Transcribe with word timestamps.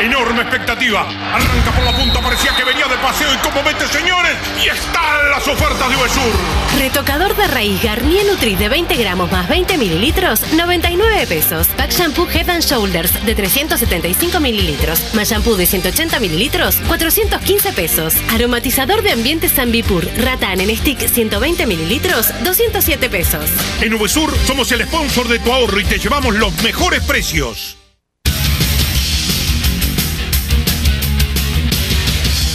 Enorme 0.00 0.42
expectativa. 0.42 1.08
Arranca 1.34 1.72
por 1.72 1.84
la 1.84 1.92
punta, 1.92 2.20
parecía 2.20 2.54
que 2.54 2.62
venía 2.62 2.86
de 2.86 2.96
paseo 2.98 3.34
y 3.34 3.38
como 3.38 3.64
mete, 3.64 3.84
señores, 3.88 4.36
y 4.64 4.68
están 4.68 5.30
las 5.30 5.46
ofertas 5.48 5.88
de 5.90 5.96
Uvesur. 5.96 6.32
Retocador 6.78 7.34
de 7.34 7.48
raíz 7.48 7.82
Garnier 7.82 8.24
Nutri 8.26 8.54
de 8.54 8.68
20 8.68 8.94
gramos 8.94 9.32
más 9.32 9.48
20 9.48 9.76
mililitros, 9.76 10.40
99 10.52 11.26
pesos. 11.26 11.66
Pack 11.76 11.90
Shampoo 11.90 12.28
Head 12.28 12.48
and 12.48 12.62
Shoulders 12.62 13.26
de 13.26 13.34
375 13.34 14.38
mililitros, 14.38 15.14
más 15.14 15.30
shampoo 15.30 15.56
de 15.56 15.66
180 15.66 16.20
mililitros, 16.20 16.76
415 16.86 17.72
pesos. 17.72 18.14
Aromatizador 18.32 19.02
de 19.02 19.10
ambiente 19.10 19.48
Zambipur, 19.48 20.06
Ratan 20.18 20.60
en 20.60 20.76
stick 20.76 21.08
120 21.08 21.66
mililitros, 21.66 22.32
207 22.44 23.10
pesos. 23.10 23.50
En 23.80 23.94
Uvesur 23.94 24.32
somos 24.46 24.70
el 24.70 24.86
sponsor 24.86 25.26
de 25.26 25.40
tu 25.40 25.52
ahorro 25.52 25.80
y 25.80 25.84
te 25.84 25.98
llevamos 25.98 26.36
los 26.36 26.62
mejores 26.62 27.02
precios. 27.02 27.77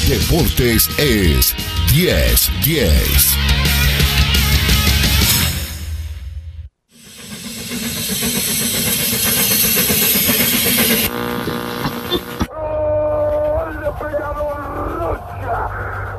Deportes 0.08 0.90
es 0.98 1.56
10 1.94 2.52
10. 2.66 3.38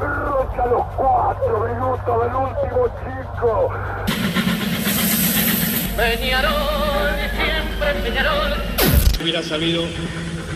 Rocha 0.00 0.66
los 0.66 0.86
cuatro 0.96 1.66
minutos 1.68 2.22
del 2.22 2.34
último 2.34 2.86
chico. 3.00 3.70
Peñarol, 5.96 7.10
siempre 7.36 7.94
Peñarol. 8.02 8.52
hubiera 9.22 9.42
sabido 9.42 9.84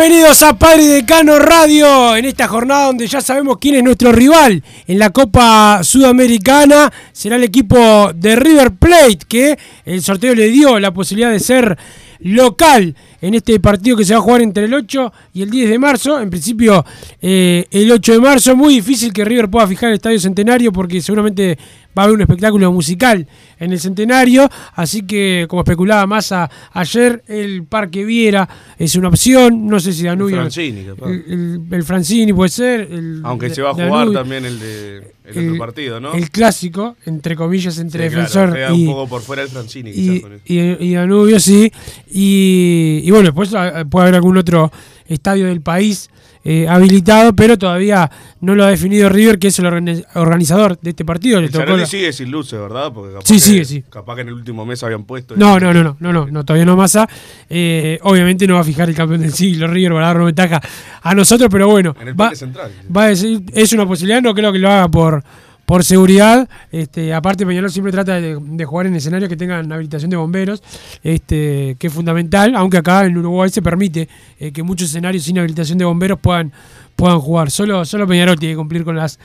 Bienvenidos 0.00 0.42
a 0.44 0.58
Padre 0.58 0.86
Decano 0.86 1.38
Radio 1.38 2.16
en 2.16 2.24
esta 2.24 2.48
jornada 2.48 2.86
donde 2.86 3.06
ya 3.06 3.20
sabemos 3.20 3.58
quién 3.60 3.74
es 3.74 3.82
nuestro 3.82 4.10
rival 4.12 4.64
en 4.86 4.98
la 4.98 5.10
Copa 5.10 5.80
Sudamericana. 5.84 6.90
Será 7.12 7.36
el 7.36 7.44
equipo 7.44 8.10
de 8.14 8.34
River 8.34 8.70
Plate 8.76 9.18
que 9.28 9.58
el 9.84 10.00
sorteo 10.00 10.34
le 10.34 10.48
dio 10.48 10.80
la 10.80 10.94
posibilidad 10.94 11.30
de 11.30 11.38
ser 11.38 11.76
local 12.20 12.96
en 13.20 13.34
este 13.34 13.60
partido 13.60 13.94
que 13.94 14.06
se 14.06 14.14
va 14.14 14.20
a 14.20 14.22
jugar 14.22 14.40
entre 14.40 14.64
el 14.64 14.72
8 14.72 15.12
y 15.34 15.42
el 15.42 15.50
10 15.50 15.68
de 15.68 15.78
marzo. 15.78 16.18
En 16.18 16.30
principio, 16.30 16.82
eh, 17.20 17.66
el 17.70 17.92
8 17.92 18.12
de 18.12 18.20
marzo, 18.20 18.56
muy 18.56 18.76
difícil 18.76 19.12
que 19.12 19.22
River 19.22 19.50
pueda 19.50 19.66
fijar 19.66 19.90
el 19.90 19.96
Estadio 19.96 20.18
Centenario 20.18 20.72
porque 20.72 21.02
seguramente 21.02 21.58
va 21.98 22.02
a 22.02 22.04
haber 22.04 22.14
un 22.16 22.20
espectáculo 22.22 22.70
musical 22.72 23.26
en 23.58 23.72
el 23.72 23.80
Centenario. 23.80 24.48
Así 24.74 25.02
que, 25.02 25.46
como 25.48 25.62
especulaba 25.62 26.06
Massa 26.06 26.50
ayer, 26.72 27.22
el 27.26 27.64
Parque 27.64 28.04
Viera 28.04 28.48
es 28.78 28.94
una 28.96 29.08
opción. 29.08 29.66
No 29.66 29.80
sé 29.80 29.92
si 29.92 30.04
Danubio. 30.04 30.36
El 30.36 30.42
Francini, 30.42 30.84
capaz. 30.84 31.08
El, 31.10 31.24
el- 31.28 31.60
el 31.74 31.82
Francini 31.84 32.32
puede 32.32 32.50
ser. 32.50 32.80
el- 32.90 33.20
Aunque 33.24 33.50
se 33.50 33.62
va 33.62 33.70
a 33.70 33.74
jugar 33.74 33.90
Danubio. 33.90 34.18
también 34.18 34.44
el 34.44 34.58
de 34.60 34.96
el, 35.24 35.36
El- 35.38 35.48
otro 35.50 35.58
partido, 35.58 36.00
¿no? 36.00 36.12
El 36.14 36.30
clásico, 36.30 36.96
entre 37.06 37.36
comillas, 37.36 37.78
entre 37.78 38.08
Sí, 38.08 38.14
claro, 38.14 38.28
defensor 38.28 38.52
queda 38.54 38.74
y, 38.74 38.86
un 38.86 38.92
poco 38.94 39.08
por 39.08 39.22
fuera 39.22 39.42
el 39.42 39.48
Francini, 39.48 40.20
con 40.20 40.40
y- 40.44 40.76
y 40.80 40.94
Danubio, 40.94 41.38
sí. 41.40 41.70
Y, 42.10 43.00
y 43.04 43.10
bueno, 43.10 43.26
después 43.26 43.52
ah, 43.54 43.84
puede 43.88 44.04
haber 44.04 44.14
algún 44.16 44.36
otro 44.36 44.70
estadio 45.06 45.46
del 45.46 45.60
país 45.60 46.10
eh, 46.44 46.66
habilitado, 46.68 47.34
pero 47.34 47.58
todavía 47.58 48.10
no 48.40 48.54
lo 48.54 48.64
ha 48.64 48.68
definido 48.70 49.08
River, 49.10 49.38
que 49.38 49.48
es 49.48 49.58
el 49.58 49.66
organi- 49.66 50.04
organizador 50.14 50.78
de 50.80 50.90
este 50.90 51.04
partido. 51.04 51.40
Le 51.40 51.48
tocó 51.50 51.76
la- 51.76 51.84
sigue 51.86 52.12
sin 52.12 52.30
luces, 52.30 52.58
¿verdad? 52.58 52.90
Porque 52.92 53.12
capaz 53.12 53.26
Sí, 53.26 53.34
que- 53.34 53.40
sigue, 53.40 53.64
sí. 53.64 53.84
Capaz 53.90 54.14
que 54.14 54.20
en 54.22 54.28
el 54.28 54.34
último 54.34 54.64
mes 54.64 54.82
habían 54.82 55.04
puesto. 55.04 55.34
No, 55.36 55.60
no, 55.60 55.74
no, 55.74 55.84
no, 55.84 55.96
no, 56.00 56.12
no, 56.12 56.26
no, 56.30 56.44
todavía 56.44 56.64
no 56.64 56.76
masa. 56.76 57.06
Eh, 57.48 57.98
obviamente 58.02 58.46
no 58.46 58.54
va 58.54 58.60
a 58.60 58.64
fijar 58.64 58.88
el 58.88 58.94
campeón 58.94 59.20
del 59.20 59.32
siglo, 59.32 59.66
River, 59.66 59.92
para 59.92 60.06
darnos 60.06 60.26
ventaja 60.26 60.60
a 61.02 61.14
nosotros, 61.14 61.48
pero 61.50 61.68
bueno, 61.68 61.94
En 62.00 62.08
el 62.08 62.20
va, 62.20 62.34
Central. 62.34 62.70
va 62.96 63.04
a 63.04 63.08
decir, 63.08 63.42
es 63.52 63.72
una 63.72 63.86
posibilidad, 63.86 64.22
no 64.22 64.34
creo 64.34 64.52
que 64.52 64.58
lo 64.58 64.70
haga 64.70 64.88
por, 64.88 65.22
por 65.70 65.84
seguridad. 65.84 66.48
Este, 66.72 67.14
aparte, 67.14 67.46
Peñarol 67.46 67.70
siempre 67.70 67.92
trata 67.92 68.20
de, 68.20 68.64
jugar 68.64 68.88
en 68.88 68.96
escenarios 68.96 69.28
que 69.28 69.36
tengan 69.36 69.70
habilitación 69.70 70.10
de 70.10 70.16
bomberos, 70.16 70.64
este, 71.04 71.76
que 71.78 71.86
es 71.86 71.92
fundamental, 71.92 72.56
aunque 72.56 72.78
acá 72.78 73.04
en 73.04 73.16
Uruguay 73.16 73.50
se 73.50 73.62
permite 73.62 74.08
eh, 74.40 74.50
que 74.50 74.64
muchos 74.64 74.88
escenarios 74.88 75.22
sin 75.22 75.38
habilitación 75.38 75.78
de 75.78 75.84
bomberos 75.84 76.18
puedan, 76.18 76.50
jugar. 76.98 77.52
Solo, 77.52 77.84
solo 77.84 78.04
Peñarol 78.08 78.36
tiene 78.36 78.54
que 78.54 78.56
cumplir 78.56 78.82
con 78.82 78.96
las, 78.96 79.20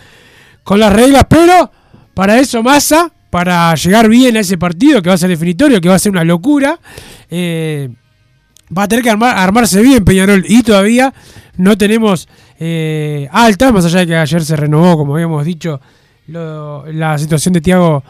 con 0.64 0.80
las 0.80 0.94
reglas, 0.94 1.26
pero 1.28 1.72
para 2.14 2.40
eso 2.40 2.62
Massa, 2.62 3.12
para 3.32 3.74
llegar 3.74 4.08
bien 4.08 4.38
a 4.38 4.42
ese 4.42 4.60
partido, 4.60 5.02
que 5.02 5.10
va 5.10 5.16
a 5.16 5.18
ser 5.18 5.30
definitorio, 5.30 5.82
que 5.82 5.90
va 5.90 5.96
a 5.96 6.00
ser 6.00 6.12
una 6.12 6.24
locura, 6.24 6.80
eh, 7.32 7.90
va 8.78 8.84
a 8.84 8.88
tener 8.88 9.04
que 9.04 9.10
armar- 9.10 9.34
armarse 9.36 9.82
bien 9.82 10.06
Peñarol 10.06 10.46
y 10.48 10.62
todavía 10.62 11.12
no 11.58 11.76
tenemos 11.76 12.30
eh, 12.60 13.28
alta, 13.32 13.72
más 13.72 13.86
allá 13.86 14.02
de 14.02 14.06
que 14.06 14.16
ayer 14.16 14.46
se 14.46 14.56
renovó, 14.56 14.96
como 14.96 15.16
habíamos 15.16 15.44
dicho, 15.44 15.82
lo- 16.28 16.86
la 16.92 17.18
situación 17.18 17.54
de 17.54 17.62
Tiago 17.62 18.04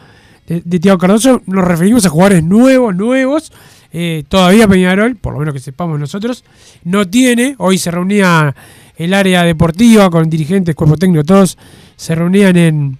de, 0.46 0.62
de 0.64 0.78
Thiago 0.78 0.98
Cardoso, 0.98 1.42
nos 1.46 1.64
referimos 1.64 2.06
a 2.06 2.08
jugadores 2.08 2.44
nuevos, 2.44 2.94
nuevos. 2.94 3.52
Eh, 3.92 4.24
todavía 4.28 4.68
Peñarol, 4.68 5.16
por 5.16 5.32
lo 5.32 5.40
menos 5.40 5.54
que 5.54 5.60
sepamos 5.60 5.98
nosotros, 5.98 6.44
no 6.84 7.08
tiene. 7.08 7.54
Hoy 7.58 7.78
se 7.78 7.90
reunía 7.90 8.54
el 8.96 9.12
área 9.14 9.42
deportiva 9.42 10.08
con 10.10 10.30
dirigentes, 10.30 10.74
cuerpo 10.74 10.96
técnico, 10.96 11.24
todos 11.24 11.58
se 11.96 12.14
reunían 12.14 12.56
en, 12.56 12.98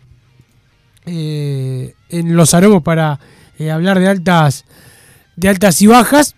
eh, 1.07 1.95
en 2.09 2.37
los 2.37 2.55
aromos 2.55 2.83
para 2.83 3.19
eh, 3.59 3.71
hablar 3.71 3.99
de 4.01 4.09
altas, 4.09 4.65
de 5.37 5.49
altas 5.49 5.81
y 5.83 5.87
bajas 5.87 6.35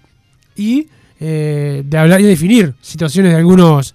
y 0.56 0.88
eh, 1.20 1.82
de 1.84 1.98
hablar 1.98 2.20
y 2.20 2.24
definir 2.24 2.74
situaciones 2.80 3.32
de 3.32 3.38
algunos 3.38 3.94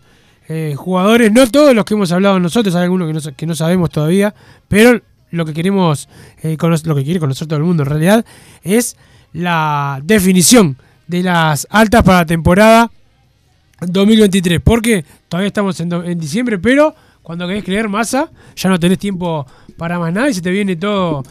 eh, 0.50 0.74
jugadores, 0.78 1.32
no 1.32 1.48
todos 1.48 1.74
los 1.76 1.86
que 1.86 1.94
hemos 1.94 2.12
hablado 2.12 2.40
nosotros, 2.40 2.76
hay 2.76 2.84
algunos 2.84 3.08
que 3.08 3.14
no, 3.32 3.36
que 3.38 3.46
no 3.46 3.56
sabemos 3.56 3.90
todavía, 3.90 4.34
pero 4.68 5.02
lo 5.32 5.46
que 5.46 5.54
queremos, 5.54 6.08
eh, 6.42 6.58
cono- 6.58 6.76
lo 6.84 6.96
que 6.96 7.04
quiere 7.04 7.20
conocer 7.20 7.48
todo 7.48 7.58
el 7.58 7.64
mundo 7.66 7.84
en 7.84 7.90
realidad, 7.90 8.26
es 8.64 8.96
la 9.34 10.00
definición 10.04 10.78
de 11.08 11.24
las 11.24 11.68
altas 11.70 12.04
para 12.04 12.20
la 12.20 12.26
temporada 12.26 12.92
2023, 13.82 14.62
porque 14.64 15.04
todavía 15.28 15.48
estamos 15.48 15.80
en, 15.80 15.92
en 15.92 16.20
diciembre, 16.20 16.60
pero 16.60 16.96
cuando 17.22 17.48
querés 17.48 17.64
creer 17.64 17.90
masa, 17.90 18.30
ya 18.56 18.70
no 18.70 18.80
tenés 18.80 19.00
tiempo 19.00 19.46
para 19.78 20.00
más 20.00 20.14
nada 20.14 20.30
y 20.30 20.34
se 20.34 20.42
te 20.42 20.52
viene 20.52 20.76
todo, 20.76 21.24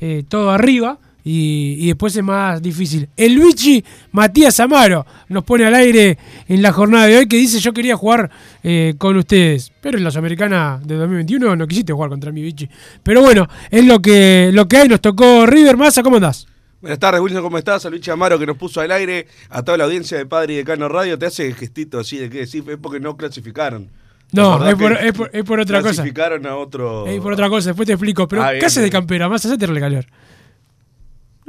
eh, 0.00 0.24
todo 0.28 0.50
arriba. 0.50 0.98
Y, 1.24 1.76
y 1.78 1.86
después 1.88 2.14
es 2.16 2.22
más 2.22 2.60
difícil. 2.62 3.08
El 3.16 3.34
Luigi 3.34 3.84
Matías 4.12 4.58
Amaro 4.60 5.06
nos 5.28 5.44
pone 5.44 5.64
al 5.66 5.74
aire 5.74 6.18
en 6.48 6.62
la 6.62 6.72
jornada 6.72 7.06
de 7.06 7.18
hoy 7.18 7.26
que 7.28 7.36
dice 7.36 7.60
yo 7.60 7.72
quería 7.72 7.96
jugar 7.96 8.30
eh, 8.62 8.94
con 8.98 9.16
ustedes, 9.16 9.72
pero 9.80 9.98
en 9.98 10.04
la 10.04 10.10
Sudamericana 10.10 10.80
de 10.84 10.94
2021 10.96 11.56
no 11.56 11.66
quisiste 11.66 11.92
jugar 11.92 12.10
contra 12.10 12.32
mi 12.32 12.42
Vichy. 12.42 12.68
Pero 13.02 13.20
bueno, 13.22 13.48
es 13.70 13.84
lo 13.84 14.00
que, 14.00 14.50
lo 14.52 14.66
que 14.68 14.76
hay, 14.78 14.88
nos 14.88 15.00
tocó 15.00 15.46
River 15.46 15.76
Massa, 15.76 16.02
¿cómo 16.02 16.16
andás? 16.16 16.46
Buenas 16.80 16.98
tardes, 16.98 17.20
Wilson, 17.20 17.42
¿cómo 17.42 17.58
estás? 17.58 17.84
A 17.84 17.90
Luis 17.90 18.08
Amaro 18.08 18.38
que 18.38 18.46
nos 18.46 18.56
puso 18.56 18.80
al 18.80 18.90
aire, 18.90 19.26
a 19.50 19.62
toda 19.62 19.76
la 19.76 19.84
audiencia 19.84 20.16
de 20.16 20.24
Padre 20.24 20.54
y 20.54 20.56
Decano 20.56 20.88
Radio, 20.88 21.18
te 21.18 21.26
hace 21.26 21.52
gestito 21.52 21.98
así 22.00 22.16
de 22.16 22.30
que 22.30 22.38
decir, 22.38 22.64
es 22.70 22.78
porque 22.80 23.00
no 23.00 23.18
clasificaron. 23.18 23.84
¿Te 23.84 24.36
No, 24.36 24.66
es 24.66 24.74
por, 24.76 24.92
es 24.92 25.12
por- 25.12 25.30
es 25.32 25.44
por 25.44 25.60
otra 25.60 25.80
cosa. 25.82 25.94
Clasificaron 25.96 26.46
a 26.46 26.56
otro... 26.56 27.06
Es 27.06 27.20
por 27.20 27.32
otra 27.34 27.50
cosa, 27.50 27.70
después 27.70 27.84
te 27.86 27.92
explico. 27.92 28.26
Pero, 28.28 28.42
Ah, 28.44 28.52
¿qué 28.58 28.64
haces 28.64 28.82
de 28.82 28.88
campera? 28.88 29.28
Más 29.28 29.44
hacete 29.44 29.66
calor. 29.78 30.06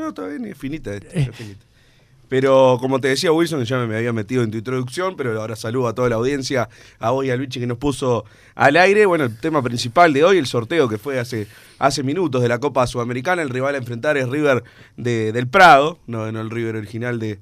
No, 0.01 0.09
está 0.09 0.25
bien, 0.25 0.43
es 0.45 0.57
finita, 0.57 0.95
esta, 0.95 1.07
es 1.13 1.29
finita. 1.35 1.63
Pero 2.27 2.77
como 2.81 2.99
te 2.99 3.09
decía 3.09 3.31
Wilson, 3.31 3.59
que 3.59 3.65
ya 3.65 3.85
me 3.85 3.95
había 3.95 4.11
metido 4.11 4.41
en 4.41 4.49
tu 4.49 4.57
introducción, 4.57 5.15
pero 5.15 5.39
ahora 5.39 5.55
saludo 5.55 5.87
a 5.89 5.93
toda 5.93 6.09
la 6.09 6.15
audiencia, 6.15 6.69
a 6.97 7.11
hoy 7.11 7.29
a 7.29 7.35
Luigi 7.35 7.59
que 7.59 7.67
nos 7.67 7.77
puso 7.77 8.25
al 8.55 8.77
aire. 8.77 9.05
Bueno, 9.05 9.25
el 9.25 9.37
tema 9.37 9.61
principal 9.61 10.11
de 10.11 10.23
hoy, 10.23 10.39
el 10.39 10.47
sorteo 10.47 10.89
que 10.89 10.97
fue 10.97 11.19
hace, 11.19 11.45
hace 11.77 12.01
minutos 12.01 12.41
de 12.41 12.47
la 12.47 12.57
Copa 12.57 12.87
Sudamericana. 12.87 13.43
El 13.43 13.49
rival 13.51 13.75
a 13.75 13.77
enfrentar 13.77 14.17
es 14.17 14.27
River 14.27 14.63
de, 14.97 15.31
del 15.33 15.47
Prado, 15.47 15.99
no, 16.07 16.31
no 16.31 16.41
el 16.41 16.49
River 16.49 16.77
original 16.77 17.19
de, 17.19 17.37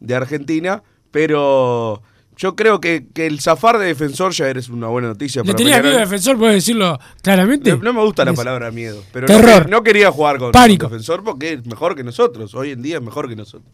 de 0.00 0.14
Argentina. 0.16 0.82
Pero 1.12 2.02
yo 2.40 2.56
creo 2.56 2.80
que, 2.80 3.06
que 3.12 3.26
el 3.26 3.38
zafar 3.38 3.78
de 3.78 3.84
defensor 3.84 4.32
ya 4.32 4.48
eres 4.48 4.70
una 4.70 4.86
buena 4.86 5.08
noticia. 5.08 5.42
¿Le 5.44 5.52
tenías 5.52 5.82
miedo 5.82 5.96
al 5.96 6.04
defensor? 6.04 6.38
¿Puedes 6.38 6.54
decirlo 6.54 6.98
claramente? 7.20 7.70
No, 7.72 7.82
no 7.82 7.92
me 7.92 8.02
gusta 8.02 8.24
la 8.24 8.30
Es- 8.30 8.36
palabra 8.38 8.70
miedo, 8.70 9.04
pero 9.12 9.26
Terror. 9.26 9.64
No, 9.68 9.76
no 9.76 9.82
quería 9.82 10.10
jugar 10.10 10.38
con, 10.38 10.50
Pánico. 10.50 10.86
con 10.86 10.92
defensor 10.92 11.22
porque 11.22 11.52
es 11.52 11.66
mejor 11.66 11.94
que 11.94 12.02
nosotros. 12.02 12.54
Hoy 12.54 12.70
en 12.70 12.80
día 12.80 12.96
es 12.96 13.02
mejor 13.02 13.28
que 13.28 13.36
nosotros. 13.36 13.70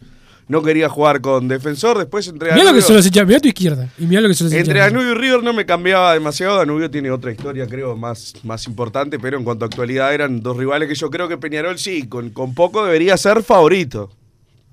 No 0.48 0.62
quería 0.62 0.88
jugar 0.88 1.20
con 1.20 1.46
defensor, 1.46 1.96
después 1.98 2.26
entre 2.26 2.52
Mirá 2.54 2.64
lo 2.64 2.74
que 2.74 2.82
son 2.82 2.96
los 2.96 3.06
hinchas. 3.06 3.24
Mirá 3.24 3.38
a 3.38 3.40
tu 3.40 3.48
izquierda. 3.48 3.88
Y 3.98 4.06
mirá 4.06 4.20
lo 4.20 4.28
que 4.28 4.34
son 4.34 4.46
los 4.46 4.52
hinchas. 4.52 4.66
entre 4.68 4.80
Danubio 4.80 5.12
y 5.12 5.14
River 5.14 5.42
no 5.44 5.52
me 5.52 5.64
cambiaba 5.64 6.12
demasiado. 6.14 6.56
Danubio 6.56 6.90
tiene 6.90 7.10
otra 7.12 7.30
historia, 7.30 7.68
creo, 7.68 7.96
más, 7.96 8.32
más 8.42 8.66
importante, 8.66 9.20
pero 9.20 9.38
en 9.38 9.44
cuanto 9.44 9.64
a 9.64 9.68
actualidad 9.68 10.12
eran 10.12 10.40
dos 10.40 10.56
rivales 10.56 10.88
que 10.88 10.96
yo 10.96 11.08
creo 11.08 11.28
que 11.28 11.36
Peñarol 11.38 11.78
sí, 11.78 12.08
con, 12.08 12.30
con 12.30 12.52
poco 12.54 12.84
debería 12.84 13.16
ser 13.16 13.44
favorito. 13.44 14.10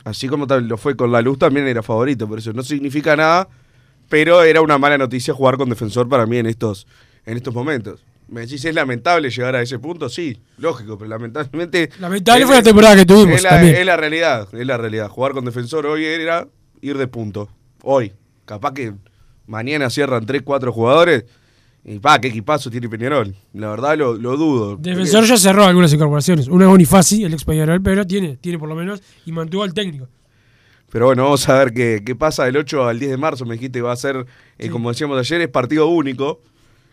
Así 0.03 0.27
como 0.27 0.45
lo 0.47 0.77
fue 0.77 0.95
con 0.95 1.11
la 1.11 1.21
luz, 1.21 1.37
también 1.37 1.67
era 1.67 1.81
favorito, 1.83 2.27
por 2.27 2.39
eso 2.39 2.51
no 2.53 2.61
significa 2.63 3.15
nada, 3.15 3.47
pero 4.13 4.44
era 4.44 4.62
una 4.62 4.77
mala 4.77 4.95
noticia 4.95 5.33
jugar 5.33 5.57
con 5.57 5.69
defensor 5.69 6.07
para 6.07 6.27
mí 6.27 6.38
en 6.38 6.45
estos, 6.45 6.86
en 7.25 7.36
estos 7.36 7.51
momentos. 7.51 8.06
Me 8.27 8.42
decís, 8.42 8.63
¿es 8.63 8.75
lamentable 8.75 9.31
llegar 9.31 9.56
a 9.56 9.62
ese 9.63 9.80
punto? 9.80 10.07
Sí, 10.07 10.38
lógico, 10.60 11.00
pero 11.00 11.10
lamentablemente... 11.10 11.89
Lamentable 12.00 12.45
fue 12.45 12.57
la 12.57 12.62
temporada 12.62 12.95
que 12.95 13.07
tuvimos 13.07 13.38
Es 13.38 13.42
la, 13.42 13.50
también. 13.50 13.75
es 13.75 13.83
la 13.83 13.98
realidad, 13.98 14.48
es 14.54 14.68
la 14.68 14.77
realidad. 14.77 15.10
Jugar 15.10 15.31
con 15.31 15.45
defensor 15.45 15.88
hoy 15.88 16.06
era 16.06 16.48
ir 16.81 16.95
de 17.00 17.07
punto. 17.07 17.50
Hoy. 17.81 18.13
Capaz 18.45 18.75
que 18.75 18.94
mañana 19.48 19.89
cierran 19.89 20.27
3, 20.27 20.44
4 20.44 20.71
jugadores 20.71 21.25
y 21.83 21.98
pa, 21.98 22.21
qué 22.21 22.27
equipazo 22.27 22.69
tiene 22.69 22.89
Peñarol. 22.89 23.33
La 23.54 23.71
verdad 23.71 23.98
lo, 23.98 24.13
lo 24.13 24.38
dudo. 24.38 24.77
Defensor 24.77 25.24
ya 25.24 25.38
cerró 25.38 25.63
algunas 25.63 25.92
incorporaciones. 25.92 26.48
Una 26.50 26.65
es 26.65 26.69
Bonifaci, 26.69 27.24
el 27.24 27.33
ex 27.33 27.45
Peñarol, 27.45 27.81
pero 27.81 28.06
tiene, 28.06 28.38
tiene 28.38 28.60
por 28.60 28.69
lo 28.69 28.75
menos 28.75 29.01
y 29.25 29.31
mantuvo 29.31 29.63
al 29.63 29.74
técnico. 29.74 30.07
Pero 30.93 31.07
bueno, 31.07 31.23
vamos 31.23 31.49
a 31.49 31.57
ver 31.57 31.73
qué, 31.73 32.03
qué 32.05 32.15
pasa 32.15 32.45
del 32.45 32.55
8 32.55 32.87
al 32.87 32.99
10 32.99 33.11
de 33.11 33.17
marzo. 33.17 33.45
Me 33.45 33.55
dijiste 33.55 33.79
que 33.79 33.81
va 33.83 33.91
a 33.93 33.95
ser, 33.95 34.27
eh, 34.59 34.69
como 34.69 34.89
decíamos 34.89 35.17
ayer, 35.19 35.41
es 35.41 35.47
partido 35.49 35.87
único. 35.87 36.39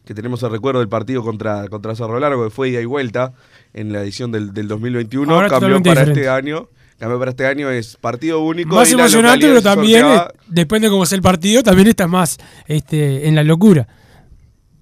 Que 0.07 0.15
tenemos 0.15 0.43
el 0.43 0.51
recuerdo 0.51 0.81
del 0.81 0.89
partido 0.89 1.23
contra, 1.23 1.69
contra 1.69 1.95
Cerro 1.95 2.19
Largo, 2.19 2.45
que 2.45 2.51
fue 2.51 2.71
ida 2.71 2.81
y 2.81 2.87
vuelta 2.87 3.35
en 3.75 3.93
la 3.93 4.01
edición 4.03 4.33
del, 4.33 4.55
del 4.55 4.67
2021. 4.69 5.33
Ahora 5.33 5.49
cambió 5.51 5.69
para 5.83 5.91
diferente. 6.01 6.13
este 6.23 6.29
año. 6.31 6.69
Cambió 6.99 7.19
para 7.19 7.31
este 7.33 7.47
año, 7.47 7.69
es 7.71 7.97
partido 7.97 8.41
único. 8.41 8.75
Más 8.75 8.91
y 8.91 8.95
emocionante, 8.95 9.47
pero 9.47 9.61
también, 9.63 10.01
sorteaba- 10.01 10.33
depende 10.49 10.89
de 10.89 10.93
cómo 10.93 11.05
sea 11.05 11.17
el 11.17 11.23
partido, 11.23 11.63
también 11.63 11.89
estás 11.89 12.09
más 12.09 12.39
este, 12.67 13.29
en 13.29 13.35
la 13.35 13.45
locura. 13.45 13.87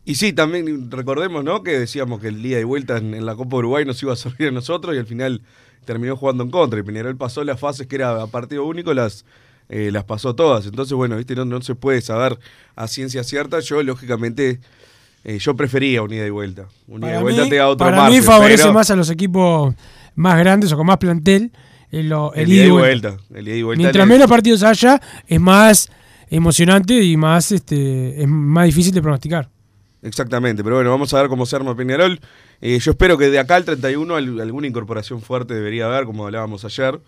Y 0.04 0.14
sí, 0.14 0.32
también 0.32 0.90
recordemos, 0.90 1.44
¿no? 1.44 1.62
Que 1.62 1.78
decíamos 1.78 2.20
que 2.20 2.28
el 2.28 2.40
día 2.42 2.56
de 2.56 2.64
vuelta 2.64 2.96
en, 2.96 3.12
en 3.14 3.26
la 3.26 3.34
Copa 3.34 3.56
Uruguay 3.56 3.84
nos 3.84 4.02
iba 4.02 4.12
a 4.12 4.16
servir 4.16 4.48
a 4.48 4.50
nosotros 4.52 4.94
y 4.94 4.98
al 4.98 5.06
final 5.06 5.42
terminó 5.84 6.16
jugando 6.16 6.44
en 6.44 6.50
contra. 6.50 6.78
Y 6.80 6.82
Peñarol 6.82 7.16
pasó 7.16 7.44
las 7.44 7.58
fases 7.60 7.86
que 7.86 7.96
era 7.96 8.22
a 8.22 8.26
partido 8.26 8.64
único, 8.64 8.92
las, 8.94 9.24
eh, 9.68 9.90
las 9.92 10.04
pasó 10.04 10.34
todas. 10.34 10.66
Entonces, 10.66 10.94
bueno, 10.94 11.16
viste, 11.16 11.34
no, 11.34 11.44
no 11.44 11.60
se 11.62 11.74
puede 11.74 12.00
saber 12.00 12.38
a 12.76 12.86
ciencia 12.88 13.24
cierta. 13.24 13.60
Yo, 13.60 13.82
lógicamente, 13.82 14.60
eh, 15.24 15.38
yo 15.38 15.54
prefería 15.56 16.02
un 16.02 16.12
ida 16.12 16.26
y 16.26 16.30
vuelta. 16.30 16.66
Un 16.86 17.00
ida 17.02 17.06
Para 17.08 17.20
y 17.20 17.22
vuelta 17.22 17.42
mí, 17.44 17.50
te 17.50 17.56
da 17.56 17.68
otro 17.68 17.84
para 17.86 17.96
mí 17.98 18.02
margen, 18.02 18.22
favorece 18.22 18.62
pero 18.64 18.72
más 18.74 18.90
a 18.90 18.96
los 18.96 19.10
equipos 19.10 19.74
más 20.14 20.38
grandes 20.38 20.72
o 20.72 20.76
con 20.76 20.86
más 20.86 20.96
plantel 20.98 21.52
el, 21.90 22.08
lo- 22.08 22.34
el 22.34 22.42
el 22.42 22.48
ida 22.52 22.56
ida 22.56 22.64
y 22.64 22.66
y 22.66 22.70
vuelta. 22.70 23.08
vuelta. 23.10 23.24
El 23.38 23.48
ida 23.48 23.56
y 23.56 23.62
vuelta 23.62 23.82
Mientras 23.82 24.06
le- 24.06 24.14
menos 24.14 24.28
partidos 24.28 24.62
haya, 24.62 25.00
es 25.26 25.40
más 25.40 25.90
emocionante 26.30 27.02
y 27.02 27.16
más 27.16 27.52
este 27.52 28.20
es 28.22 28.28
más 28.28 28.66
difícil 28.66 28.92
de 28.92 29.00
pronosticar. 29.02 29.48
Exactamente, 30.02 30.62
pero 30.62 30.76
bueno, 30.76 30.90
vamos 30.90 31.12
a 31.12 31.20
ver 31.20 31.28
cómo 31.28 31.44
se 31.44 31.56
arma 31.56 31.74
Peñarol. 31.76 32.20
Eh, 32.60 32.78
yo 32.78 32.92
espero 32.92 33.18
que 33.18 33.30
de 33.30 33.38
acá 33.38 33.56
al 33.56 33.64
31 33.64 34.14
al- 34.16 34.40
alguna 34.40 34.66
incorporación 34.66 35.20
fuerte 35.22 35.54
debería 35.54 35.86
haber, 35.86 36.04
como 36.04 36.24
hablábamos 36.24 36.64
ayer. 36.64 37.00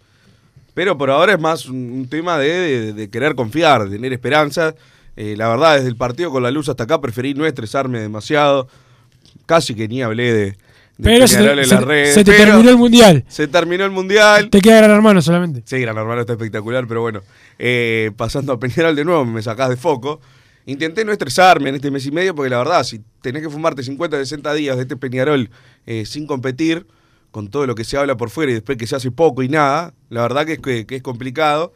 Pero 0.74 0.96
por 0.98 1.10
ahora 1.10 1.32
es 1.34 1.40
más 1.40 1.66
un, 1.66 2.06
tema 2.10 2.38
de, 2.38 2.48
de- 2.48 2.92
de 2.92 3.10
querer 3.10 3.34
confiar, 3.34 3.84
de 3.88 3.96
tener 3.96 4.12
esperanza. 4.12 4.74
Eh, 5.16 5.34
la 5.36 5.48
verdad, 5.48 5.76
desde 5.76 5.88
el 5.88 5.96
partido 5.96 6.30
con 6.30 6.42
la 6.42 6.50
luz 6.50 6.68
hasta 6.68 6.84
acá 6.84 7.00
preferí 7.00 7.34
no 7.34 7.44
estresarme 7.46 8.00
demasiado. 8.00 8.68
Casi 9.46 9.74
que 9.74 9.88
ni 9.88 10.02
hablé 10.02 10.32
de, 10.32 10.56
Pero 11.02 11.26
se 11.28 11.36
Peñarol 11.38 11.56
te, 11.56 11.62
en 11.62 11.68
se 11.68 11.80
redes. 11.80 12.14
se 12.14 12.24
te 12.24 12.32
pero 12.32 12.44
terminó 12.52 12.70
el 12.70 12.76
mundial. 12.76 13.24
Se 13.28 13.48
terminó 13.48 13.84
el 13.84 13.90
mundial. 13.90 14.48
Te 14.50 14.60
queda 14.60 14.78
gran 14.78 14.90
hermano 14.92 15.20
solamente. 15.22 15.62
Sí, 15.64 15.78
Gran 15.80 15.96
Hermano 15.96 16.20
está 16.20 16.32
espectacular, 16.34 16.86
pero 16.86 17.00
bueno, 17.02 17.20
eh, 17.58 18.10
pasando 18.16 18.52
a 18.52 18.58
Peñarol 18.60 18.94
de 18.96 19.04
nuevo, 19.04 19.24
me 19.24 19.42
sacás 19.42 19.68
de 19.70 19.76
foco. 19.76 20.20
Intenté 20.66 21.04
no 21.04 21.12
estresarme 21.12 21.70
en 21.70 21.76
este 21.76 21.90
mes 21.90 22.04
y 22.06 22.10
medio, 22.12 22.34
porque 22.34 22.50
la 22.50 22.58
verdad, 22.58 22.84
si 22.84 23.00
tenés 23.22 23.42
que 23.42 23.50
fumarte 23.50 23.82
50, 23.82 24.16
60 24.18 24.54
días 24.54 24.76
de 24.76 24.82
este 24.82 24.96
Peñarol 24.96 25.50
eh, 25.86 26.04
sin 26.06 26.26
competir, 26.26 26.86
con 27.30 27.48
todo 27.48 27.66
lo 27.66 27.74
que 27.74 27.84
se 27.84 27.96
habla 27.96 28.16
por 28.16 28.28
fuera 28.30 28.50
y 28.50 28.54
después 28.54 28.76
que 28.76 28.86
se 28.86 28.96
hace 28.96 29.10
poco 29.10 29.42
y 29.42 29.48
nada, 29.48 29.94
la 30.08 30.22
verdad 30.22 30.44
que 30.46 30.54
es, 30.54 30.58
que, 30.58 30.86
que 30.86 30.96
es 30.96 31.02
complicado. 31.02 31.72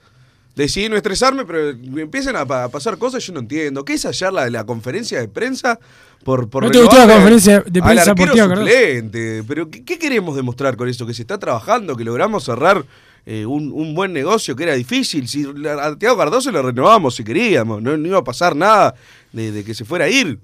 Decidí 0.56 0.88
no 0.88 0.96
estresarme, 0.96 1.44
pero 1.44 1.70
empiezan 1.70 2.36
a, 2.36 2.46
pa- 2.46 2.64
a 2.64 2.68
pasar 2.68 2.96
cosas 2.98 3.24
yo 3.26 3.32
no 3.32 3.40
entiendo. 3.40 3.84
¿Qué 3.84 3.94
es 3.94 4.04
ayer 4.06 4.32
la, 4.32 4.48
la 4.50 4.64
conferencia 4.64 5.18
de 5.18 5.26
prensa? 5.28 5.80
Por, 6.22 6.48
por 6.48 6.62
¿No 6.64 6.70
te 6.70 6.78
gustó 6.80 6.96
la 6.96 7.06
conferencia 7.14 7.60
de 7.60 7.80
prensa 7.94 8.14
por 8.14 8.28
suplente? 8.60 9.44
Pero 9.48 9.68
¿qué, 9.70 9.84
qué 9.84 9.98
queremos 9.98 10.36
demostrar 10.36 10.76
con 10.76 10.88
eso? 10.88 11.06
Que 11.06 11.14
se 11.14 11.22
está 11.22 11.38
trabajando, 11.38 11.96
que 11.96 12.04
logramos 12.04 12.44
cerrar 12.44 12.84
eh, 13.26 13.46
un, 13.46 13.72
un 13.72 13.94
buen 13.94 14.12
negocio, 14.12 14.54
que 14.54 14.64
era 14.64 14.74
difícil. 14.74 15.28
Si 15.28 15.44
a 15.44 15.96
Tiago 15.96 16.16
Cardoso 16.16 16.50
lo 16.50 16.62
renovamos 16.62 17.14
si 17.16 17.24
queríamos, 17.24 17.80
no, 17.82 17.94
iba 17.96 18.18
a 18.18 18.24
pasar 18.24 18.54
nada 18.54 18.94
de, 19.32 19.64
que 19.64 19.74
se 19.74 19.84
fuera 19.84 20.04
a 20.04 20.08
ir. 20.08 20.38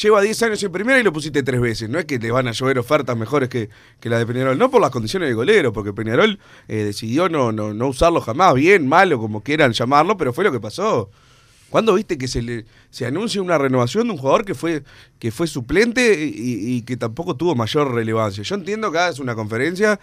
Lleva 0.00 0.20
10 0.20 0.42
años 0.44 0.62
en 0.62 0.70
primera 0.70 1.00
y 1.00 1.02
lo 1.02 1.12
pusiste 1.12 1.42
tres 1.42 1.60
veces. 1.60 1.88
No 1.90 1.98
es 1.98 2.04
que 2.04 2.18
le 2.18 2.30
van 2.30 2.46
a 2.46 2.52
llover 2.52 2.78
ofertas 2.78 3.16
mejores 3.16 3.48
que, 3.48 3.68
que 3.98 4.08
la 4.08 4.18
de 4.18 4.26
Peñarol. 4.26 4.56
No 4.56 4.70
por 4.70 4.80
las 4.80 4.90
condiciones 4.90 5.28
de 5.28 5.34
golero, 5.34 5.72
porque 5.72 5.92
Peñarol 5.92 6.38
eh, 6.68 6.84
decidió 6.84 7.28
no, 7.28 7.50
no, 7.50 7.74
no 7.74 7.88
usarlo 7.88 8.20
jamás, 8.20 8.54
bien, 8.54 8.86
malo, 8.86 9.18
como 9.18 9.42
quieran 9.42 9.72
llamarlo, 9.72 10.16
pero 10.16 10.32
fue 10.32 10.44
lo 10.44 10.52
que 10.52 10.60
pasó. 10.60 11.10
¿Cuándo 11.70 11.94
viste 11.94 12.18
que 12.18 12.28
se 12.28 12.42
le 12.42 12.66
se 12.90 13.06
anuncia 13.06 13.42
una 13.42 13.58
renovación 13.58 14.06
de 14.06 14.12
un 14.12 14.18
jugador 14.18 14.44
que 14.44 14.54
fue, 14.54 14.82
que 15.18 15.30
fue 15.30 15.46
suplente 15.46 16.24
y, 16.24 16.76
y 16.76 16.82
que 16.82 16.96
tampoco 16.96 17.36
tuvo 17.36 17.54
mayor 17.54 17.92
relevancia? 17.92 18.42
Yo 18.44 18.54
entiendo 18.54 18.90
que 18.90 18.98
hagas 18.98 19.18
una 19.18 19.34
conferencia, 19.34 19.98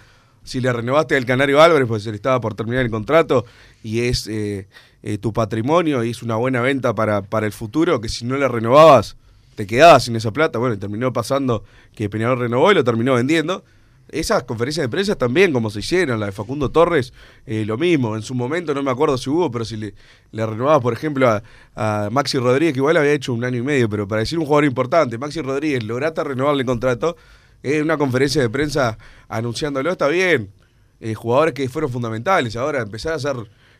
si 0.47 0.61
le 0.61 0.71
renovaste 0.71 1.17
al 1.17 1.25
Canario 1.25 1.61
Álvarez, 1.61 1.87
pues 1.87 2.03
se 2.03 2.09
le 2.09 2.15
estaba 2.15 2.39
por 2.39 2.53
terminar 2.53 2.85
el 2.85 2.89
contrato 2.89 3.45
y 3.83 4.01
es 4.01 4.27
eh, 4.27 4.67
eh, 5.03 5.17
tu 5.17 5.33
patrimonio 5.33 6.05
y 6.05 6.11
es 6.11 6.23
una 6.23 6.37
buena 6.37 6.61
venta 6.61 6.95
para, 6.95 7.21
para 7.21 7.45
el 7.45 7.51
futuro, 7.51 7.99
que 7.99 8.07
si 8.07 8.23
no 8.23 8.37
le 8.37 8.47
renovabas, 8.47 9.17
te 9.55 9.67
quedabas 9.67 10.05
sin 10.05 10.15
esa 10.15 10.31
plata. 10.31 10.57
Bueno, 10.57 10.75
y 10.75 10.77
terminó 10.77 11.11
pasando 11.11 11.65
que 11.93 12.09
Peñarol 12.09 12.39
renovó 12.39 12.71
y 12.71 12.75
lo 12.75 12.83
terminó 12.85 13.15
vendiendo. 13.15 13.65
Esas 14.09 14.43
conferencias 14.43 14.85
de 14.85 14.89
prensa 14.89 15.15
también, 15.15 15.51
como 15.51 15.69
se 15.69 15.79
hicieron, 15.79 16.21
la 16.21 16.27
de 16.27 16.31
Facundo 16.31 16.71
Torres, 16.71 17.11
eh, 17.45 17.65
lo 17.65 17.77
mismo. 17.77 18.15
En 18.15 18.21
su 18.21 18.33
momento, 18.33 18.73
no 18.73 18.81
me 18.81 18.89
acuerdo 18.89 19.17
si 19.17 19.29
hubo, 19.29 19.51
pero 19.51 19.65
si 19.65 19.75
le, 19.75 19.95
le 20.31 20.45
renovabas, 20.45 20.81
por 20.81 20.93
ejemplo, 20.93 21.27
a, 21.27 21.43
a 21.75 22.09
Maxi 22.09 22.37
Rodríguez, 22.37 22.73
que 22.73 22.79
igual 22.79 22.95
había 22.95 23.11
hecho 23.11 23.33
un 23.33 23.43
año 23.43 23.57
y 23.57 23.63
medio, 23.63 23.89
pero 23.89 24.07
para 24.07 24.19
decir 24.19 24.39
un 24.39 24.45
jugador 24.45 24.63
importante, 24.63 25.17
Maxi 25.17 25.41
Rodríguez, 25.41 25.83
lograste 25.83 26.23
renovarle 26.23 26.61
el 26.61 26.65
contrato, 26.65 27.17
en 27.63 27.83
una 27.83 27.97
conferencia 27.97 28.41
de 28.41 28.49
prensa 28.49 28.97
anunciándolo, 29.27 29.91
está 29.91 30.07
bien. 30.07 30.51
Eh, 30.99 31.13
jugadores 31.13 31.53
que 31.53 31.69
fueron 31.69 31.91
fundamentales. 31.91 32.55
Ahora 32.55 32.81
empezar 32.81 33.13
a 33.13 33.15
hacer 33.17 33.35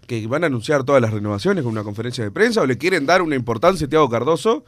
que 0.06 0.26
van 0.28 0.44
a 0.44 0.48
anunciar 0.48 0.84
todas 0.84 1.02
las 1.02 1.12
renovaciones 1.12 1.64
con 1.64 1.72
una 1.74 1.84
conferencia 1.84 2.24
de 2.24 2.32
prensa 2.32 2.62
o 2.62 2.66
le 2.66 2.78
quieren 2.78 3.06
dar 3.06 3.22
una 3.22 3.36
importancia 3.36 3.88
a 3.88 3.90
Tiago 3.90 4.10
Cardoso 4.10 4.64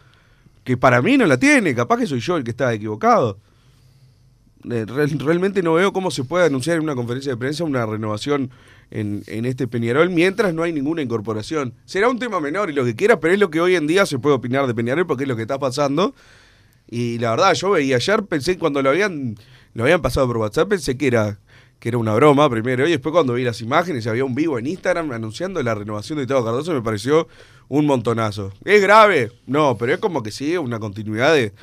que 0.64 0.76
para 0.76 1.02
mí 1.02 1.18
no 1.18 1.26
la 1.26 1.38
tiene. 1.38 1.74
Capaz 1.76 1.98
que 2.00 2.08
soy 2.08 2.20
yo 2.20 2.38
el 2.38 2.44
que 2.44 2.52
está 2.52 2.74
equivocado. 2.74 3.38
Eh, 4.70 4.86
real- 4.86 5.18
realmente 5.20 5.64
no 5.64 5.74
veo 5.76 5.94
cómo 5.94 6.12
se 6.12 6.24
puede 6.26 6.46
anunciar 6.46 6.76
en 6.78 6.84
una 6.84 6.96
conferencia 6.96 7.32
de 7.32 7.38
prensa 7.38 7.64
una 7.64 7.86
renovación 7.86 8.52
en, 8.92 9.24
en 9.28 9.46
este 9.46 9.68
Peñarol 9.68 10.10
mientras 10.10 10.54
no 10.54 10.64
hay 10.64 10.74
ninguna 10.74 11.02
incorporación. 11.02 11.74
Será 11.86 12.10
un 12.10 12.20
tema 12.20 12.42
menor 12.42 12.70
y 12.70 12.74
lo 12.74 12.84
que 12.84 12.96
quiera, 12.96 13.20
pero 13.22 13.34
es 13.34 13.40
lo 13.40 13.50
que 13.50 13.62
hoy 13.62 13.76
en 13.76 13.88
día 13.88 14.06
se 14.06 14.20
puede 14.20 14.36
opinar 14.36 14.68
de 14.68 14.74
Peñarol 14.76 15.08
porque 15.08 15.24
es 15.24 15.30
lo 15.30 15.36
que 15.38 15.44
está 15.44 15.60
pasando. 15.60 16.14
Y 16.90 17.20
la 17.20 17.32
verdad, 17.32 17.54
yo 17.54 17.70
veía 17.72 17.98
ayer, 17.98 18.24
pensé 18.24 18.58
cuando 18.58 18.82
lo 18.82 18.90
habían, 18.90 19.36
lo 19.74 19.84
habían 19.84 20.02
pasado 20.02 20.28
por 20.28 20.38
WhatsApp, 20.38 20.70
pensé 20.70 20.98
que 20.98 21.08
era 21.08 21.40
que 21.80 21.88
era 21.88 21.98
una 21.98 22.14
broma 22.14 22.50
primero, 22.50 22.86
y 22.86 22.92
después 22.92 23.14
cuando 23.14 23.36
vi 23.36 23.44
las 23.46 23.62
imágenes 23.62 24.06
y 24.06 24.10
había 24.10 24.26
un 24.26 24.36
vivo 24.36 24.60
en 24.60 24.68
Instagram 24.68 25.14
anunciando 25.14 25.64
la 25.64 25.74
renovación 25.76 26.20
de 26.20 26.28
Thiago 26.28 26.44
Cardoso, 26.44 26.74
me 26.74 26.82
pareció 26.82 27.30
un 27.70 27.86
montonazo. 27.86 28.52
¿Es 28.66 28.82
grave? 28.82 29.32
No, 29.48 29.78
pero 29.78 29.94
es 29.94 30.00
como 30.00 30.22
que 30.22 30.30
sigue 30.32 30.60
una 30.60 30.78
continuidad 30.78 31.34
de, 31.34 31.54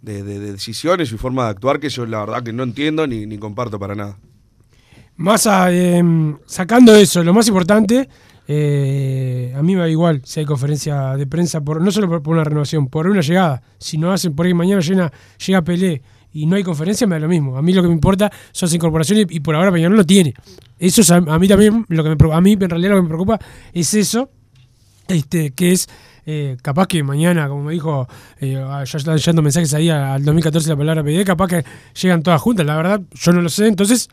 de- 0.00 0.22
de- 0.22 0.38
de 0.40 0.52
decisiones 0.52 1.12
y 1.12 1.18
forma 1.18 1.44
de 1.44 1.50
actuar 1.50 1.80
que 1.80 1.90
yo 1.90 2.06
la 2.06 2.20
verdad 2.20 2.42
que 2.42 2.54
no 2.54 2.62
entiendo 2.62 3.06
ni, 3.06 3.26
ni 3.26 3.36
comparto 3.36 3.78
para 3.78 3.94
nada. 3.94 4.16
Más 5.16 5.46
a, 5.46 5.70
eh, 5.70 6.02
sacando 6.46 6.94
eso, 6.96 7.22
lo 7.22 7.34
más 7.34 7.46
importante, 7.48 8.08
eh, 8.50 9.52
a 9.54 9.62
mí 9.62 9.74
me 9.74 9.82
da 9.82 9.88
igual 9.90 10.22
si 10.24 10.40
hay 10.40 10.46
conferencia 10.46 11.16
de 11.16 11.26
prensa, 11.26 11.60
por, 11.60 11.82
no 11.82 11.90
solo 11.90 12.22
por, 12.22 12.32
una 12.32 12.44
renovación, 12.44 12.88
por 12.88 13.06
una 13.06 13.20
llegada. 13.20 13.62
Si 13.78 13.98
no 13.98 14.10
hacen, 14.10 14.34
por 14.34 14.46
ahí 14.46 14.54
mañana 14.54 14.80
llena, 14.80 15.12
llega 15.46 15.62
Pelé 15.62 16.00
y 16.32 16.46
no 16.46 16.56
hay 16.56 16.62
conferencia, 16.62 17.06
me 17.06 17.16
da 17.16 17.20
lo 17.20 17.28
mismo. 17.28 17.58
A 17.58 17.62
mí 17.62 17.74
lo 17.74 17.82
que 17.82 17.88
me 17.88 17.94
importa 17.94 18.32
son 18.52 18.68
las 18.68 18.74
incorporaciones 18.74 19.26
y 19.28 19.40
por 19.40 19.54
ahora 19.54 19.70
Peñarol 19.70 19.98
lo 19.98 20.06
tiene. 20.06 20.32
Eso 20.78 21.02
es 21.02 21.10
a, 21.10 21.16
a 21.16 21.38
mí 21.38 21.46
también, 21.46 21.84
lo 21.88 22.02
que 22.02 22.08
me, 22.08 22.34
a 22.34 22.40
mí 22.40 22.52
en 22.52 22.70
realidad 22.70 22.92
lo 22.92 22.96
que 22.96 23.02
me 23.02 23.08
preocupa 23.08 23.38
es 23.74 23.92
eso, 23.92 24.30
este, 25.08 25.50
que 25.50 25.72
es 25.72 25.86
eh, 26.24 26.56
capaz 26.62 26.86
que 26.86 27.02
mañana, 27.02 27.48
como 27.48 27.64
me 27.64 27.74
dijo, 27.74 28.08
eh, 28.40 28.64
ya 28.84 29.14
están 29.14 29.42
mensajes 29.42 29.74
ahí 29.74 29.90
al 29.90 30.24
2014 30.24 30.70
la 30.70 30.76
palabra 30.76 31.04
PD, 31.04 31.22
capaz 31.24 31.48
que 31.48 31.64
llegan 32.00 32.22
todas 32.22 32.40
juntas, 32.40 32.64
la 32.64 32.76
verdad, 32.76 33.02
yo 33.12 33.32
no 33.32 33.42
lo 33.42 33.48
sé, 33.50 33.66
entonces 33.66 34.08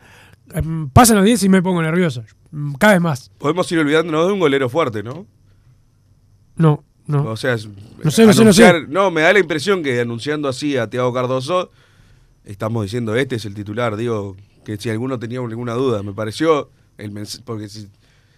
pasan 0.92 1.16
los 1.16 1.24
días 1.24 1.42
y 1.42 1.48
me 1.48 1.62
pongo 1.62 1.82
nervioso, 1.82 2.22
mm, 2.50 2.74
cada 2.74 2.94
vez 2.94 3.02
más. 3.02 3.30
Podemos 3.38 3.70
ir 3.72 3.78
olvidándonos 3.78 4.26
de 4.26 4.32
un 4.32 4.38
golero 4.40 4.68
fuerte, 4.68 5.02
¿no? 5.02 5.26
No, 6.56 6.84
no. 7.06 7.24
O 7.30 7.36
sea, 7.36 7.52
No 7.56 8.10
sé, 8.10 8.24
no 8.26 8.32
sé, 8.32 8.44
no 8.44 8.52
sé. 8.52 8.64
anunciar- 8.64 8.88
no, 8.88 9.10
me 9.10 9.22
da 9.22 9.32
la 9.32 9.38
impresión 9.38 9.82
que 9.82 10.00
anunciando 10.00 10.48
así 10.48 10.76
a 10.76 10.88
Thiago 10.88 11.12
Cardoso, 11.12 11.70
estamos 12.44 12.82
diciendo 12.84 13.14
este 13.16 13.36
es 13.36 13.44
el 13.44 13.54
titular. 13.54 13.96
Digo, 13.96 14.36
que 14.64 14.76
si 14.76 14.90
alguno 14.90 15.18
tenía 15.18 15.40
alguna 15.40 15.74
duda, 15.74 16.02
me 16.02 16.12
pareció, 16.12 16.70
el 16.98 17.12
porque 17.44 17.68
si, 17.68 17.88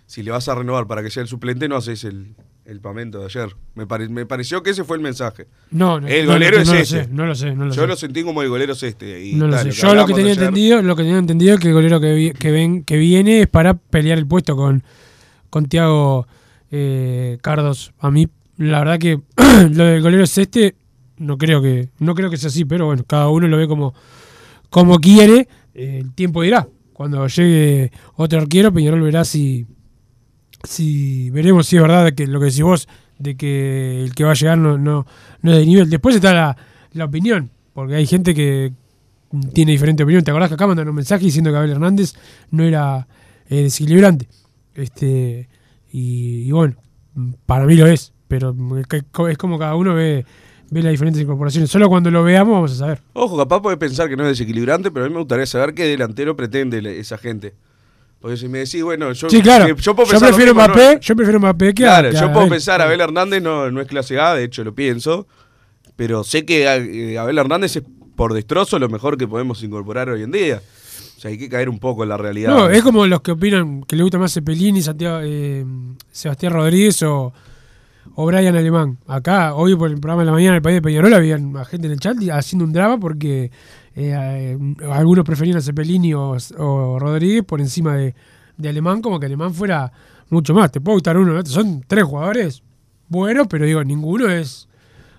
si 0.06 0.22
le 0.22 0.30
vas 0.30 0.48
a 0.48 0.54
renovar 0.54 0.86
para 0.86 1.02
que 1.02 1.10
sea 1.10 1.22
el 1.22 1.28
suplente, 1.28 1.68
no 1.68 1.76
haces 1.76 2.04
el, 2.04 2.34
el 2.68 2.80
pamento 2.80 3.18
de 3.20 3.24
ayer. 3.24 3.56
Me, 3.74 3.86
pare- 3.86 4.08
me 4.10 4.26
pareció 4.26 4.62
que 4.62 4.70
ese 4.70 4.84
fue 4.84 4.96
el 4.98 5.02
mensaje. 5.02 5.46
No, 5.70 6.00
no, 6.00 6.06
el 6.06 6.26
golero 6.26 6.56
no, 6.58 6.62
es 6.62 6.68
no 6.68 6.74
este. 6.74 7.04
sé, 7.04 7.08
no 7.10 7.24
lo 7.26 7.34
sé, 7.34 7.54
no 7.54 7.64
lo 7.64 7.72
Yo 7.72 7.82
sé. 7.82 7.88
lo 7.88 7.96
sentí 7.96 8.22
como 8.22 8.42
el 8.42 8.48
golero 8.50 8.74
es 8.74 8.82
este. 8.82 9.24
Y 9.24 9.34
No 9.34 9.46
lo 9.48 9.54
tal, 9.56 9.72
sé. 9.72 9.80
Yo 9.82 9.94
lo 9.94 10.04
que 10.06 10.12
tenía 10.14 10.32
ayer- 10.32 10.42
entendido, 10.44 10.82
lo 10.82 10.94
que 10.94 11.02
tenía 11.02 11.18
entendido 11.18 11.54
es 11.54 11.60
que 11.60 11.68
el 11.68 11.74
golero 11.74 11.98
que, 12.00 12.12
vi- 12.14 12.32
que 12.32 12.50
ven 12.50 12.84
que 12.84 12.96
viene 12.98 13.40
es 13.40 13.46
para 13.48 13.74
pelear 13.74 14.18
el 14.18 14.26
puesto 14.26 14.54
con, 14.54 14.82
con 15.50 15.66
Tiago 15.66 16.26
eh, 16.70 17.38
Cardos. 17.40 17.92
A 17.98 18.10
mí, 18.10 18.28
la 18.58 18.80
verdad 18.80 18.98
que 18.98 19.20
lo 19.72 19.84
del 19.84 20.02
golero 20.02 20.24
es 20.24 20.36
este, 20.36 20.74
no 21.16 21.38
creo 21.38 21.62
que, 21.62 21.88
no 21.98 22.14
creo 22.14 22.28
que 22.30 22.36
sea 22.36 22.48
así, 22.48 22.64
pero 22.66 22.84
bueno, 22.86 23.02
cada 23.06 23.28
uno 23.28 23.48
lo 23.48 23.56
ve 23.56 23.66
como, 23.66 23.94
como 24.70 24.98
quiere. 24.98 25.48
Eh, 25.74 26.00
el 26.02 26.12
tiempo 26.14 26.42
dirá. 26.42 26.68
Cuando 26.92 27.26
llegue 27.28 27.92
otro 28.16 28.40
arquero, 28.40 28.72
Peñarol 28.72 29.00
verá 29.02 29.24
si, 29.24 29.64
si 30.64 31.30
veremos 31.30 31.66
si 31.66 31.76
es 31.76 31.82
verdad 31.82 32.12
que 32.12 32.26
lo 32.26 32.40
que 32.40 32.46
decís 32.46 32.62
vos, 32.62 32.88
de 33.18 33.36
que 33.36 34.02
el 34.04 34.14
que 34.14 34.24
va 34.24 34.32
a 34.32 34.34
llegar 34.34 34.58
no, 34.58 34.78
no, 34.78 35.06
no 35.42 35.52
es 35.52 35.58
de 35.58 35.66
nivel. 35.66 35.90
Después 35.90 36.14
está 36.14 36.32
la, 36.32 36.56
la 36.92 37.04
opinión, 37.04 37.50
porque 37.74 37.94
hay 37.94 38.06
gente 38.06 38.34
que 38.34 38.72
tiene 39.52 39.72
diferente 39.72 40.02
opinión. 40.02 40.24
¿Te 40.24 40.30
acordás 40.30 40.48
que 40.48 40.54
acá 40.54 40.66
mandaron 40.66 40.90
un 40.90 40.96
mensaje 40.96 41.24
diciendo 41.24 41.50
que 41.50 41.56
Abel 41.56 41.70
Hernández 41.70 42.14
no 42.50 42.64
era 42.64 43.06
eh, 43.48 43.62
desequilibrante? 43.64 44.28
Este, 44.74 45.48
y, 45.90 46.44
y 46.48 46.52
bueno, 46.52 46.76
para 47.46 47.66
mí 47.66 47.74
lo 47.74 47.86
es, 47.86 48.12
pero 48.28 48.54
es 49.28 49.38
como 49.38 49.58
cada 49.58 49.74
uno 49.74 49.94
ve, 49.94 50.24
ve 50.70 50.82
las 50.82 50.92
diferentes 50.92 51.22
incorporaciones. 51.22 51.70
Solo 51.70 51.88
cuando 51.88 52.10
lo 52.10 52.22
veamos 52.22 52.54
vamos 52.54 52.72
a 52.72 52.76
saber. 52.76 53.02
Ojo, 53.12 53.36
capaz 53.36 53.60
puede 53.60 53.76
pensar 53.76 54.08
que 54.08 54.16
no 54.16 54.24
es 54.24 54.30
desequilibrante, 54.30 54.90
pero 54.90 55.06
a 55.06 55.08
mí 55.08 55.14
me 55.14 55.20
gustaría 55.20 55.46
saber 55.46 55.74
qué 55.74 55.84
delantero 55.84 56.36
pretende 56.36 56.98
esa 56.98 57.18
gente. 57.18 57.54
Porque 58.20 58.36
si 58.36 58.48
me 58.48 58.58
decís, 58.58 58.82
bueno, 58.82 59.12
yo, 59.12 59.30
Sí, 59.30 59.40
claro. 59.40 59.76
Yo, 59.76 59.94
puedo 59.94 60.08
pensar 60.10 60.30
lo 60.30 60.36
prefiero 60.36 60.54
mismo, 60.54 60.68
Mbappé, 60.68 60.94
¿no? 60.94 61.00
yo 61.00 61.16
prefiero 61.16 61.38
Mbappé 61.38 61.74
que 61.74 61.84
a- 61.86 61.88
Claro, 62.00 62.08
a 62.08 62.12
yo 62.12 62.26
puedo 62.28 62.38
Abel. 62.40 62.50
pensar, 62.50 62.82
Abel 62.82 63.00
Hernández 63.00 63.42
no, 63.42 63.70
no 63.70 63.80
es 63.80 63.86
clase 63.86 64.18
A, 64.18 64.34
de 64.34 64.44
hecho 64.44 64.64
lo 64.64 64.74
pienso, 64.74 65.26
pero 65.96 66.24
sé 66.24 66.44
que 66.44 66.64
eh, 66.64 67.18
Abel 67.18 67.38
Hernández 67.38 67.76
es 67.76 67.82
por 68.16 68.34
destrozo 68.34 68.78
lo 68.80 68.88
mejor 68.88 69.16
que 69.16 69.28
podemos 69.28 69.62
incorporar 69.62 70.08
hoy 70.08 70.24
en 70.24 70.32
día. 70.32 70.60
O 71.16 71.20
sea, 71.20 71.30
hay 71.30 71.38
que 71.38 71.48
caer 71.48 71.68
un 71.68 71.78
poco 71.78 72.02
en 72.02 72.08
la 72.08 72.16
realidad. 72.16 72.50
No, 72.50 72.68
es 72.68 72.82
como 72.82 73.06
los 73.06 73.20
que 73.22 73.30
opinan 73.32 73.82
que 73.82 73.94
le 73.96 74.02
gusta 74.02 74.18
más 74.18 74.32
Cepelini, 74.34 74.82
Santiago, 74.82 75.20
eh, 75.22 75.64
Sebastián 76.10 76.52
Rodríguez 76.52 77.00
o, 77.04 77.32
o 78.14 78.26
Brian 78.26 78.56
Alemán. 78.56 78.98
Acá, 79.06 79.54
hoy 79.54 79.76
por 79.76 79.90
el 79.90 79.98
programa 80.00 80.22
de 80.22 80.26
la 80.26 80.32
mañana 80.32 80.52
del 80.54 80.62
País 80.62 80.74
de 80.76 80.82
Peñarol, 80.82 81.14
había 81.14 81.36
gente 81.66 81.86
en 81.86 81.92
el 81.92 82.00
chat 82.00 82.16
haciendo 82.32 82.64
un 82.64 82.72
drama 82.72 82.98
porque 82.98 83.50
eh, 84.00 84.56
eh, 84.56 84.84
algunos 84.92 85.24
preferían 85.24 85.56
a 85.56 85.60
Cepelini 85.60 86.14
o, 86.14 86.36
o 86.58 86.98
Rodríguez 87.00 87.42
por 87.44 87.60
encima 87.60 87.96
de, 87.96 88.14
de 88.56 88.68
Alemán, 88.68 89.02
como 89.02 89.18
que 89.18 89.26
Alemán 89.26 89.52
fuera 89.52 89.90
mucho 90.30 90.54
más. 90.54 90.70
Te 90.70 90.80
puedo 90.80 90.96
gustar 90.96 91.18
uno, 91.18 91.32
¿no? 91.32 91.44
son 91.44 91.82
tres 91.84 92.04
jugadores 92.04 92.62
buenos, 93.08 93.48
pero 93.48 93.66
digo, 93.66 93.82
ninguno 93.82 94.30
es 94.30 94.68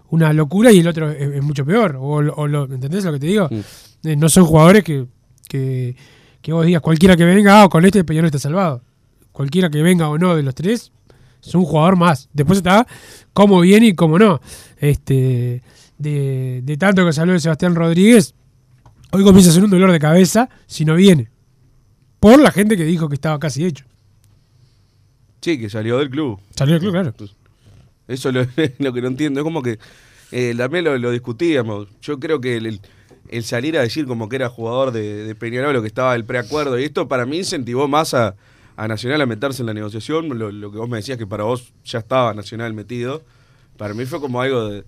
una 0.09 0.31
locura 0.31 0.71
y 0.71 0.79
el 0.79 0.87
otro 0.87 1.11
es, 1.11 1.29
es 1.29 1.43
mucho 1.43 1.65
peor. 1.65 1.97
O, 1.97 2.17
o 2.19 2.47
lo, 2.47 2.63
¿Entendés 2.65 3.03
lo 3.03 3.11
que 3.11 3.19
te 3.19 3.27
digo? 3.27 3.49
Eh, 3.51 4.15
no 4.15 4.29
son 4.29 4.45
jugadores 4.45 4.83
que, 4.85 5.05
que, 5.49 5.97
que 6.41 6.53
vos 6.53 6.65
digas, 6.65 6.81
cualquiera 6.81 7.17
que 7.17 7.25
venga, 7.25 7.63
ah, 7.63 7.69
con 7.69 7.83
este 7.83 8.05
Peñarol 8.05 8.27
está 8.27 8.39
salvado. 8.39 8.81
Cualquiera 9.33 9.69
que 9.69 9.81
venga 9.81 10.07
o 10.07 10.17
no 10.17 10.37
de 10.37 10.43
los 10.43 10.55
tres, 10.55 10.93
es 11.43 11.53
un 11.53 11.65
jugador 11.65 11.97
más. 11.97 12.29
Después 12.31 12.57
está 12.59 12.87
cómo 13.33 13.59
viene 13.59 13.87
y 13.87 13.93
cómo 13.93 14.17
no. 14.17 14.39
Este, 14.77 15.61
de, 15.97 16.61
de 16.63 16.77
tanto 16.77 17.05
que 17.05 17.11
se 17.11 17.19
habló 17.19 17.33
de 17.33 17.41
Sebastián 17.41 17.75
Rodríguez, 17.75 18.35
hoy 19.11 19.23
comienza 19.23 19.49
a 19.51 19.53
ser 19.53 19.63
un 19.63 19.69
dolor 19.69 19.91
de 19.91 19.99
cabeza 19.99 20.49
si 20.67 20.85
no 20.85 20.95
viene. 20.95 21.29
Por 22.19 22.39
la 22.39 22.51
gente 22.51 22.75
que 22.75 22.83
dijo 22.83 23.07
que 23.09 23.15
estaba 23.15 23.39
casi 23.39 23.65
hecho. 23.65 23.85
Sí, 25.41 25.57
que 25.59 25.69
salió 25.69 25.97
del 25.99 26.09
club. 26.09 26.39
Salió 26.55 26.73
del 26.73 26.81
club, 26.81 26.91
claro. 26.91 27.13
Eso 28.07 28.29
es 28.29 28.35
lo, 28.35 28.41
lo 28.79 28.93
que 28.93 29.01
no 29.01 29.07
entiendo. 29.07 29.39
Es 29.39 29.43
como 29.43 29.61
que 29.61 29.79
eh, 30.31 30.53
también 30.57 30.83
lo, 30.85 30.97
lo 30.97 31.11
discutíamos. 31.11 31.87
Yo 32.01 32.19
creo 32.19 32.41
que 32.41 32.57
el, 32.57 32.65
el- 32.65 32.81
el 33.31 33.43
salir 33.43 33.77
a 33.77 33.81
decir 33.81 34.07
como 34.07 34.27
que 34.27 34.37
era 34.37 34.49
jugador 34.49 34.91
de, 34.91 35.23
de 35.23 35.35
Peñarol 35.35 35.75
o 35.75 35.81
que 35.83 35.87
estaba 35.87 36.15
el 36.15 36.25
preacuerdo 36.25 36.79
y 36.79 36.85
esto 36.85 37.07
para 37.07 37.27
mí 37.27 37.37
incentivó 37.37 37.87
más 37.87 38.15
a, 38.15 38.35
a 38.75 38.87
Nacional 38.87 39.21
a 39.21 39.27
meterse 39.27 39.61
en 39.61 39.67
la 39.67 39.73
negociación. 39.75 40.39
Lo, 40.39 40.51
lo 40.51 40.71
que 40.71 40.79
vos 40.79 40.89
me 40.89 40.97
decías 40.97 41.19
que 41.19 41.27
para 41.27 41.43
vos 41.43 41.71
ya 41.85 41.99
estaba 41.99 42.33
Nacional 42.33 42.73
metido. 42.73 43.21
Para 43.77 43.93
mí 43.93 44.05
fue 44.05 44.19
como 44.19 44.41
algo 44.41 44.67
de. 44.69 44.83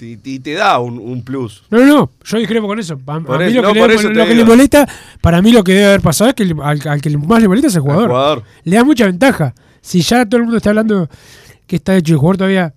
Y 0.00 0.16
te, 0.16 0.40
te 0.40 0.52
da 0.54 0.78
un, 0.78 0.98
un 0.98 1.22
plus. 1.22 1.62
No, 1.70 1.78
no, 1.78 1.86
no, 1.86 2.10
yo 2.24 2.38
discrepo 2.38 2.66
con 2.66 2.78
eso. 2.78 2.98
A, 3.06 3.18
mí 3.18 3.24
lo, 3.54 3.62
no, 3.62 3.72
que, 3.72 3.80
le, 3.80 4.14
lo 4.14 4.26
que 4.26 4.44
molesta, 4.44 4.88
para 5.20 5.40
mí 5.42 5.52
lo 5.52 5.62
que 5.64 5.72
debe 5.72 5.86
haber 5.86 6.00
pasado 6.00 6.30
es 6.30 6.34
que 6.34 6.42
al, 6.62 6.80
al 6.88 7.00
que 7.00 7.16
más 7.18 7.40
le 7.40 7.48
molesta 7.48 7.68
es 7.68 7.74
el 7.76 7.82
jugador. 7.82 8.08
jugador. 8.08 8.42
Le 8.64 8.76
da 8.76 8.84
mucha 8.84 9.06
ventaja. 9.06 9.54
Si 9.80 10.00
ya 10.00 10.24
todo 10.26 10.38
el 10.38 10.42
mundo 10.44 10.56
está 10.56 10.70
hablando 10.70 11.08
que 11.66 11.76
está 11.76 11.96
hecho 11.96 12.12
el 12.14 12.18
jugador 12.18 12.36
todavía. 12.38 12.74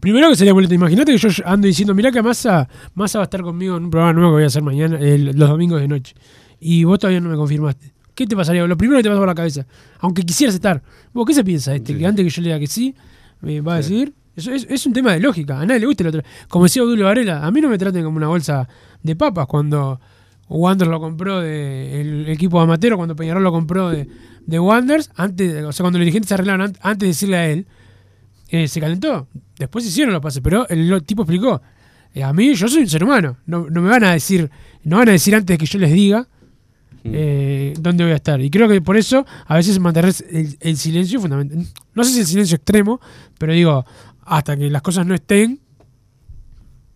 Primero 0.00 0.28
que 0.30 0.36
sería 0.36 0.52
boleto. 0.52 0.72
Imagínate 0.74 1.10
que 1.12 1.18
yo 1.18 1.28
ando 1.44 1.66
diciendo, 1.66 1.94
mirá 1.94 2.12
que 2.12 2.22
Massa, 2.22 2.68
Massa 2.94 3.18
va 3.18 3.24
a 3.24 3.26
estar 3.26 3.42
conmigo 3.42 3.76
en 3.76 3.84
un 3.84 3.90
programa 3.90 4.12
nuevo 4.12 4.30
que 4.30 4.34
voy 4.34 4.44
a 4.44 4.46
hacer 4.46 4.62
mañana, 4.62 4.98
el- 5.00 5.36
los 5.36 5.48
domingos 5.48 5.80
de 5.80 5.88
noche. 5.88 6.14
Y 6.60 6.84
vos 6.84 6.98
todavía 6.98 7.20
no 7.20 7.28
me 7.30 7.36
confirmaste. 7.36 7.92
¿Qué 8.14 8.26
te 8.26 8.36
pasaría? 8.36 8.64
Lo 8.66 8.76
primero 8.76 8.98
que 8.98 9.02
te 9.02 9.08
pasa 9.08 9.18
por 9.18 9.26
la 9.28 9.34
cabeza. 9.34 9.66
Aunque 9.98 10.22
quisieras 10.22 10.54
estar. 10.54 10.82
¿Vos 11.12 11.26
qué 11.26 11.34
se 11.34 11.42
piensa 11.42 11.74
este? 11.74 11.96
Que 11.96 12.06
antes 12.06 12.22
que 12.24 12.30
yo 12.30 12.42
le 12.42 12.48
diga 12.48 12.58
que 12.60 12.66
sí, 12.66 12.94
me 13.40 13.60
va 13.62 13.74
a 13.74 13.76
decir. 13.78 14.12
Eso 14.36 14.52
es, 14.52 14.66
es 14.70 14.86
un 14.86 14.92
tema 14.92 15.12
de 15.12 15.20
lógica. 15.20 15.60
A 15.60 15.66
nadie 15.66 15.80
le 15.80 15.86
gusta 15.86 16.02
el 16.04 16.08
otro. 16.08 16.22
Como 16.48 16.64
decía 16.64 16.82
Odulio 16.82 17.04
Varela, 17.06 17.44
a 17.44 17.50
mí 17.50 17.60
no 17.60 17.68
me 17.68 17.78
traten 17.78 18.04
como 18.04 18.16
una 18.16 18.28
bolsa 18.28 18.68
de 19.02 19.16
papas 19.16 19.46
cuando 19.46 20.00
Wander 20.48 20.88
lo 20.88 21.00
compró 21.00 21.40
de 21.40 22.00
el 22.00 22.28
equipo 22.28 22.60
amateur, 22.60 22.96
cuando 22.96 23.14
Peñarol 23.16 23.42
lo 23.42 23.52
compró 23.52 23.90
de, 23.90 24.08
de 24.46 24.58
Wanders, 24.58 25.10
antes, 25.16 25.64
o 25.64 25.72
sea, 25.72 25.84
cuando 25.84 25.98
los 25.98 26.04
dirigentes 26.04 26.28
se 26.28 26.34
arreglaron 26.34 26.62
an- 26.62 26.76
antes 26.80 27.00
de 27.00 27.06
decirle 27.08 27.36
a 27.36 27.46
él, 27.48 27.66
eh, 28.48 28.66
se 28.66 28.80
calentó. 28.80 29.28
Después 29.58 29.84
hicieron 29.86 30.12
los 30.12 30.22
pases, 30.22 30.40
pero 30.42 30.66
el, 30.68 31.02
tipo 31.04 31.22
explicó. 31.22 31.60
eh, 32.14 32.22
a 32.24 32.32
mí, 32.32 32.54
yo 32.54 32.66
soy 32.68 32.82
un 32.82 32.88
ser 32.88 33.04
humano. 33.04 33.36
No, 33.46 33.66
no 33.70 33.80
me 33.82 33.88
van 33.90 34.02
a 34.04 34.12
decir, 34.12 34.50
no 34.84 34.96
van 34.98 35.08
a 35.08 35.12
decir 35.12 35.34
antes 35.34 35.54
de 35.54 35.58
que 35.58 35.66
yo 35.66 35.78
les 35.78 35.92
diga 35.92 36.26
eh, 37.04 37.74
dónde 37.78 38.04
voy 38.04 38.12
a 38.12 38.16
estar. 38.16 38.40
Y 38.40 38.50
creo 38.50 38.68
que 38.68 38.80
por 38.80 38.96
eso 38.96 39.24
a 39.46 39.56
veces 39.56 39.78
mantener 39.78 40.12
el, 40.30 40.56
el 40.60 40.76
silencio 40.76 41.18
es 41.18 41.22
fundamental. 41.22 41.64
No 41.94 42.04
sé 42.04 42.12
si 42.12 42.20
el 42.20 42.26
silencio 42.26 42.56
extremo, 42.56 43.00
pero 43.38 43.52
digo, 43.52 43.84
hasta 44.36 44.56
que 44.56 44.70
las 44.70 44.82
cosas 44.82 45.04
no 45.06 45.14
estén, 45.14 45.60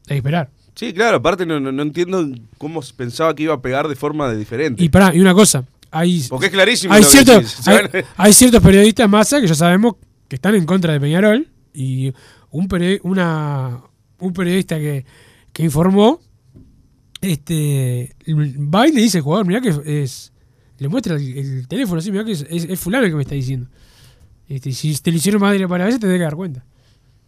hay 0.06 0.08
que 0.08 0.14
esperar. 0.16 0.50
Sí, 0.74 0.92
claro, 0.92 1.18
aparte 1.18 1.46
no, 1.46 1.60
no, 1.60 1.70
no 1.72 1.82
entiendo 1.82 2.26
cómo 2.58 2.80
pensaba 2.96 3.34
que 3.34 3.44
iba 3.44 3.54
a 3.54 3.60
pegar 3.62 3.86
de 3.88 3.94
forma 3.96 4.28
de 4.28 4.36
diferente. 4.36 4.82
Y 4.82 4.88
pará, 4.88 5.14
y 5.14 5.20
una 5.20 5.34
cosa, 5.34 5.64
hay, 5.90 6.24
Porque 6.28 6.46
es 6.46 6.52
clarísimo 6.52 6.92
hay, 6.94 7.02
que. 7.02 7.44
Se 7.44 8.04
hay, 8.16 8.32
ciertos 8.32 8.62
periodistas 8.62 9.08
masa 9.08 9.40
que 9.40 9.46
ya 9.46 9.54
sabemos 9.54 9.94
que 10.28 10.36
están 10.36 10.54
en 10.54 10.64
contra 10.66 10.92
de 10.92 11.00
Peñarol 11.00 11.48
y 11.72 12.12
un, 12.50 12.68
peri- 12.68 13.00
una, 13.02 13.80
un 14.18 14.32
periodista 14.32 14.78
que, 14.78 15.04
que 15.52 15.62
informó 15.64 16.20
este 17.20 18.14
va 18.74 18.86
y 18.88 18.92
le 18.92 19.00
dice 19.00 19.18
al 19.18 19.24
jugador, 19.24 19.46
mirá 19.46 19.60
que 19.60 19.74
es 20.02 20.32
le 20.78 20.88
muestra 20.88 21.14
el, 21.16 21.38
el 21.38 21.68
teléfono 21.68 21.98
así, 22.00 22.10
mirá 22.10 22.24
que 22.24 22.32
es, 22.32 22.44
es- 22.50 22.64
es 22.64 22.80
fulano 22.80 23.04
el 23.04 23.10
que 23.10 23.16
me 23.16 23.22
está 23.22 23.34
diciendo. 23.34 23.68
Este, 24.48 24.72
si 24.72 24.94
te 24.98 25.10
lo 25.10 25.16
hicieron 25.16 25.40
más 25.40 25.56
de 25.56 25.66
para 25.68 25.84
veces 25.86 26.00
te 26.00 26.06
debes 26.06 26.20
dar 26.22 26.34
cuenta. 26.36 26.64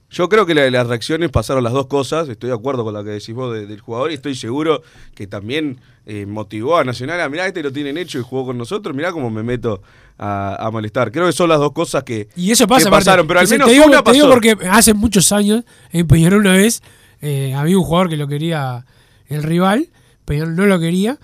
Yo 0.08 0.28
creo 0.28 0.46
que 0.46 0.54
la- 0.54 0.70
las 0.70 0.86
reacciones 0.86 1.30
pasaron 1.30 1.64
las 1.64 1.72
dos 1.72 1.86
cosas. 1.86 2.28
Estoy 2.28 2.48
de 2.50 2.54
acuerdo 2.54 2.84
con 2.84 2.94
lo 2.94 3.02
que 3.02 3.10
decís 3.10 3.34
vos 3.34 3.52
de- 3.52 3.66
del 3.66 3.80
jugador 3.80 4.10
y 4.12 4.14
estoy 4.14 4.34
seguro 4.34 4.82
que 5.14 5.26
también 5.26 5.78
eh, 6.08 6.24
motivó 6.24 6.76
a 6.78 6.84
Nacional 6.84 7.20
a 7.20 7.28
mirá, 7.28 7.48
este 7.48 7.60
lo 7.64 7.72
tienen 7.72 7.98
hecho 7.98 8.20
y 8.20 8.22
jugó 8.22 8.46
con 8.46 8.56
nosotros. 8.56 8.94
Mirá 8.94 9.10
cómo 9.10 9.28
me 9.30 9.42
meto 9.42 9.82
a, 10.18 10.54
a 10.64 10.70
molestar. 10.70 11.10
Creo 11.10 11.26
que 11.26 11.32
son 11.32 11.48
las 11.48 11.58
dos 11.58 11.72
cosas 11.72 12.04
que, 12.04 12.28
Y 12.36 12.52
eso 12.52 12.68
pasa, 12.68 12.84
que 12.84 12.90
pasaron, 12.92 13.26
pero 13.26 13.40
al 13.40 13.48
menos 13.48 13.66
te 13.66 13.72
digo, 13.74 13.86
una 13.86 14.02
te 14.04 14.12
digo 14.12 14.26
pasó. 14.28 14.32
porque 14.34 14.56
hace 14.70 14.94
muchos 14.94 15.32
años 15.32 15.64
en 15.90 16.06
Peñarol 16.06 16.40
una 16.42 16.52
vez 16.52 16.80
eh, 17.20 17.54
había 17.54 17.76
un 17.76 17.82
jugador 17.84 18.08
que 18.08 18.16
lo 18.16 18.28
quería 18.28 18.84
el 19.26 19.42
rival, 19.42 19.88
Peñarol 20.24 20.54
no 20.54 20.66
lo 20.66 20.78
quería, 20.78 21.18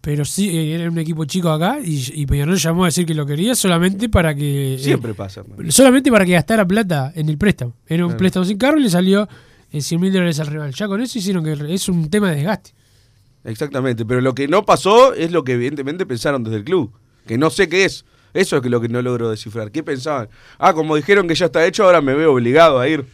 pero 0.00 0.24
sí 0.24 0.56
era 0.72 0.88
un 0.90 0.98
equipo 0.98 1.24
chico 1.24 1.50
acá 1.50 1.78
y, 1.84 2.04
y 2.14 2.26
Peñarol 2.26 2.56
llamó 2.56 2.84
a 2.84 2.86
decir 2.86 3.04
que 3.04 3.14
lo 3.14 3.26
quería 3.26 3.54
solamente 3.54 4.08
para 4.08 4.34
que 4.34 4.74
eh, 4.74 4.78
Siempre 4.78 5.12
pasa. 5.14 5.42
solamente 5.70 6.10
para 6.10 6.24
que 6.24 6.32
gastara 6.32 6.66
plata 6.66 7.12
en 7.14 7.28
el 7.28 7.36
préstamo. 7.38 7.74
Era 7.86 8.04
un 8.04 8.10
Claro. 8.10 8.18
préstamo 8.18 8.44
sin 8.46 8.58
cargo 8.58 8.78
y 8.78 8.82
le 8.84 8.90
salió 8.90 9.28
eh, 9.72 9.80
100 9.80 10.00
mil 10.00 10.12
dólares 10.12 10.38
al 10.40 10.46
rival. 10.46 10.72
Ya 10.72 10.86
con 10.88 11.00
eso 11.00 11.18
hicieron 11.18 11.44
que 11.44 11.74
es 11.74 11.88
un 11.88 12.08
tema 12.10 12.30
de 12.30 12.36
desgaste. 12.36 12.72
Exactamente, 13.44 14.04
pero 14.04 14.20
lo 14.20 14.34
que 14.34 14.48
no 14.48 14.64
pasó 14.64 15.14
es 15.14 15.30
lo 15.32 15.44
que 15.44 15.52
evidentemente 15.52 16.04
pensaron 16.06 16.42
desde 16.44 16.56
el 16.58 16.64
club, 16.64 16.92
que 17.26 17.38
no 17.38 17.50
sé 17.50 17.68
qué 17.68 17.84
es. 17.84 18.04
Eso 18.34 18.58
es 18.58 18.64
lo 18.66 18.80
que 18.80 18.88
no 18.88 19.00
logro 19.00 19.30
descifrar. 19.30 19.70
¿Qué 19.72 19.82
pensaban? 19.82 20.28
Ah, 20.58 20.74
como 20.74 20.96
dijeron 20.96 21.26
que 21.26 21.34
ya 21.34 21.46
está 21.46 21.64
hecho, 21.66 21.84
ahora 21.84 22.00
me 22.02 22.14
veo 22.14 22.32
obligado 22.32 22.78
a 22.78 22.86
ir. 22.88 23.06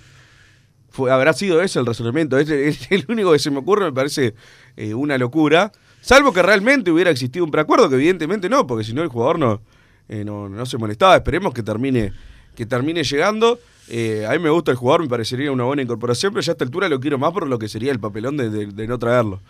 Fue, 0.91 1.11
habrá 1.11 1.33
sido 1.33 1.62
ese 1.62 1.79
el 1.79 1.87
razonamiento. 1.87 2.37
Es, 2.38 2.49
es 2.50 2.87
el 2.91 3.05
único 3.09 3.33
que 3.33 3.38
se 3.38 3.50
me 3.50 3.59
ocurre, 3.59 3.85
me 3.87 3.93
parece 3.93 4.35
eh, 4.76 4.93
una 4.95 5.17
locura. 5.19 5.71
Salvo 6.04 6.34
que 6.34 6.42
realmente 6.42 6.90
hubiera 6.90 7.11
existido 7.11 7.46
un 7.46 7.50
preacuerdo, 7.50 7.88
que 7.88 7.94
evidentemente 7.94 8.50
no, 8.50 8.66
porque 8.66 8.84
si 8.84 8.92
no 8.92 9.02
el 9.02 9.08
jugador 9.08 9.38
no, 9.38 9.62
eh, 10.11 10.23
no, 10.23 10.50
no 10.50 10.66
se 10.66 10.76
molestaba. 10.76 11.16
Esperemos 11.16 11.54
que 11.54 11.62
termine, 11.62 12.12
que 12.54 12.66
termine 12.66 13.02
llegando. 13.04 13.58
Eh, 13.88 14.26
a 14.28 14.32
mí 14.32 14.38
me 14.38 14.50
gusta 14.50 14.70
el 14.70 14.76
jugador, 14.76 15.00
me 15.00 15.08
parecería 15.08 15.50
una 15.50 15.64
buena 15.64 15.80
incorporación, 15.80 16.34
pero 16.34 16.42
ya 16.42 16.52
a 16.52 16.54
esta 16.54 16.64
altura 16.64 16.90
lo 16.90 17.00
quiero 17.00 17.16
más 17.16 17.32
por 17.32 17.46
lo 17.46 17.58
que 17.58 17.70
sería 17.70 17.90
el 17.90 18.00
papelón 18.00 18.37
de, 18.37 18.87
no 18.87 18.99
traerlo. 18.99 19.40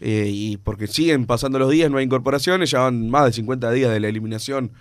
Eh, 0.00 0.28
y 0.28 0.56
porque 0.56 0.88
siguen 0.88 1.24
pasando 1.24 1.60
los 1.60 1.70
días, 1.70 1.88
no 1.88 1.98
hay 1.98 2.04
incorporaciones, 2.04 2.72
ya 2.72 2.80
van 2.80 3.08
más 3.08 3.26
de 3.26 3.32
50 3.34 3.70
días 3.70 3.92
de 3.92 4.00
la 4.00 4.08
eliminación 4.08 4.72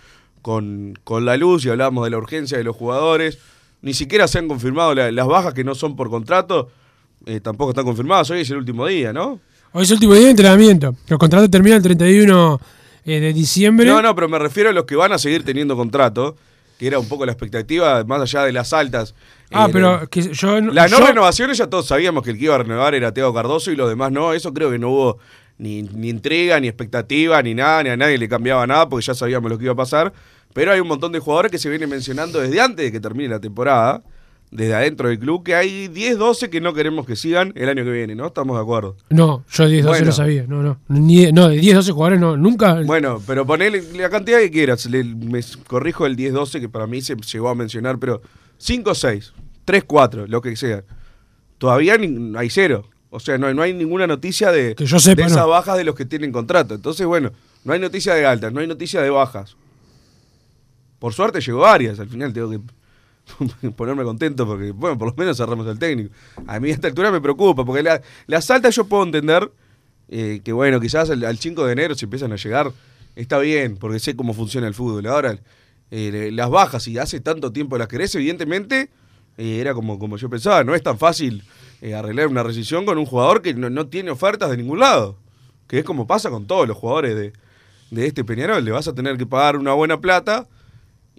con, 0.42 0.98
con 1.04 1.24
la 1.26 1.38
luz 1.38 1.64
y 1.66 1.70
hablábamos 1.70 2.04
de 2.04 2.10
la 2.10 2.18
urgencia 2.18 2.58
de 2.58 2.64
los 2.64 2.76
jugadores. 2.76 3.38
Ni 3.84 3.94
siquiera 3.94 4.28
se 4.28 4.40
han 4.40 4.48
confirmado 4.48 4.96
la- 4.96 5.12
las 5.12 5.28
bajas 5.28 5.54
que 5.54 5.64
no 5.64 5.76
son 5.76 5.96
por 5.96 6.10
contrato, 6.10 6.72
tampoco 7.44 7.70
están 7.72 7.86
confirmadas. 7.86 8.32
Hoy 8.32 8.40
es 8.42 8.50
el 8.50 8.58
último 8.58 8.88
día, 8.88 9.14
¿no? 9.14 9.40
Hoy 9.74 9.84
es 9.84 9.90
el 9.90 9.96
último 9.96 10.14
día 10.14 10.26
de 10.26 10.32
entrenamiento. 10.32 10.96
Los 11.08 11.18
contratos 11.20 11.50
terminan 11.50 11.78
el 11.78 11.84
31 11.84 12.60
eh, 13.06 13.20
de 13.20 13.34
diciembre. 13.34 13.86
No, 13.88 14.02
no, 14.02 14.14
pero 14.16 14.28
me 14.28 14.38
refiero 14.38 14.70
a 14.70 14.74
los 14.74 14.86
que 14.86 14.96
van 14.96 15.14
a 15.14 15.18
seguir 15.18 15.44
teniendo 15.44 15.78
contrato, 15.78 16.36
que 16.78 16.88
era 16.88 17.00
un 17.00 17.08
poco 17.08 17.26
la 17.26 17.32
expectativa, 17.32 18.04
más 18.04 18.22
allá 18.22 18.44
de 18.44 18.52
las 18.52 18.74
altas. 18.74 19.16
Ah, 19.52 19.68
Eh, 19.68 19.70
pero 19.72 20.10
que 20.10 20.22
yo 20.34 20.60
Las 20.60 20.92
no 20.92 21.00
yo- 21.00 21.08
renovaciones 21.08 21.58
ya 21.58 21.68
todos 21.68 21.88
sabíamos 21.88 22.24
que 22.24 22.32
el 22.32 22.38
que 22.38 22.46
iba 22.46 22.56
a 22.56 22.60
renovar 22.60 22.96
era 22.96 23.14
Teo 23.14 23.34
Cardoso 23.34 23.72
y 23.72 23.76
los 23.78 23.88
demás 23.90 24.12
no. 24.12 24.34
Eso 24.34 24.54
creo 24.54 24.72
que 24.72 24.78
no 24.80 24.90
hubo 24.90 25.20
ni, 25.58 25.84
ni 25.84 26.10
intriga, 26.10 26.60
ni 26.60 26.68
expectativa, 26.68 27.42
ni 27.42 27.54
nada, 27.54 27.84
ni 27.84 27.90
a 27.90 27.98
nadie 27.98 28.18
le 28.18 28.28
cambiaba 28.28 28.68
nada 28.68 28.90
porque 28.90 29.06
ya 29.06 29.14
sabíamos 29.14 29.50
lo 29.50 29.58
que 29.58 29.66
iba 29.66 29.74
a 29.74 29.78
pasar. 29.78 30.12
Pero 30.54 30.74
hay 30.74 30.82
un 30.82 30.88
montón 30.90 31.14
de 31.14 31.20
jugadores 31.20 31.50
que 31.50 31.58
se 31.58 31.70
vienen 31.70 31.90
mencionando 31.90 32.40
desde 32.42 32.60
antes 32.60 32.86
de 32.86 32.92
que 32.92 33.00
termine 33.00 33.30
la 33.30 33.40
temporada, 33.40 34.02
desde 34.52 34.74
adentro 34.76 35.08
del 35.08 35.18
club, 35.18 35.44
que 35.44 35.56
hay 35.56 35.88
10, 35.88 36.18
12 36.18 36.50
que 36.50 36.60
no 36.60 36.74
queremos 36.74 37.06
que 37.06 37.16
sigan 37.16 37.54
el 37.56 37.70
año 37.70 37.86
que 37.86 37.92
viene, 37.92 38.16
¿no? 38.16 38.28
Estamos 38.28 38.58
de 38.58 38.62
acuerdo. 38.62 38.98
No, 39.10 39.46
yo 39.50 39.66
10, 39.68 39.84
12 39.86 39.90
Bueno. 40.00 40.06
no 40.08 40.12
sabía. 40.12 40.46
No, 40.48 40.62
no. 40.62 40.78
Ni, 40.90 41.32
no, 41.32 41.48
de 41.48 41.56
10, 41.58 41.76
12 41.76 41.92
jugadores 41.94 42.20
no. 42.20 42.36
Nunca. 42.36 42.82
Bueno, 42.84 43.22
pero 43.26 43.46
ponele 43.46 43.82
la 43.94 44.10
cantidad 44.10 44.40
que 44.40 44.52
quieras. 44.52 44.86
Le- 44.88 45.04
me 45.06 45.40
corrijo 45.68 46.06
el 46.06 46.18
10-12, 46.18 46.60
que 46.60 46.68
para 46.70 46.86
mí 46.86 47.02
se 47.02 47.16
llegó 47.16 47.48
a 47.50 47.56
mencionar, 47.56 47.98
pero 47.98 48.22
5-6, 48.60 49.32
3-4, 49.66 50.28
lo 50.28 50.42
que 50.42 50.56
sea. 50.58 50.84
Todavía 51.58 51.98
ni- 51.98 52.38
hay 52.38 52.50
cero. 52.50 52.90
O 53.10 53.20
sea, 53.22 53.38
no, 53.38 53.48
hay- 53.48 53.54
no 53.56 53.62
hay 53.62 53.74
ninguna 53.74 54.06
noticia 54.06 54.52
de, 54.52 54.76
Que 54.76 54.86
yo 54.86 55.00
sepa, 55.00 55.22
de 55.22 55.28
esas 55.28 55.44
no. 55.44 55.48
bajas 55.50 55.78
de 55.78 55.84
los 55.86 55.96
que 55.96 56.06
tienen 56.06 56.32
contrato. 56.34 56.76
Entonces, 56.76 57.06
bueno, 57.08 57.32
no 57.64 57.72
hay 57.74 57.80
noticia 57.80 58.14
de 58.16 58.26
altas, 58.26 58.52
no 58.52 58.60
hay 58.60 58.68
noticia 58.68 59.02
de 59.02 59.10
bajas. 59.10 59.56
Por 61.00 61.14
suerte 61.14 61.40
llegó 61.42 61.60
varias. 61.60 62.00
Al 62.00 62.10
final 62.10 62.34
tengo 62.34 62.50
que 62.50 62.60
ponerme 63.76 64.04
contento 64.04 64.46
porque, 64.46 64.72
bueno, 64.72 64.98
por 64.98 65.10
lo 65.10 65.16
menos 65.16 65.38
cerramos 65.38 65.68
el 65.68 65.80
técnico. 65.80 66.14
A 66.48 66.60
mí 66.60 66.70
a 66.70 66.74
esta 66.74 66.88
altura 66.88 67.12
me 67.12 67.22
preocupa, 67.22 67.64
porque 67.66 67.84
la- 67.84 68.02
las 68.28 68.50
altas 68.52 68.76
yo 68.76 68.86
puedo 68.86 69.04
entender 69.04 69.52
eh, 70.10 70.42
que, 70.44 70.52
bueno, 70.52 70.80
quizás 70.82 71.10
al, 71.10 71.24
al 71.24 71.38
5 71.38 71.66
de 71.66 71.72
enero 71.74 71.96
si 71.96 72.06
empiezan 72.06 72.34
a 72.34 72.36
llegar, 72.36 72.72
está 73.16 73.40
bien, 73.40 73.78
porque 73.78 74.00
sé 74.00 74.16
cómo 74.16 74.34
funciona 74.34 74.68
el 74.68 74.74
fútbol. 74.74 75.06
Ahora, 75.08 75.40
eh, 75.90 76.30
las 76.34 76.50
bajas, 76.50 76.84
si 76.84 76.98
hace 76.98 77.20
tanto 77.22 77.52
tiempo 77.52 77.78
las 77.78 77.88
querés, 77.88 78.14
evidentemente, 78.16 78.90
eh, 79.38 79.60
era 79.62 79.74
como, 79.74 79.98
como 80.00 80.18
yo 80.18 80.30
pensaba, 80.30 80.64
no 80.64 80.76
es 80.76 80.84
tan 80.84 80.98
fácil 80.98 81.44
arreglar 81.96 82.28
una 82.28 82.44
rescisión 82.44 82.86
con 82.86 82.98
un 82.98 83.06
jugador 83.06 83.42
que 83.42 83.54
no, 83.56 83.70
no 83.70 83.88
tiene 83.88 84.12
ofertas 84.12 84.50
de 84.52 84.58
ningún 84.58 84.80
lado. 84.80 85.18
Que 85.68 85.80
es 85.80 85.86
como 85.86 86.06
pasa 86.06 86.30
con 86.30 86.46
todos 86.46 86.68
los 86.68 86.78
jugadores 86.78 87.16
de, 87.16 87.34
de 87.90 88.06
este 88.06 88.24
Peñarol. 88.24 88.64
Le 88.64 88.72
vas 88.72 88.88
a 88.88 88.94
tener 88.94 89.18
que 89.18 89.26
pagar 89.26 89.56
una 89.58 89.74
buena 89.74 90.00
plata 90.02 90.48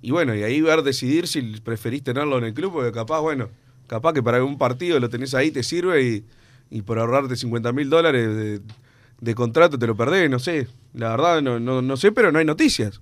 y 0.02 0.10
bueno, 0.10 0.34
y 0.34 0.42
ahí 0.42 0.60
ver 0.60 0.82
decidir 0.82 1.28
si 1.28 1.40
preferís 1.60 2.02
tenerlo 2.02 2.36
en 2.38 2.44
el 2.44 2.54
club, 2.54 2.72
porque 2.72 2.92
capaz, 2.92 3.20
bueno, 3.20 3.48
capaz 3.86 4.12
que 4.12 4.22
para 4.22 4.38
algún 4.38 4.58
partido 4.58 4.98
lo 4.98 5.08
tenés 5.08 5.32
ahí, 5.32 5.52
te 5.52 5.62
sirve 5.62 6.02
y, 6.02 6.24
y 6.70 6.82
por 6.82 6.98
ahorrarte 6.98 7.36
50 7.36 7.72
mil 7.72 7.88
dólares 7.88 8.36
de, 8.36 8.60
de 9.20 9.34
contrato 9.36 9.78
te 9.78 9.86
lo 9.86 9.96
perdés, 9.96 10.28
no 10.28 10.40
sé. 10.40 10.66
La 10.94 11.10
verdad 11.10 11.40
no, 11.40 11.60
no, 11.60 11.80
no 11.80 11.96
sé, 11.96 12.10
pero 12.10 12.32
no 12.32 12.40
hay 12.40 12.44
noticias. 12.44 13.00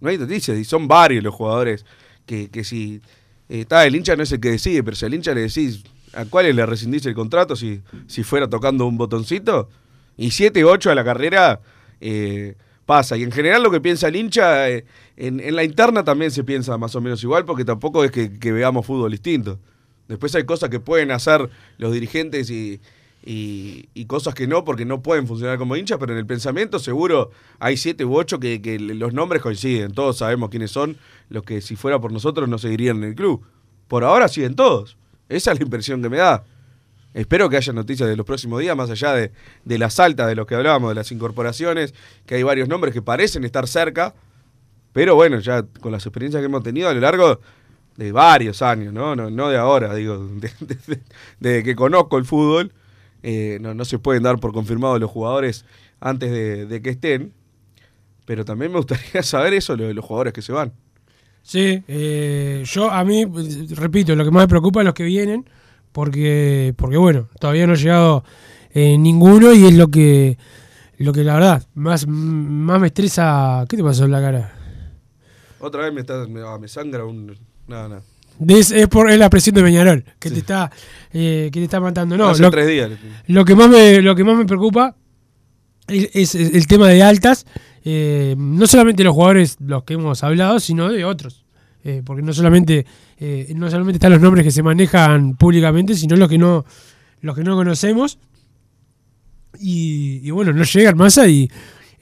No 0.00 0.10
hay 0.10 0.18
noticias 0.18 0.58
y 0.58 0.64
son 0.64 0.88
varios 0.88 1.22
los 1.22 1.34
jugadores 1.34 1.86
que, 2.26 2.50
que 2.50 2.64
si 2.64 3.00
eh, 3.48 3.60
está 3.60 3.86
el 3.86 3.94
hincha 3.94 4.16
no 4.16 4.24
es 4.24 4.32
el 4.32 4.40
que 4.40 4.50
decide, 4.50 4.82
pero 4.82 4.96
si 4.96 5.06
al 5.06 5.14
hincha 5.14 5.32
le 5.34 5.42
decís 5.42 5.84
a 6.12 6.24
cuáles 6.24 6.56
le 6.56 6.66
rescindís 6.66 7.06
el 7.06 7.14
contrato 7.14 7.54
si, 7.54 7.80
si 8.08 8.24
fuera 8.24 8.48
tocando 8.48 8.86
un 8.86 8.98
botoncito, 8.98 9.68
y 10.16 10.32
7 10.32 10.64
8 10.64 10.90
a 10.90 10.94
la 10.96 11.04
carrera 11.04 11.60
eh, 12.00 12.56
pasa. 12.88 13.18
Y 13.18 13.22
en 13.22 13.30
general 13.30 13.62
lo 13.62 13.70
que 13.70 13.82
piensa 13.82 14.08
el 14.08 14.16
hincha, 14.16 14.70
eh, 14.70 14.86
en, 15.18 15.54
la 15.54 15.62
interna 15.62 16.04
también 16.04 16.30
se 16.30 16.42
piensa 16.42 16.78
más 16.78 16.94
o 16.94 17.02
menos 17.02 17.22
igual, 17.22 17.44
porque 17.44 17.62
tampoco 17.62 18.02
es 18.02 18.10
que, 18.10 18.50
veamos 18.50 18.86
fútbol 18.86 19.10
distinto. 19.10 19.58
Después 20.08 20.34
hay 20.34 20.44
cosas 20.44 20.70
que 20.70 20.80
pueden 20.80 21.10
hacer 21.10 21.50
los 21.76 21.92
dirigentes 21.92 22.50
y 22.50 22.80
cosas 24.06 24.34
que 24.34 24.46
no, 24.46 24.64
porque 24.64 24.86
no 24.86 25.02
pueden 25.02 25.26
funcionar 25.26 25.58
como 25.58 25.76
hinchas, 25.76 25.98
pero 26.00 26.14
en 26.14 26.18
el 26.18 26.24
pensamiento 26.24 26.78
seguro 26.78 27.30
hay 27.58 27.76
siete 27.76 28.06
u 28.06 28.16
ocho 28.16 28.40
que, 28.40 28.62
que 28.62 28.78
los 28.78 29.12
nombres 29.12 29.42
coinciden. 29.42 29.92
Todos 29.92 30.16
sabemos 30.16 30.48
quiénes 30.48 30.70
son 30.70 30.96
los 31.28 31.42
que 31.42 31.60
si 31.60 31.76
fuera 31.76 32.00
por 32.00 32.10
nosotros 32.10 32.48
no 32.48 32.56
seguirían 32.56 32.96
en 32.96 33.10
el 33.10 33.14
club. 33.14 33.44
Por 33.86 34.02
ahora 34.02 34.28
siguen 34.28 34.56
todos. 34.56 34.96
Esa 35.28 35.52
es 35.52 35.58
la 35.58 35.64
impresión 35.64 36.00
que 36.00 36.08
me 36.08 36.16
da. 36.16 36.42
Espero 37.18 37.48
que 37.50 37.56
haya 37.56 37.72
noticias 37.72 38.08
de 38.08 38.14
los 38.16 38.24
próximos 38.24 38.60
días, 38.60 38.76
más 38.76 38.90
allá 38.90 39.12
de, 39.12 39.32
de 39.64 39.78
las 39.78 39.98
altas 39.98 40.28
de 40.28 40.36
los 40.36 40.46
que 40.46 40.54
hablábamos, 40.54 40.90
de 40.90 40.94
las 40.94 41.10
incorporaciones, 41.10 41.92
que 42.26 42.36
hay 42.36 42.42
varios 42.44 42.68
nombres 42.68 42.94
que 42.94 43.02
parecen 43.02 43.42
estar 43.44 43.66
cerca, 43.66 44.14
pero 44.92 45.16
bueno, 45.16 45.40
ya 45.40 45.64
con 45.80 45.90
las 45.90 46.06
experiencias 46.06 46.40
que 46.40 46.46
hemos 46.46 46.62
tenido 46.62 46.88
a 46.88 46.94
lo 46.94 47.00
largo 47.00 47.40
de 47.96 48.12
varios 48.12 48.62
años, 48.62 48.92
no, 48.92 49.16
no, 49.16 49.30
no 49.30 49.48
de 49.48 49.56
ahora, 49.56 49.92
digo, 49.96 50.16
de- 50.36 50.52
de- 50.60 50.78
de- 50.86 51.00
desde 51.40 51.62
que 51.64 51.74
conozco 51.74 52.18
el 52.18 52.24
fútbol, 52.24 52.72
eh, 53.24 53.58
no, 53.60 53.84
se 53.84 53.98
pueden 53.98 54.22
dar 54.22 54.38
por 54.38 54.52
confirmados 54.52 55.00
los 55.00 55.10
jugadores 55.10 55.64
antes 55.98 56.30
de, 56.30 56.80
que 56.82 56.90
estén, 56.90 57.32
pero 58.26 58.44
también 58.44 58.70
me 58.70 58.78
gustaría 58.78 59.22
saber 59.24 59.54
eso, 59.54 59.76
lo 59.76 59.88
de 59.88 59.94
los 59.94 60.04
jugadores 60.04 60.32
que 60.32 60.42
se 60.42 60.52
van. 60.52 60.72
Sí, 61.42 61.82
eh, 61.88 62.62
yo 62.64 62.90
a 62.92 63.02
mí, 63.04 63.24
repito, 63.74 64.14
lo 64.14 64.24
que 64.24 64.30
más 64.30 64.44
me 64.44 64.48
preocupa 64.48 64.80
es 64.82 64.84
los 64.84 64.94
que 64.94 65.02
vienen, 65.04 65.48
porque, 65.98 66.74
porque 66.76 66.96
bueno, 66.96 67.28
todavía 67.40 67.66
no 67.66 67.72
ha 67.72 67.76
llegado 67.76 68.22
eh, 68.70 68.96
ninguno 68.96 69.52
y 69.52 69.66
es 69.66 69.74
lo 69.74 69.88
que, 69.88 70.38
lo 70.96 71.12
que 71.12 71.24
la 71.24 71.34
verdad, 71.34 71.66
más, 71.74 72.06
más 72.06 72.80
me 72.80 72.86
estresa. 72.86 73.64
¿Qué 73.68 73.76
te 73.76 73.82
pasó 73.82 74.04
en 74.04 74.12
la 74.12 74.20
cara? 74.20 74.54
Otra 75.58 75.82
vez 75.82 75.92
me, 75.92 76.02
está, 76.02 76.24
me, 76.28 76.40
ah, 76.42 76.56
me 76.56 76.68
sangra 76.68 77.04
un... 77.04 77.36
Nada, 77.66 77.88
nada. 77.88 78.02
Es, 78.46 78.70
es 78.70 78.86
por 78.86 79.10
es 79.10 79.18
la 79.18 79.28
presión 79.28 79.56
de 79.56 79.62
Peñarol 79.64 80.04
que 80.20 80.30
te 80.30 80.38
está 80.38 80.70
eh, 81.12 81.50
que 81.52 81.58
te 81.58 81.64
está 81.64 81.80
matando. 81.80 82.16
No, 82.16 82.28
Hace 82.28 82.42
lo, 82.42 82.50
tres 82.52 82.68
días. 82.68 82.92
lo 83.26 83.44
que 83.44 83.56
más 83.56 83.68
me 83.68 84.00
lo 84.00 84.14
que 84.14 84.22
más 84.22 84.36
me 84.36 84.46
preocupa 84.46 84.94
es, 85.88 86.36
es 86.36 86.54
el 86.54 86.68
tema 86.68 86.86
de 86.90 87.02
altas, 87.02 87.44
eh, 87.84 88.36
no 88.38 88.68
solamente 88.68 89.02
los 89.02 89.14
jugadores 89.14 89.56
los 89.58 89.82
que 89.82 89.94
hemos 89.94 90.22
hablado, 90.22 90.60
sino 90.60 90.92
de 90.92 91.04
otros, 91.04 91.44
Eh, 91.88 92.02
porque 92.04 92.20
no 92.20 92.34
solamente 92.34 92.84
eh, 93.18 93.50
no 93.56 93.70
solamente 93.70 93.96
están 93.96 94.12
los 94.12 94.20
nombres 94.20 94.44
que 94.44 94.50
se 94.50 94.62
manejan 94.62 95.36
públicamente, 95.36 95.94
sino 95.94 96.16
los 96.16 96.28
que 96.28 96.36
no 96.36 96.66
los 97.22 97.34
que 97.34 97.42
no 97.42 97.56
conocemos 97.56 98.18
y, 99.58 100.30
bueno 100.30 100.52
no 100.52 100.64
llegan 100.64 100.98
masa 100.98 101.26
y 101.28 101.50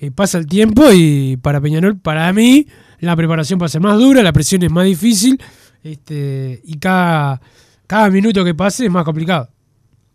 eh, 0.00 0.10
pasa 0.10 0.38
el 0.38 0.46
tiempo 0.46 0.90
y 0.92 1.36
para 1.36 1.60
Peñarol 1.60 1.96
para 2.00 2.32
mí 2.32 2.66
la 2.98 3.14
preparación 3.14 3.60
va 3.62 3.66
a 3.66 3.68
ser 3.68 3.80
más 3.80 3.96
dura, 3.96 4.24
la 4.24 4.32
presión 4.32 4.60
es 4.64 4.72
más 4.72 4.86
difícil 4.86 5.40
este, 5.84 6.60
y 6.64 6.78
cada 6.78 7.40
cada 7.86 8.10
minuto 8.10 8.44
que 8.44 8.56
pase 8.56 8.86
es 8.86 8.90
más 8.90 9.04
complicado. 9.04 9.50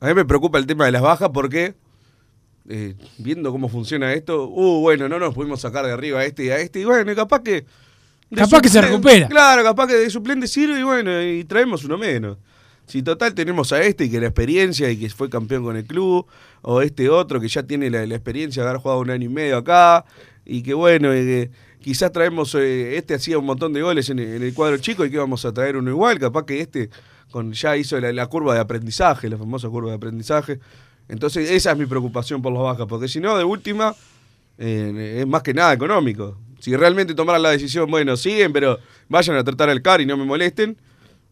A 0.01 0.07
mí 0.07 0.13
me 0.13 0.25
preocupa 0.25 0.57
el 0.57 0.67
tema 0.67 0.83
de 0.83 0.91
las 0.91 1.01
bajas 1.01 1.29
porque, 1.33 1.75
viendo 3.19 3.53
cómo 3.53 3.69
funciona 3.69 4.11
esto, 4.11 4.49
uh, 4.49 4.81
bueno, 4.81 5.07
no 5.07 5.17
nos 5.17 5.33
pudimos 5.33 5.61
sacar 5.61 5.85
de 5.85 5.93
arriba 5.93 6.19
a 6.19 6.25
este 6.25 6.43
y 6.43 6.49
a 6.49 6.59
este, 6.59 6.81
y 6.81 6.83
bueno, 6.83 7.15
capaz 7.15 7.41
que... 7.41 7.65
Capaz 8.35 8.61
que 8.61 8.69
se 8.69 8.79
recupera. 8.81 9.27
Claro, 9.27 9.63
capaz 9.63 9.87
que 9.87 9.93
de 9.95 10.09
suplente 10.09 10.47
sirve 10.47 10.79
y 10.79 10.83
bueno, 10.83 11.21
y 11.21 11.43
traemos 11.43 11.83
uno 11.83 11.97
menos. 11.97 12.37
Si 12.87 13.03
total 13.03 13.33
tenemos 13.33 13.71
a 13.71 13.81
este 13.83 14.05
y 14.05 14.09
que 14.11 14.19
la 14.19 14.27
experiencia 14.27 14.89
y 14.89 14.97
que 14.97 15.09
fue 15.09 15.29
campeón 15.29 15.63
con 15.63 15.77
el 15.77 15.85
club, 15.85 16.25
o 16.61 16.81
este 16.81 17.09
otro 17.09 17.39
que 17.39 17.47
ya 17.47 17.63
tiene 17.63 17.89
la, 17.89 18.05
la 18.05 18.15
experiencia 18.15 18.63
de 18.63 18.69
haber 18.69 18.81
jugado 18.81 18.99
un 19.01 19.09
año 19.09 19.25
y 19.25 19.29
medio 19.33 19.57
acá, 19.57 20.03
y 20.45 20.61
que 20.63 20.73
bueno, 20.73 21.13
y 21.15 21.19
que 21.19 21.51
quizás 21.81 22.11
traemos, 22.11 22.53
eh, 22.55 22.97
este 22.97 23.13
hacía 23.13 23.37
un 23.37 23.45
montón 23.45 23.71
de 23.73 23.81
goles 23.81 24.09
en, 24.09 24.19
el- 24.19 24.35
en 24.35 24.43
el 24.43 24.53
cuadro 24.53 24.77
chico 24.77 25.05
y 25.05 25.09
que 25.11 25.17
vamos 25.17 25.45
a 25.45 25.53
traer 25.53 25.77
uno 25.77 25.89
igual, 25.89 26.19
capaz 26.19 26.45
que 26.45 26.59
este 26.61 26.89
con, 27.31 27.53
ya 27.53 27.77
hizo 27.77 27.97
la, 27.99 28.11
la 28.11 28.27
curva 28.27 28.53
de 28.55 28.59
aprendizaje, 28.59 29.29
la 29.29 29.37
famosa 29.37 29.69
curva 29.69 29.91
de 29.91 29.95
aprendizaje. 29.95 30.59
Entonces 31.07 31.49
esa 31.49 31.71
es 31.71 31.77
mi 31.77 31.85
preocupación 31.85 32.41
por 32.41 32.51
los 32.51 32.61
bajas, 32.63 32.87
porque 32.89 33.07
si 33.07 33.19
no, 33.21 33.37
de 33.37 33.43
última, 33.45 33.95
eh, 34.57 35.19
es 35.21 35.27
más 35.27 35.41
que 35.43 35.53
nada 35.53 35.71
económico. 35.73 36.37
Si 36.61 36.73
realmente 36.75 37.13
tomaran 37.15 37.41
la 37.41 37.49
decisión, 37.49 37.89
bueno, 37.91 38.15
siguen, 38.15 38.53
pero 38.53 38.79
vayan 39.09 39.35
a 39.35 39.43
tratar 39.43 39.69
al 39.69 39.81
CAR 39.81 39.99
y 39.99 40.05
no 40.05 40.15
me 40.15 40.23
molesten, 40.23 40.77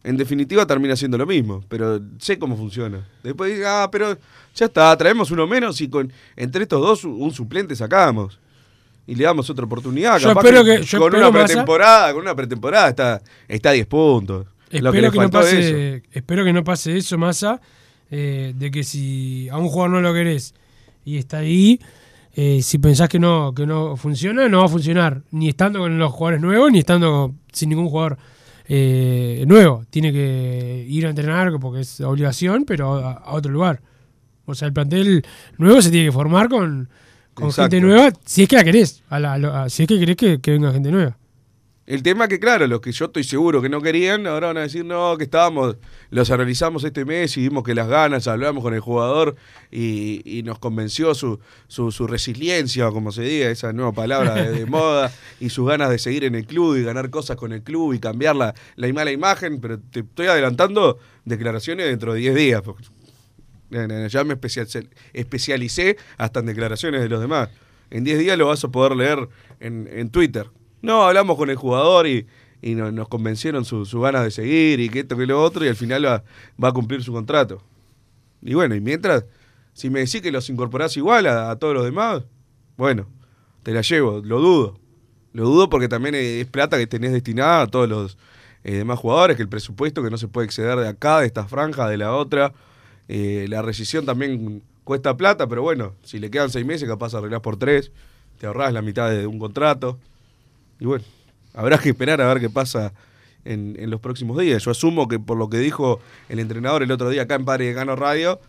en 0.04 0.18
definitiva 0.18 0.66
termina 0.66 0.96
siendo 0.96 1.18
lo 1.18 1.26
mismo. 1.26 1.64
Pero 1.70 2.02
sé 2.18 2.38
cómo 2.40 2.58
funciona. 2.58 3.08
Después 3.24 3.62
ah, 3.66 3.88
pero 3.92 4.18
ya 4.56 4.66
está, 4.66 4.98
traemos 4.98 5.30
uno 5.32 5.46
menos 5.48 5.80
y 5.82 5.88
con 5.88 6.12
entre 6.36 6.64
estos 6.64 6.82
dos 6.82 7.04
un 7.06 7.32
suplente 7.32 7.76
sacamos. 7.76 8.40
Y 9.06 9.16
le 9.16 9.24
damos 9.24 9.50
otra 9.50 9.66
oportunidad. 9.66 10.20
Yo 10.20 10.30
Capaz 10.30 10.42
espero 10.42 10.64
que- 10.64 10.84
yo 10.84 11.00
con 11.00 11.14
espero, 11.14 11.30
una 11.30 11.40
pretemporada, 11.46 12.14
con 12.14 12.22
una 12.22 12.36
pretemporada 12.36 12.90
está, 12.90 13.22
está 13.48 13.70
a 13.70 13.74
10 13.74 13.88
puntos. 13.88 14.46
Que 14.70 14.78
Espero 14.78 15.12
que, 15.12 15.18
no 15.18 15.24
es 15.24 15.30
eso. 15.30 15.32
pase, 15.32 16.04
espero 16.12 16.44
que 16.44 16.54
no 16.54 16.64
pase 16.64 16.98
eso, 16.98 17.18
Massa, 17.18 17.60
eh, 18.12 18.54
de 18.56 18.70
que 18.70 18.84
si 18.84 19.50
a 19.50 19.58
un 19.58 19.68
jugador 19.68 19.90
no 19.92 20.02
lo 20.02 20.14
querés 20.14 20.54
y 21.06 21.18
está 21.18 21.40
ahí, 21.40 21.80
eh, 22.42 22.62
si 22.62 22.78
pensás 22.78 23.10
que 23.10 23.20
no, 23.20 23.54
que 23.54 23.66
no 23.66 23.98
funciona, 23.98 24.48
no 24.48 24.60
va 24.60 24.66
a 24.66 24.70
funcionar, 24.70 25.24
ni 25.32 25.50
estando 25.50 25.80
con 25.80 25.98
los 26.00 26.12
jugadores 26.14 26.40
nuevos, 26.42 26.72
ni 26.72 26.80
estando 26.80 27.34
sin 27.52 27.68
ningún 27.70 27.90
jugador 27.90 28.18
eh, 28.68 29.44
nuevo. 29.48 29.84
Tiene 29.90 30.12
que 30.14 30.86
ir 30.88 31.06
a 31.06 31.10
entrenar 31.10 31.52
porque 31.60 31.82
es 31.82 32.00
obligación, 32.02 32.64
pero 32.66 32.96
a, 32.96 33.12
a 33.14 33.34
otro 33.34 33.52
lugar. 33.52 33.82
O 34.46 34.56
sea, 34.56 34.68
el 34.68 34.74
plantel 34.74 35.24
nuevo 35.58 35.82
se 35.82 35.92
tiene 35.92 36.06
que 36.08 36.12
formar 36.12 36.48
con, 36.50 36.88
gente 37.64 37.80
nueva, 37.82 38.12
si 38.26 38.44
es 38.44 38.48
que 38.50 38.56
la 38.56 38.64
querés, 38.64 39.04
a 39.10 39.20
la- 39.20 39.64
a- 39.64 39.70
si 39.70 39.84
es 39.84 39.88
que 39.90 40.00
querés 40.00 40.16
que, 40.16 40.40
que 40.40 40.52
venga 40.52 40.72
gente 40.72 40.92
nueva. 40.92 41.18
El 41.90 42.04
tema 42.04 42.28
que, 42.28 42.40
claro, 42.40 42.68
los 42.68 42.82
que 42.82 42.92
yo 42.92 43.06
estoy 43.06 43.24
seguro 43.24 43.64
que 43.64 43.68
no 43.70 43.82
querían, 43.82 44.28
ahora 44.28 44.48
van 44.50 44.58
a 44.58 44.62
decir, 44.62 44.86
no, 44.86 45.18
que 45.18 45.24
estábamos, 45.24 45.78
los 46.12 46.30
analizamos 46.30 46.84
este 46.84 47.04
mes 47.04 47.36
y 47.36 47.42
vimos 47.42 47.64
que 47.64 47.74
las 47.74 47.88
ganas, 47.88 48.28
hablamos 48.28 48.62
con 48.64 48.76
el 48.76 48.80
jugador 48.80 49.36
y, 49.72 50.22
y 50.24 50.44
nos 50.44 50.60
convenció 50.60 51.16
su, 51.16 51.40
su, 51.68 51.92
su 51.92 52.06
resiliencia, 52.06 52.88
o 52.88 52.94
como 52.94 53.12
se 53.12 53.24
diga, 53.24 53.50
esa 53.50 53.74
nueva 53.74 53.92
palabra 53.92 54.36
de, 54.36 54.52
de 54.52 54.66
moda, 54.68 55.12
y 55.40 55.50
sus 55.50 55.68
ganas 55.68 55.90
de 55.90 55.98
seguir 55.98 56.26
en 56.26 56.36
el 56.36 56.46
club 56.46 56.78
y 56.78 56.84
ganar 56.84 57.10
cosas 57.10 57.38
con 57.38 57.54
el 57.54 57.64
club 57.64 57.94
y 57.96 58.00
cambiar 58.00 58.36
la, 58.36 58.54
la 58.76 58.94
mala 58.94 59.12
imagen, 59.12 59.60
pero 59.60 59.80
te 59.80 60.02
estoy 60.02 60.28
adelantando 60.28 61.00
declaraciones 61.26 61.88
dentro 61.88 62.14
de 62.14 62.20
10 62.20 62.36
días. 62.36 62.62
porque, 62.62 62.84
Ya 63.72 64.24
me 64.24 64.36
especial- 64.36 64.90
especialicé 65.14 65.98
hasta 66.18 66.40
en 66.42 66.46
declaraciones 66.46 67.02
de 67.02 67.10
los 67.10 67.20
demás. 67.20 67.50
En 67.90 68.04
10 68.04 68.20
días 68.20 68.38
lo 68.38 68.46
vas 68.46 68.64
a 68.64 68.68
poder 68.70 68.96
leer 68.96 69.28
en, 69.60 69.90
en 69.92 70.12
Twitter. 70.12 70.52
No, 70.82 71.04
hablamos 71.06 71.38
con 71.38 71.50
el 71.50 71.56
jugador 71.56 72.08
y, 72.08 72.26
y 72.62 72.76
no- 72.76 72.92
nos 72.92 73.08
convencieron 73.08 73.66
su, 73.66 73.86
su 73.86 74.00
ganas 74.02 74.24
de 74.24 74.32
seguir 74.32 74.80
y 74.80 74.90
que 74.90 75.00
esto 75.02 75.18
que 75.18 75.26
lo 75.26 75.42
otro 75.42 75.66
y 75.66 75.68
al 75.68 75.76
final 75.76 76.06
va, 76.06 76.24
va 76.62 76.70
a 76.70 76.74
cumplir 76.74 77.04
su 77.04 77.12
contrato. 77.12 77.62
Y 78.42 78.54
bueno, 78.54 78.76
y 78.76 78.82
mientras, 78.82 79.26
si 79.74 79.90
me 79.90 80.00
decís 80.00 80.22
que 80.22 80.32
los 80.32 80.50
incorporás 80.50 80.96
igual 80.98 81.28
a, 81.28 81.52
a 81.52 81.56
todos 81.58 81.74
los 81.74 81.84
demás, 81.84 82.24
bueno, 82.78 83.08
te 83.64 83.74
la 83.74 83.82
llevo, 83.82 84.22
lo 84.24 84.40
dudo. 84.40 84.80
Lo 85.34 85.44
dudo 85.46 85.70
porque 85.70 85.88
también 85.88 86.16
es 86.16 86.46
plata 86.48 86.78
que 86.78 86.88
tenés 86.88 87.12
destinada 87.12 87.64
a 87.64 87.68
todos 87.68 87.88
los 87.88 88.18
eh, 88.64 88.74
demás 88.78 88.98
jugadores, 89.00 89.36
que 89.38 89.44
el 89.44 89.50
presupuesto 89.50 90.02
que 90.02 90.10
no 90.10 90.18
se 90.18 90.28
puede 90.28 90.46
exceder 90.46 90.78
de 90.80 90.88
acá, 90.88 91.20
de 91.20 91.28
esta 91.28 91.46
franja, 91.46 91.88
de 91.88 91.98
la 91.98 92.16
otra. 92.16 92.54
Eh, 93.08 93.46
la 93.50 93.62
rescisión 93.62 94.06
también 94.06 94.64
cuesta 94.84 95.16
plata, 95.18 95.48
pero 95.48 95.62
bueno, 95.62 95.94
si 96.04 96.18
le 96.20 96.32
quedan 96.32 96.50
seis 96.50 96.66
meses, 96.66 96.88
capaz 96.90 97.14
arreglás 97.14 97.42
por 97.42 97.58
tres, 97.58 97.92
te 98.40 98.48
ahorrás 98.48 98.74
la 98.74 98.82
mitad 98.82 99.10
de 99.12 99.28
un 99.28 99.38
contrato. 99.38 100.00
Y 100.80 100.86
bueno, 100.86 101.04
habrá 101.54 101.78
que 101.78 101.90
esperar 101.90 102.22
a 102.22 102.28
ver 102.34 102.40
qué 102.40 102.50
pasa 102.50 102.94
en, 103.46 103.90
los 103.90 104.00
próximos 104.00 104.38
días. 104.38 104.64
Yo 104.64 104.72
asumo 104.72 105.08
que 105.08 105.20
por 105.20 105.38
lo 105.38 105.50
que 105.50 105.58
dijo 105.58 106.00
el 106.30 106.40
entrenador 106.40 106.84
el 106.84 106.92
otro 106.92 107.10
día 107.10 107.24
acá 107.24 107.36
en 107.36 107.46
Padre 107.46 107.66
de 107.66 107.74
Gano 107.74 107.96
Radio, 107.96 108.40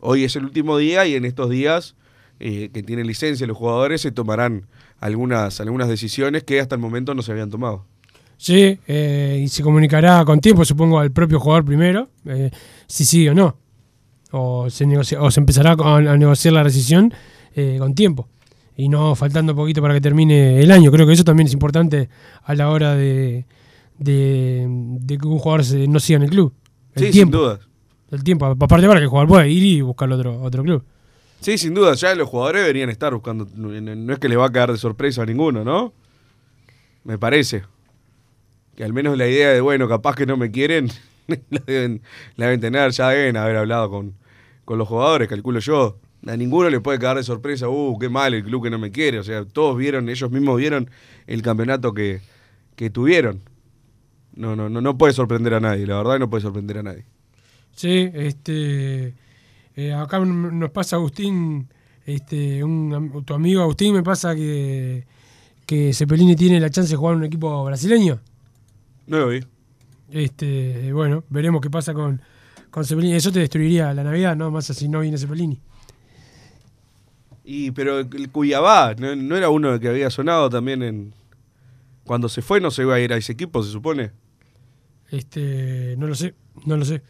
hoy 0.00 0.24
es 0.24 0.36
el 0.36 0.44
último 0.44 0.76
día 0.78 1.06
y 1.06 1.14
en 1.14 1.24
estos 1.24 1.50
días 1.50 1.94
eh, 2.40 2.70
que 2.72 2.82
tienen 2.82 3.06
licencia 3.06 3.46
los 3.46 3.56
jugadores 3.56 4.00
se 4.00 4.12
tomarán 4.12 4.66
algunas, 5.00 5.60
algunas 5.60 5.88
decisiones 5.88 6.44
que 6.44 6.60
hasta 6.60 6.74
el 6.74 6.80
momento 6.80 7.14
no 7.14 7.22
se 7.22 7.32
habían 7.32 7.50
tomado. 7.50 7.84
Sí, 8.36 8.78
eh, 8.88 9.40
y 9.44 9.48
se 9.48 9.62
comunicará 9.62 10.24
con 10.24 10.40
tiempo, 10.40 10.64
supongo, 10.64 10.98
al 10.98 11.12
propio 11.12 11.38
jugador 11.38 11.64
primero, 11.64 12.08
eh, 12.26 12.50
si 12.86 13.04
sí 13.04 13.28
o 13.28 13.34
no. 13.34 13.56
O 14.32 14.68
se, 14.68 14.84
negocia- 14.84 15.20
o 15.22 15.30
se 15.30 15.38
empezará 15.38 15.76
a, 15.78 15.96
a 15.96 16.16
negociar 16.16 16.54
la 16.54 16.62
rescisión 16.64 17.14
con 17.78 17.94
tiempo. 17.94 18.28
Y 18.76 18.88
no 18.88 19.14
faltando 19.14 19.54
poquito 19.54 19.80
para 19.80 19.94
que 19.94 20.00
termine 20.00 20.60
el 20.60 20.70
año. 20.72 20.90
Creo 20.90 21.06
que 21.06 21.12
eso 21.12 21.24
también 21.24 21.46
es 21.46 21.52
importante 21.52 22.08
a 22.42 22.54
la 22.54 22.70
hora 22.70 22.94
de, 22.96 23.46
de, 23.98 24.66
de 24.68 25.18
que 25.18 25.26
un 25.26 25.38
jugador 25.38 25.64
se- 25.64 25.86
no 25.88 26.00
siga 26.00 26.16
en 26.16 26.22
el 26.24 26.30
club. 26.30 26.52
El 26.94 27.04
Sí, 27.06 27.10
tiempo. 27.12 27.36
sin 27.36 27.42
dudas. 27.42 27.60
El 28.10 28.24
tiempo. 28.24 28.46
Aparte 28.46 28.86
para 28.86 28.98
que 29.00 29.04
el 29.04 29.08
jugador 29.08 29.28
pueda 29.28 29.46
ir 29.46 29.62
y 29.64 29.80
buscar 29.80 30.10
otro, 30.12 30.40
otro 30.42 30.62
club. 30.62 30.84
Sí, 31.40 31.58
sin 31.58 31.74
duda, 31.74 31.94
ya 31.94 32.14
los 32.14 32.28
jugadores 32.28 32.62
deberían 32.62 32.88
estar 32.90 33.12
buscando. 33.12 33.46
No 33.54 33.68
no 33.80 34.12
es 34.12 34.18
que 34.18 34.28
le 34.28 34.36
va 34.36 34.46
a 34.46 34.50
quedar 34.52 34.72
de 34.72 34.78
sorpresa 34.78 35.22
a 35.22 35.26
ninguno, 35.26 35.62
¿no? 35.62 35.92
Me 37.04 37.18
parece. 37.18 37.64
Que 38.76 38.82
al 38.84 38.92
menos 38.92 39.16
la 39.16 39.28
idea 39.28 39.50
de, 39.50 39.60
bueno, 39.60 39.88
capaz 39.88 40.16
que 40.16 40.26
no 40.26 40.36
me 40.36 40.50
quieren, 40.50 40.88
la 41.28 41.60
deben, 41.66 42.02
la 42.36 42.46
deben 42.46 42.60
tener, 42.60 42.90
ya 42.92 43.10
deben 43.10 43.36
haber 43.36 43.56
hablado 43.56 43.90
con, 43.90 44.14
con 44.64 44.78
los 44.78 44.88
jugadores, 44.88 45.28
calculo 45.28 45.60
yo. 45.60 45.98
A 46.26 46.36
ninguno 46.36 46.70
le 46.70 46.80
puede 46.80 46.98
quedar 46.98 47.16
de 47.18 47.22
sorpresa, 47.22 47.68
uh, 47.68 47.98
qué 47.98 48.08
mal 48.08 48.32
el 48.32 48.44
club 48.44 48.62
que 48.62 48.70
no 48.70 48.78
me 48.78 48.90
quiere. 48.90 49.18
O 49.18 49.24
sea, 49.24 49.44
todos 49.44 49.76
vieron, 49.76 50.08
ellos 50.08 50.30
mismos 50.30 50.56
vieron 50.56 50.90
el 51.26 51.42
campeonato 51.42 51.92
que, 51.92 52.22
que 52.76 52.88
tuvieron. 52.88 53.42
No, 54.34 54.56
no, 54.56 54.68
no, 54.68 54.80
no 54.80 54.98
puede 54.98 55.12
sorprender 55.12 55.54
a 55.54 55.60
nadie, 55.60 55.86
la 55.86 55.96
verdad 55.98 56.18
no 56.18 56.30
puede 56.30 56.42
sorprender 56.42 56.78
a 56.78 56.82
nadie. 56.82 57.04
Sí, 57.74 58.10
este. 58.14 59.14
eh, 59.76 59.92
acá 59.92 60.18
nos 60.20 60.70
pasa 60.70 60.96
Agustín, 60.96 61.68
este, 62.06 62.64
un, 62.64 63.22
tu 63.24 63.34
amigo 63.34 63.62
Agustín 63.62 63.94
me 63.94 64.02
pasa 64.02 64.34
que, 64.34 65.06
que 65.66 65.92
Cepelini 65.92 66.36
tiene 66.36 66.58
la 66.58 66.70
chance 66.70 66.90
de 66.90 66.96
jugar 66.96 67.14
en 67.14 67.18
un 67.20 67.24
equipo 67.26 67.64
brasileño. 67.64 68.20
No 69.06 69.18
lo 69.18 69.28
vi. 69.28 69.40
Este, 70.10 70.92
bueno, 70.92 71.24
veremos 71.28 71.60
qué 71.60 71.70
pasa 71.70 71.92
con, 71.92 72.20
con 72.70 72.84
Cepelini. 72.84 73.14
Eso 73.14 73.30
te 73.30 73.40
destruiría 73.40 73.92
la 73.92 74.04
Navidad, 74.04 74.36
¿no? 74.36 74.50
Más 74.50 74.66
si 74.66 74.88
no 74.88 75.00
viene 75.00 75.18
Cepelini. 75.18 75.60
Y 77.44 77.70
pero 77.72 77.98
el 78.00 78.30
Cuyabá, 78.30 78.94
¿no, 78.98 79.14
no 79.14 79.36
era 79.36 79.50
uno 79.50 79.78
que 79.78 79.88
había 79.88 80.10
sonado 80.10 80.48
también 80.50 80.82
en. 80.82 81.14
Cuando 82.04 82.28
se 82.28 82.42
fue 82.42 82.60
no 82.60 82.70
se 82.70 82.82
iba 82.82 82.94
a 82.94 83.00
ir 83.00 83.12
a 83.12 83.16
ese 83.16 83.32
equipo, 83.32 83.62
se 83.62 83.70
supone. 83.70 84.10
Este, 85.10 85.94
no 85.98 86.06
lo 86.06 86.14
sé, 86.14 86.34
no 86.66 86.76
lo 86.76 86.84
sé. 86.84 87.02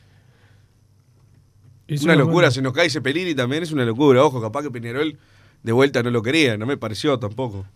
Es 1.87 2.03
una 2.03 2.15
una 2.15 2.21
locura, 2.21 2.35
buena- 2.35 2.51
se 2.51 2.63
nos 2.63 2.73
cae 2.73 2.89
Cepelini 2.91 3.35
también, 3.35 3.63
es 3.63 3.73
una 3.73 3.85
locura. 3.85 4.25
Ojo, 4.25 4.41
capaz 4.41 4.63
que 4.63 4.71
Peñarol 4.71 5.19
de 5.63 5.73
vuelta 5.73 6.03
no 6.03 6.11
lo 6.11 6.23
quería, 6.23 6.57
no 6.57 6.67
me 6.67 6.77
pareció 6.77 7.19
tampoco. 7.19 7.67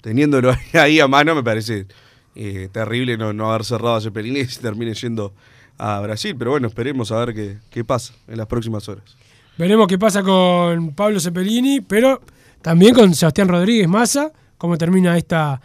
Teniéndolo 0.00 0.54
ahí 0.74 1.00
a 1.00 1.08
mano 1.08 1.34
me 1.34 1.42
parece 1.42 1.86
eh, 2.34 2.68
terrible 2.72 3.16
no, 3.16 3.32
no 3.32 3.50
haber 3.50 3.64
cerrado 3.64 3.96
a 3.96 4.00
Cepelini 4.00 4.40
y 4.40 4.44
se 4.46 4.60
termine 4.60 4.94
yendo 4.94 5.32
a 5.78 6.00
Brasil. 6.00 6.34
Pero 6.38 6.52
bueno, 6.52 6.68
esperemos 6.68 7.12
a 7.12 7.24
ver 7.24 7.34
qué, 7.34 7.58
qué 7.70 7.84
pasa 7.84 8.14
en 8.28 8.38
las 8.38 8.46
próximas 8.46 8.88
horas. 8.88 9.16
Veremos 9.58 9.86
qué 9.86 9.98
pasa 9.98 10.22
con 10.22 10.94
Pablo 10.94 11.18
Cepelini, 11.20 11.80
pero 11.80 12.20
también 12.62 12.94
con 12.94 13.14
Sebastián 13.14 13.48
Rodríguez 13.48 13.88
Massa, 13.88 14.32
cómo 14.58 14.76
termina 14.76 15.16
esta 15.16 15.60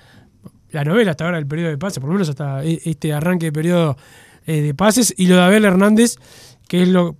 la 0.72 0.86
novela 0.86 1.12
hasta 1.12 1.26
ahora 1.26 1.38
del 1.38 1.48
periodo 1.48 1.72
de 1.72 1.78
pases, 1.78 2.00
por 2.00 2.08
lo 2.08 2.14
menos 2.14 2.30
hasta 2.30 2.64
e- 2.64 2.80
este 2.86 3.12
arranque 3.12 3.48
de 3.48 3.52
periodo 3.52 3.98
eh, 4.46 4.62
de 4.62 4.74
pases, 4.74 5.14
y 5.18 5.28
lo 5.28 5.36
de 5.36 5.42
Abel 5.42 5.66
Hernández, 5.66 6.16
que 6.68 6.84
es 6.84 6.88
lo 6.88 7.18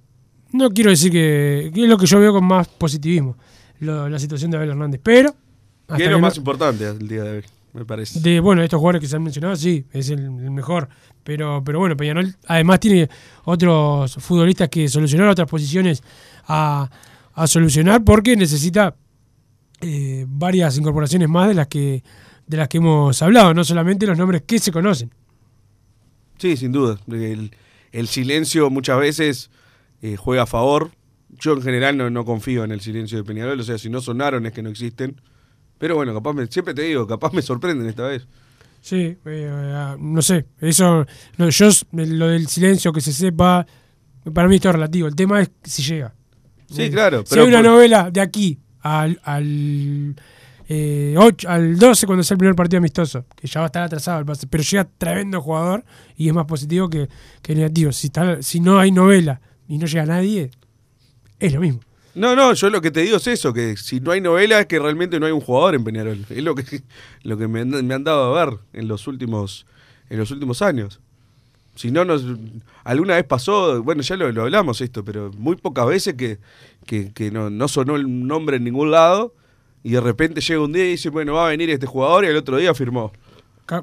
no 0.54 0.70
quiero 0.72 0.90
decir 0.90 1.12
que, 1.12 1.72
que 1.74 1.84
es 1.84 1.90
lo 1.90 1.98
que 1.98 2.06
yo 2.06 2.20
veo 2.20 2.32
con 2.34 2.46
más 2.46 2.68
positivismo, 2.70 3.38
lo- 3.80 4.08
la 4.08 4.20
situación 4.20 4.52
de 4.52 4.58
Abel 4.58 4.70
Hernández, 4.70 5.02
pero 5.04 5.30
hasta 5.88 5.98
Que 5.98 6.04
es 6.04 6.08
que 6.08 6.12
lo 6.12 6.18
no- 6.20 6.22
más 6.28 6.38
importante 6.38 6.88
el 6.88 7.08
día 7.08 7.24
de 7.24 7.38
hoy, 7.38 7.44
me 7.74 7.86
parece. 7.86 8.20
de 8.20 8.40
bueno, 8.40 8.62
estos 8.62 8.80
jugadores 8.80 9.02
que 9.02 9.08
se 9.08 9.16
han 9.16 9.24
mencionado, 9.24 9.56
sí, 9.56 9.86
es 9.92 10.10
el, 10.10 10.20
el 10.20 10.52
mejor. 10.52 10.90
Pero, 11.24 11.64
pero 11.64 11.80
bueno, 11.80 11.96
Peñarol 11.96 12.36
además 12.48 12.80
tiene 12.80 13.10
otros 13.44 14.16
futbolistas 14.16 14.70
que 14.70 14.88
solucionar, 14.88 15.28
otras 15.28 15.48
posiciones 15.50 16.02
a, 16.48 16.90
a 17.34 17.48
solucionar, 17.48 18.04
porque 18.04 18.36
necesita 18.36 18.96
eh, 19.82 20.26
varias 20.28 20.78
incorporaciones 20.78 21.30
más 21.30 21.48
de 21.48 21.54
las 21.54 21.68
que 21.68 22.04
de 22.48 22.58
las 22.58 22.68
que 22.68 22.80
hemos 22.80 23.22
hablado, 23.22 23.54
no 23.54 23.64
solamente 23.64 24.06
los 24.06 24.18
nombres 24.18 24.42
que 24.46 24.60
se 24.60 24.72
conocen. 24.74 25.10
Sí, 26.38 26.58
sin 26.58 26.72
duda. 26.74 27.00
El, 27.08 27.52
el 27.94 28.08
silencio 28.08 28.70
muchas 28.70 29.00
veces 29.00 29.52
eh, 30.02 30.18
juega 30.18 30.44
a 30.44 30.48
favor. 30.48 30.92
Yo 31.30 31.54
en 31.54 31.62
general 31.62 31.96
no, 31.96 32.10
no 32.10 32.26
confío 32.26 32.66
en 32.66 32.72
el 32.72 32.82
silencio 32.82 33.18
de 33.18 33.24
Peñarol, 33.24 33.60
o 33.60 33.64
sea, 33.64 33.78
si 33.78 33.90
no 33.90 34.02
sonaron 34.02 34.46
es 34.46 34.52
que 34.52 34.62
no 34.62 34.70
existen. 34.70 35.22
Pero 35.82 35.96
bueno, 35.96 36.14
capaz 36.14 36.34
me, 36.34 36.46
siempre 36.46 36.76
te 36.76 36.84
digo, 36.84 37.08
capaz 37.08 37.34
me 37.34 37.42
sorprenden 37.42 37.90
esta 37.90 38.04
vez. 38.04 38.28
Sí, 38.82 39.18
eh, 39.26 39.96
no 40.00 40.22
sé, 40.22 40.46
eso, 40.60 41.08
no, 41.38 41.50
yo 41.50 41.70
lo 41.92 42.28
del 42.28 42.48
silencio, 42.48 42.94
que 42.94 43.02
se 43.02 43.12
sepa, 43.12 43.66
para 44.32 44.48
mí 44.48 44.58
esto 44.58 44.70
es 44.70 44.76
relativo. 44.76 45.08
El 45.08 45.16
tema 45.16 45.42
es 45.42 45.50
si 45.64 45.82
llega. 45.82 46.14
Sí, 46.70 46.92
claro. 46.92 47.24
Si 47.26 47.40
hay 47.40 47.48
una 47.48 47.64
novela 47.64 48.12
de 48.12 48.22
aquí 48.22 48.60
al, 48.82 49.20
al, 49.24 50.16
eh, 50.70 51.16
8, 51.18 51.50
al 51.50 51.80
12 51.80 52.06
cuando 52.06 52.24
sea 52.24 52.36
el 52.36 52.40
primer 52.40 52.56
partido 52.56 52.78
amistoso, 52.78 53.26
que 53.36 53.48
ya 53.48 53.62
va 53.62 53.66
a 53.66 53.70
estar 53.70 53.82
atrasado 53.82 54.20
el 54.20 54.26
pase, 54.26 54.46
pero 54.46 54.62
llega 54.62 54.88
tremendo 55.00 55.42
jugador 55.42 55.84
y 56.16 56.28
es 56.28 56.34
más 56.36 56.46
positivo 56.46 56.92
que, 56.92 57.10
que 57.42 57.56
negativo. 57.56 57.92
Si, 57.92 58.08
está, 58.08 58.44
si 58.44 58.60
no 58.60 58.78
hay 58.78 58.92
novela 58.92 59.42
y 59.68 59.80
no 59.80 59.88
llega 59.88 60.06
nadie, 60.06 60.52
es 61.40 61.54
lo 61.54 61.60
mismo. 61.60 61.80
No, 62.14 62.36
no, 62.36 62.54
yo 62.54 62.70
lo 62.70 62.82
que 62.82 62.92
te 62.92 63.02
digo 63.02 63.18
es 63.18 63.28
eso, 63.28 63.54
que 63.54 63.78
si 63.78 64.00
no 64.00 64.12
hay 64.12 64.22
novela 64.22 64.60
es 64.60 64.66
que 64.66 64.80
realmente 64.80 65.20
no 65.20 65.26
hay 65.26 65.32
un 65.32 65.42
jugador 65.42 65.76
en 65.76 65.84
Peñarol. 65.84 66.26
Es 66.30 66.44
lo 66.44 66.56
que, 66.56 66.82
lo 67.24 67.38
que 67.38 67.48
me, 67.48 67.62
han, 67.62 67.70
me 67.86 67.94
han 67.94 68.04
dado 68.04 68.36
a 68.36 68.46
ver 68.46 68.58
en 68.74 68.88
los 68.88 69.08
últimos, 69.08 69.66
en 70.10 70.20
los 70.20 70.32
últimos 70.32 70.62
años. 70.62 71.00
Si 71.76 71.90
no, 71.90 72.04
nos, 72.04 72.26
alguna 72.84 73.16
vez 73.16 73.24
pasó, 73.24 73.82
bueno, 73.82 74.02
ya 74.02 74.18
lo, 74.18 74.32
lo 74.32 74.44
hablamos 74.44 74.82
esto, 74.82 75.06
pero 75.06 75.32
muy 75.38 75.56
pocas 75.56 75.88
veces 75.88 76.16
que, 76.16 76.38
que, 76.86 77.14
que 77.14 77.32
no, 77.32 77.50
no 77.50 77.68
sonó 77.68 77.96
el 77.96 78.28
nombre 78.28 78.58
en 78.58 78.66
ningún 78.66 78.92
lado 78.92 79.34
y 79.84 79.92
de 79.92 80.02
repente 80.02 80.42
llega 80.42 80.60
un 80.60 80.74
día 80.74 80.86
y 80.86 80.90
dice, 80.92 81.10
bueno, 81.10 81.34
va 81.36 81.48
a 81.48 81.50
venir 81.50 81.70
este 81.70 81.86
jugador 81.86 82.26
y 82.26 82.28
el 82.28 82.36
otro 82.36 82.58
día 82.58 82.74
firmó. 82.74 83.12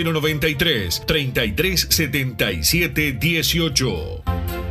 093 0.03 1.03
3377 1.05 3.19
18. 3.19 4.70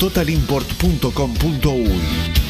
www.totalimport.com.uy. 0.00 2.49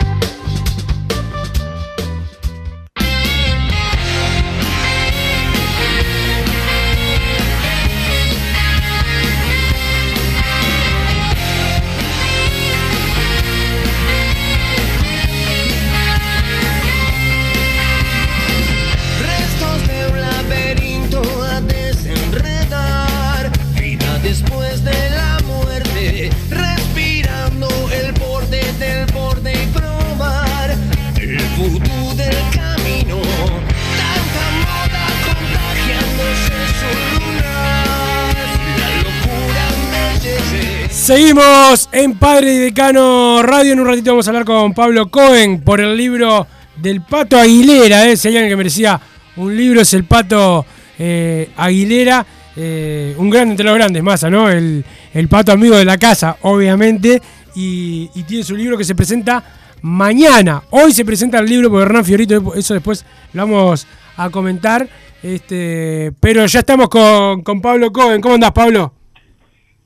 En 41.93 42.15
Padre 42.15 42.53
y 42.53 42.57
Decano 42.57 43.41
Radio. 43.41 43.71
En 43.71 43.79
un 43.79 43.87
ratito 43.87 44.11
vamos 44.11 44.27
a 44.27 44.31
hablar 44.31 44.43
con 44.43 44.73
Pablo 44.73 45.09
Cohen 45.09 45.61
por 45.61 45.79
el 45.79 45.95
libro 45.95 46.45
del 46.75 47.01
Pato 47.01 47.37
Aguilera. 47.37 48.09
¿eh? 48.09 48.15
Alguien 48.25 48.49
que 48.49 48.57
merecía 48.57 48.99
un 49.37 49.55
libro 49.55 49.79
es 49.79 49.93
el 49.93 50.03
Pato 50.03 50.65
eh, 50.99 51.49
Aguilera. 51.55 52.25
eh, 52.57 53.15
un 53.17 53.29
grande 53.29 53.51
entre 53.51 53.65
los 53.65 53.75
grandes, 53.75 54.03
Massa, 54.03 54.29
¿no? 54.29 54.49
El, 54.49 54.83
el 55.13 55.27
Pato 55.29 55.53
amigo 55.53 55.77
de 55.77 55.85
la 55.85 55.97
casa, 55.97 56.35
obviamente. 56.41 57.21
Y, 57.55 58.09
y 58.15 58.23
tiene 58.23 58.43
su 58.43 58.57
libro 58.57 58.77
que 58.77 58.83
se 58.83 58.93
presenta 58.93 59.41
mañana. 59.81 60.63
Hoy 60.71 60.91
se 60.91 61.05
presenta 61.05 61.39
el 61.39 61.45
libro 61.45 61.69
por 61.69 61.83
Hernán 61.83 62.03
Fiorito. 62.03 62.53
Eso 62.53 62.73
después 62.73 63.05
lo 63.31 63.47
vamos 63.47 63.87
a 64.17 64.29
comentar. 64.29 64.89
Este, 65.23 66.11
pero 66.19 66.45
ya 66.47 66.59
estamos 66.59 66.89
con, 66.89 67.43
con 67.43 67.61
Pablo 67.61 67.93
Cohen. 67.93 68.19
¿Cómo 68.19 68.35
andás, 68.35 68.51
Pablo? 68.51 68.93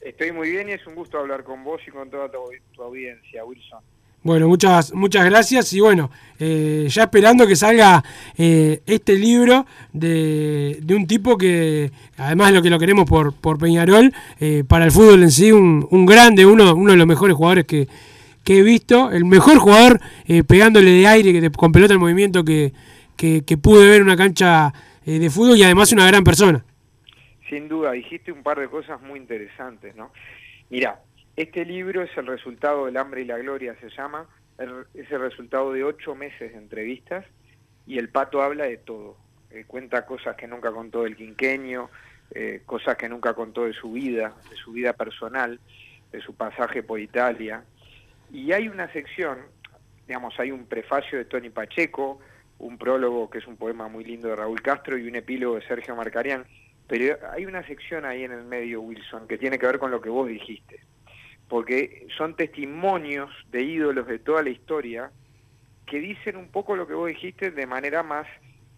Estoy 0.05 0.31
muy 0.31 0.51
bien 0.51 0.69
y 0.69 0.73
es 0.73 0.85
un 0.85 0.93
gusto 0.93 1.17
hablar 1.17 1.43
con 1.43 1.63
vos 1.63 1.81
y 1.87 1.89
con 1.89 2.11
toda 2.11 2.29
tu, 2.29 2.81
audiencia, 2.83 3.43
Wilson. 3.43 3.79
Bueno, 4.21 4.47
muchas, 4.47 4.93
muchas 4.93 5.25
gracias 5.25 5.73
y 5.73 5.79
bueno, 5.79 6.11
eh, 6.39 6.85
ya 6.89 7.03
esperando 7.03 7.47
que 7.47 7.55
salga 7.55 8.03
eh, 8.37 8.81
este 8.85 9.15
libro 9.15 9.65
de, 9.93 10.77
de 10.83 10.95
un 10.95 11.07
tipo 11.07 11.39
que, 11.39 11.91
además 12.17 12.49
de 12.49 12.53
lo 12.53 12.61
que 12.61 12.69
lo 12.69 12.77
queremos 12.77 13.05
por, 13.05 13.33
por 13.33 13.57
Peñarol, 13.57 14.13
eh, 14.39 14.63
para 14.67 14.85
el 14.85 14.91
fútbol 14.91 15.23
en 15.23 15.31
sí, 15.31 15.51
un, 15.51 15.87
un 15.89 16.05
grande, 16.05 16.45
uno, 16.45 16.75
uno 16.75 16.91
de 16.91 16.97
los 16.97 17.07
mejores 17.07 17.35
jugadores 17.35 17.65
que, 17.65 17.87
que 18.43 18.59
he 18.59 18.61
visto, 18.61 19.11
el 19.11 19.25
mejor 19.25 19.57
jugador 19.57 19.99
eh, 20.27 20.43
pegándole 20.43 20.91
de 20.91 21.07
aire, 21.07 21.33
que 21.33 21.49
con 21.49 21.71
pelota 21.71 21.95
en 21.95 21.99
movimiento 21.99 22.45
que, 22.45 22.73
que, 23.15 23.43
que 23.43 23.57
pude 23.57 23.87
ver 23.87 23.97
en 23.97 24.03
una 24.03 24.17
cancha 24.17 24.71
eh, 25.03 25.17
de 25.17 25.29
fútbol 25.31 25.57
y 25.57 25.63
además 25.63 25.91
una 25.91 26.05
gran 26.05 26.23
persona. 26.23 26.63
Sin 27.49 27.67
duda, 27.67 27.91
dijiste 27.91 28.31
un 28.31 28.43
par 28.43 28.59
de 28.59 28.67
cosas 28.67 29.01
muy 29.01 29.19
interesantes, 29.19 29.95
¿no? 29.95 30.11
Mira, 30.69 30.99
este 31.35 31.65
libro 31.65 32.01
es 32.01 32.17
el 32.17 32.27
resultado 32.27 32.85
del 32.85 32.97
hambre 32.97 33.21
y 33.21 33.25
la 33.25 33.37
gloria, 33.37 33.75
se 33.79 33.89
llama, 33.89 34.27
es 34.93 35.11
el 35.11 35.19
resultado 35.19 35.73
de 35.73 35.83
ocho 35.83 36.15
meses 36.15 36.53
de 36.53 36.57
entrevistas 36.57 37.25
y 37.85 37.97
el 37.97 38.09
pato 38.09 38.41
habla 38.41 38.65
de 38.65 38.77
todo. 38.77 39.17
Eh, 39.51 39.65
cuenta 39.67 40.05
cosas 40.05 40.35
que 40.35 40.47
nunca 40.47 40.71
contó 40.71 41.03
del 41.03 41.15
quinqueño, 41.15 41.89
eh, 42.31 42.61
cosas 42.65 42.97
que 42.97 43.07
nunca 43.07 43.33
contó 43.33 43.65
de 43.65 43.73
su 43.73 43.91
vida, 43.91 44.33
de 44.49 44.55
su 44.55 44.71
vida 44.71 44.93
personal, 44.93 45.59
de 46.11 46.21
su 46.21 46.35
pasaje 46.35 46.83
por 46.83 46.99
Italia. 46.99 47.63
Y 48.31 48.51
hay 48.51 48.67
una 48.67 48.91
sección, 48.91 49.39
digamos, 50.07 50.39
hay 50.39 50.51
un 50.51 50.65
prefacio 50.65 51.17
de 51.17 51.25
Tony 51.25 51.49
Pacheco, 51.49 52.19
un 52.57 52.77
prólogo 52.77 53.29
que 53.29 53.37
es 53.37 53.47
un 53.47 53.57
poema 53.57 53.87
muy 53.87 54.03
lindo 54.03 54.29
de 54.29 54.35
Raúl 54.35 54.61
Castro 54.61 54.97
y 54.97 55.07
un 55.07 55.15
epílogo 55.15 55.55
de 55.55 55.67
Sergio 55.67 55.95
Marcarián, 55.95 56.45
pero 56.87 57.17
hay 57.31 57.45
una 57.45 57.65
sección 57.65 58.05
ahí 58.05 58.23
en 58.23 58.31
el 58.31 58.43
medio, 58.43 58.81
Wilson, 58.81 59.27
que 59.27 59.37
tiene 59.37 59.57
que 59.59 59.65
ver 59.65 59.79
con 59.79 59.91
lo 59.91 60.01
que 60.01 60.09
vos 60.09 60.27
dijiste, 60.27 60.79
porque 61.47 62.07
son 62.17 62.35
testimonios 62.35 63.29
de 63.51 63.63
ídolos 63.63 64.07
de 64.07 64.19
toda 64.19 64.43
la 64.43 64.49
historia 64.49 65.11
que 65.85 65.99
dicen 65.99 66.35
un 66.37 66.49
poco 66.49 66.75
lo 66.75 66.87
que 66.87 66.93
vos 66.93 67.07
dijiste 67.07 67.51
de 67.51 67.67
manera 67.67 68.01
más 68.03 68.27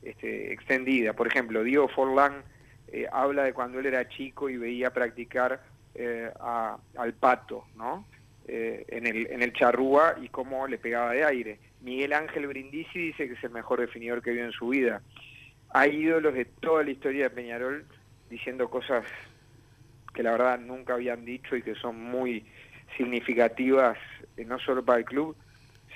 este, 0.04 0.52
extendida. 0.54 1.14
Por 1.14 1.28
ejemplo, 1.28 1.64
Diego 1.64 1.88
Forlán 1.88 2.44
eh, 2.90 3.06
habla 3.12 3.44
de 3.44 3.54
cuando 3.54 3.80
él 3.80 3.86
era 3.86 4.08
chico 4.10 4.50
y 4.50 4.58
veía 4.58 4.94
practicar 4.94 5.62
eh, 5.96 6.30
a- 6.40 6.78
al 6.98 7.14
pato, 7.14 7.66
¿no? 7.76 8.06
Eh, 8.50 8.86
en, 8.90 9.06
el, 9.08 9.28
en 9.30 9.42
el 9.42 9.52
charrúa 9.52 10.16
y 10.22 10.30
cómo 10.30 10.68
le 10.68 10.78
pegaba 10.78 11.12
de 11.12 11.26
aire. 11.26 11.60
Miguel 11.82 12.14
Ángel 12.14 12.48
Brindisi 12.48 13.00
dice 13.00 13.28
que 13.28 13.34
es 13.34 13.44
el 13.44 13.50
mejor 13.52 13.82
definidor 13.82 14.22
que 14.22 14.32
vio 14.32 14.46
en 14.46 14.52
su 14.54 14.70
vida. 14.70 15.02
Hay 15.72 15.98
ídolos 15.98 16.34
de 16.34 16.46
toda 16.46 16.84
la 16.84 16.92
historia 16.92 17.24
de 17.24 17.30
Peñarol 17.30 17.86
diciendo 18.30 18.70
cosas 18.70 19.06
que 20.14 20.24
la 20.24 20.32
verdad 20.32 20.60
nunca 20.60 20.96
habían 20.96 21.26
dicho 21.26 21.56
y 21.56 21.62
que 21.62 21.76
son 21.76 22.02
muy 22.02 22.46
significativas, 22.98 23.98
eh, 24.36 24.46
no 24.46 24.60
solo 24.60 24.84
para 24.84 25.00
el 25.00 25.06
club, 25.06 25.36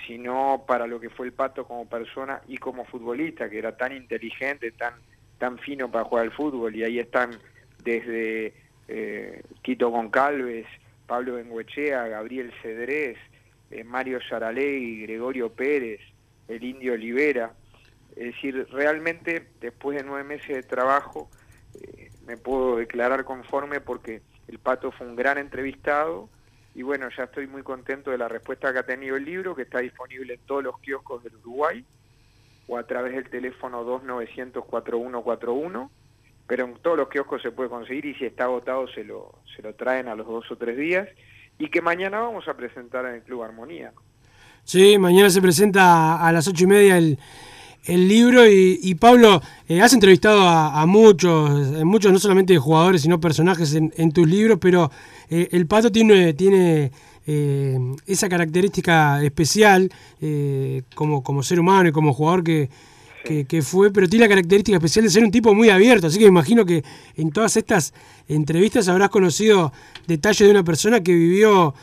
sino 0.05 0.63
para 0.67 0.87
lo 0.87 0.99
que 0.99 1.09
fue 1.09 1.27
el 1.27 1.33
Pato 1.33 1.65
como 1.65 1.87
persona 1.87 2.41
y 2.47 2.57
como 2.57 2.85
futbolista, 2.85 3.49
que 3.49 3.57
era 3.57 3.75
tan 3.75 3.95
inteligente, 3.95 4.71
tan, 4.71 4.93
tan 5.37 5.57
fino 5.59 5.89
para 5.89 6.05
jugar 6.05 6.25
al 6.25 6.31
fútbol. 6.31 6.75
Y 6.75 6.83
ahí 6.83 6.99
están 6.99 7.31
desde 7.83 8.53
eh, 8.87 9.41
Quito 9.61 9.89
Goncalves, 9.89 10.67
Pablo 11.07 11.35
Benguechea, 11.35 12.07
Gabriel 12.07 12.53
Cedrés, 12.61 13.17
eh, 13.71 13.83
Mario 13.83 14.19
Saralegui, 14.21 15.01
Gregorio 15.03 15.51
Pérez, 15.51 16.01
el 16.47 16.63
Indio 16.63 16.93
Olivera. 16.93 17.53
Es 18.15 18.35
decir, 18.35 18.67
realmente 18.71 19.47
después 19.61 19.97
de 19.97 20.03
nueve 20.03 20.23
meses 20.23 20.49
de 20.49 20.63
trabajo 20.63 21.29
eh, 21.75 22.10
me 22.31 22.37
puedo 22.37 22.77
declarar 22.77 23.25
conforme 23.25 23.81
porque 23.81 24.21
el 24.47 24.57
Pato 24.57 24.93
fue 24.93 25.05
un 25.05 25.17
gran 25.17 25.37
entrevistado 25.37 26.29
y 26.73 26.81
bueno, 26.81 27.09
ya 27.15 27.25
estoy 27.25 27.45
muy 27.45 27.61
contento 27.61 28.09
de 28.09 28.17
la 28.17 28.29
respuesta 28.29 28.71
que 28.71 28.79
ha 28.79 28.85
tenido 28.85 29.17
el 29.17 29.25
libro, 29.25 29.53
que 29.53 29.63
está 29.63 29.79
disponible 29.79 30.35
en 30.35 30.39
todos 30.45 30.63
los 30.63 30.79
kioscos 30.79 31.25
del 31.25 31.35
Uruguay 31.35 31.83
o 32.69 32.77
a 32.77 32.83
través 32.83 33.15
del 33.15 33.29
teléfono 33.29 33.83
2900-4141, 33.83 35.89
pero 36.47 36.65
en 36.65 36.75
todos 36.75 36.95
los 36.95 37.09
kioscos 37.09 37.41
se 37.41 37.51
puede 37.51 37.69
conseguir 37.69 38.05
y 38.05 38.15
si 38.15 38.25
está 38.25 38.45
agotado 38.45 38.87
se 38.87 39.03
lo, 39.03 39.39
se 39.53 39.61
lo 39.61 39.75
traen 39.75 40.07
a 40.07 40.15
los 40.15 40.25
dos 40.25 40.49
o 40.49 40.55
tres 40.55 40.77
días 40.77 41.09
y 41.59 41.69
que 41.69 41.81
mañana 41.81 42.21
vamos 42.21 42.47
a 42.47 42.53
presentar 42.53 43.05
en 43.07 43.15
el 43.15 43.23
Club 43.23 43.43
Armonía. 43.43 43.91
Sí, 44.63 44.97
mañana 44.97 45.29
se 45.29 45.41
presenta 45.41 46.25
a 46.25 46.31
las 46.31 46.47
ocho 46.47 46.63
y 46.63 46.67
media 46.67 46.97
el, 46.97 47.19
el 47.85 48.07
libro 48.07 48.47
y, 48.47 48.95
Pablo, 48.95 49.41
eh, 49.67 49.81
has 49.81 49.93
entrevistado 49.93 50.47
a, 50.47 50.85
muchos, 50.85 51.75
eh, 51.75 51.83
muchos 51.83 52.11
no 52.11 52.19
solamente 52.19 52.57
jugadores, 52.57 53.01
sino 53.01 53.19
personajes 53.19 53.73
en, 53.73 54.11
tus 54.11 54.27
libros, 54.27 54.59
pero 54.61 54.91
eh, 55.29 55.49
el 55.51 55.65
Pato 55.65 55.91
tiene, 55.91 56.33
tiene 56.33 56.91
esa 58.07 58.27
característica 58.27 59.23
especial 59.23 59.89
como, 60.95 61.23
como 61.23 61.43
ser 61.43 61.59
humano 61.59 61.87
y 61.87 61.91
como 61.91 62.13
jugador 62.13 62.43
que, 62.43 62.69
que, 63.47 63.61
fue, 63.61 63.91
pero 63.91 64.09
tiene 64.09 64.25
la 64.25 64.29
característica 64.29 64.77
especial 64.77 65.05
de 65.05 65.11
ser 65.11 65.23
un 65.23 65.31
tipo 65.31 65.53
muy 65.53 65.69
abierto, 65.69 66.07
así 66.07 66.17
que 66.17 66.25
me 66.25 66.29
imagino 66.29 66.65
que 66.65 66.83
en 67.15 67.31
todas 67.31 67.55
estas 67.55 67.93
entrevistas 68.27 68.89
habrás 68.89 69.09
conocido 69.09 69.71
detalles 70.07 70.39
de 70.39 70.51
una 70.51 70.63
persona 70.63 71.01
que 71.01 71.13
vivió 71.13 71.73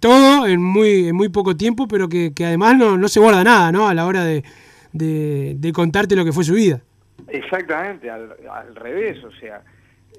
todo 0.00 0.46
en 0.46 0.60
muy, 0.60 1.08
en 1.08 1.14
muy 1.14 1.28
poco 1.28 1.56
tiempo, 1.56 1.86
pero 1.86 2.08
que, 2.08 2.32
que 2.32 2.46
además 2.46 2.76
no, 2.76 2.98
no 2.98 3.08
se 3.08 3.20
guarda 3.20 3.44
nada, 3.44 3.70
¿no? 3.70 3.86
A 3.86 3.94
la 3.94 4.06
hora 4.06 4.24
de, 4.24 4.42
de, 4.92 5.54
de 5.56 5.72
contarte 5.72 6.16
lo 6.16 6.24
que 6.24 6.32
fue 6.32 6.44
su 6.44 6.54
vida. 6.54 6.80
Exactamente, 7.28 8.10
al, 8.10 8.34
al 8.50 8.74
revés, 8.76 9.22
o 9.24 9.32
sea, 9.32 9.62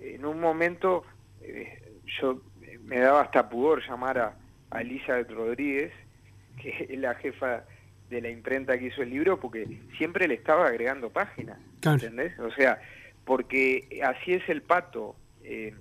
en 0.02 0.26
un 0.26 0.40
momento 0.40 1.04
eh, 1.42 1.82
yo 2.22 2.42
me 2.84 3.00
daba 3.00 3.22
hasta 3.22 3.50
pudor 3.50 3.82
llamar 3.88 4.18
a, 4.20 4.34
a 4.72 4.82
Elizabeth 4.82 5.30
Rodríguez, 5.32 5.92
que 6.62 6.88
es 6.90 7.00
la 7.00 7.16
jefa 7.16 7.64
de 8.10 8.22
la 8.22 8.30
imprenta 8.30 8.78
que 8.78 8.88
hizo 8.88 9.02
el 9.02 9.12
libro, 9.12 9.40
porque 9.40 9.66
siempre 9.98 10.28
le 10.28 10.34
estaba 10.36 10.68
agregando 10.68 11.10
páginas, 11.10 11.58
Claro. 11.80 11.98
¿entendés? 11.98 12.38
O 12.40 12.52
sea, 12.52 12.82
porque 13.26 14.02
así 14.04 14.34
es 14.34 14.48
el 14.50 14.62
pato, 14.62 15.16
eh, 15.44 15.74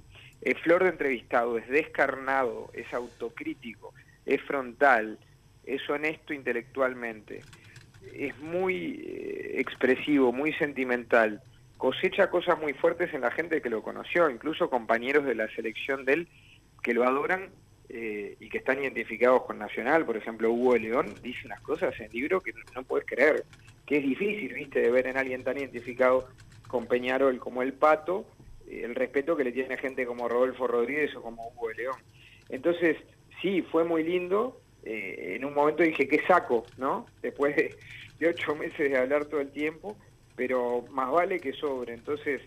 es 0.43 0.59
flor 0.61 0.85
de 0.85 0.91
entrevistado, 0.91 1.59
es 1.59 1.67
descarnado, 1.69 2.71
es 2.75 2.93
autocrítico, 2.93 3.93
es 4.27 4.41
frontal, 4.43 5.19
es 5.65 5.89
honesto 5.91 6.33
intelectualmente, 6.35 7.41
es 8.15 8.37
muy 8.39 9.03
eh, 9.05 9.61
expresivo, 9.61 10.33
muy 10.33 10.53
sentimental, 10.55 11.41
cosecha 11.77 12.31
cosas 12.31 12.59
muy 12.61 12.73
fuertes 12.75 13.15
en 13.15 13.23
la 13.23 13.31
gente 13.31 13.63
que 13.63 13.71
lo 13.71 13.83
conoció, 13.83 14.29
incluso 14.29 14.69
compañeros 14.69 15.25
de 15.25 15.35
la 15.35 15.49
selección 15.55 16.05
de 16.05 16.13
él 16.13 16.29
que 16.83 16.95
lo 16.95 17.05
adoran 17.05 17.51
eh, 17.89 18.37
y 18.41 18.49
que 18.49 18.59
están 18.59 18.83
identificados 18.83 19.45
con 19.45 19.59
Nacional, 19.59 20.05
por 20.05 20.17
ejemplo 20.17 20.53
Hugo 20.53 20.75
de 20.75 20.81
León 20.81 21.15
dice 21.23 21.47
unas 21.47 21.61
cosas 21.61 21.99
en 21.99 22.07
el 22.07 22.13
libro 22.13 22.41
que 22.41 22.53
no, 22.75 22.83
puedes 22.83 23.07
creer, 23.07 23.45
que 23.87 23.99
es 23.99 24.03
difícil, 24.03 24.53
viste, 24.53 24.81
de 24.81 24.91
ver 24.91 25.07
en 25.07 25.17
alguien 25.17 25.43
tan 25.43 25.57
identificado 25.57 26.29
con 26.67 26.87
Peñarol 26.87 27.39
como 27.39 27.63
el 27.63 27.73
Pato, 27.73 28.27
eh, 28.67 28.83
el 28.85 28.95
respeto 28.95 29.37
que 29.37 29.45
le 29.45 29.53
tiene 29.53 29.77
gente 29.79 30.05
como 30.05 30.29
Rodolfo 30.29 30.67
Rodríguez 30.67 31.15
o 31.17 31.23
como 31.23 31.49
Hugo 31.49 31.69
de 31.69 31.75
León. 31.77 31.97
Entonces, 32.51 32.97
sí, 33.41 33.63
fue 33.63 33.85
muy 33.85 34.03
lindo, 34.03 34.61
eh, 34.91 35.37
en 35.37 35.45
un 35.45 35.53
momento 35.53 35.83
dije, 35.83 36.09
¿qué 36.09 36.23
saco? 36.27 36.65
¿no? 36.79 37.07
Después 37.23 37.55
de, 37.55 37.75
de 38.19 38.29
ocho 38.29 38.57
meses 38.57 38.91
de 38.91 38.97
hablar 38.97 39.27
todo 39.27 39.41
el 39.41 39.51
tiempo, 39.51 39.99
pero 40.35 40.85
más 40.91 41.11
vale 41.11 41.39
que 41.41 41.53
sobre. 41.53 41.93
Entonces, 41.93 42.41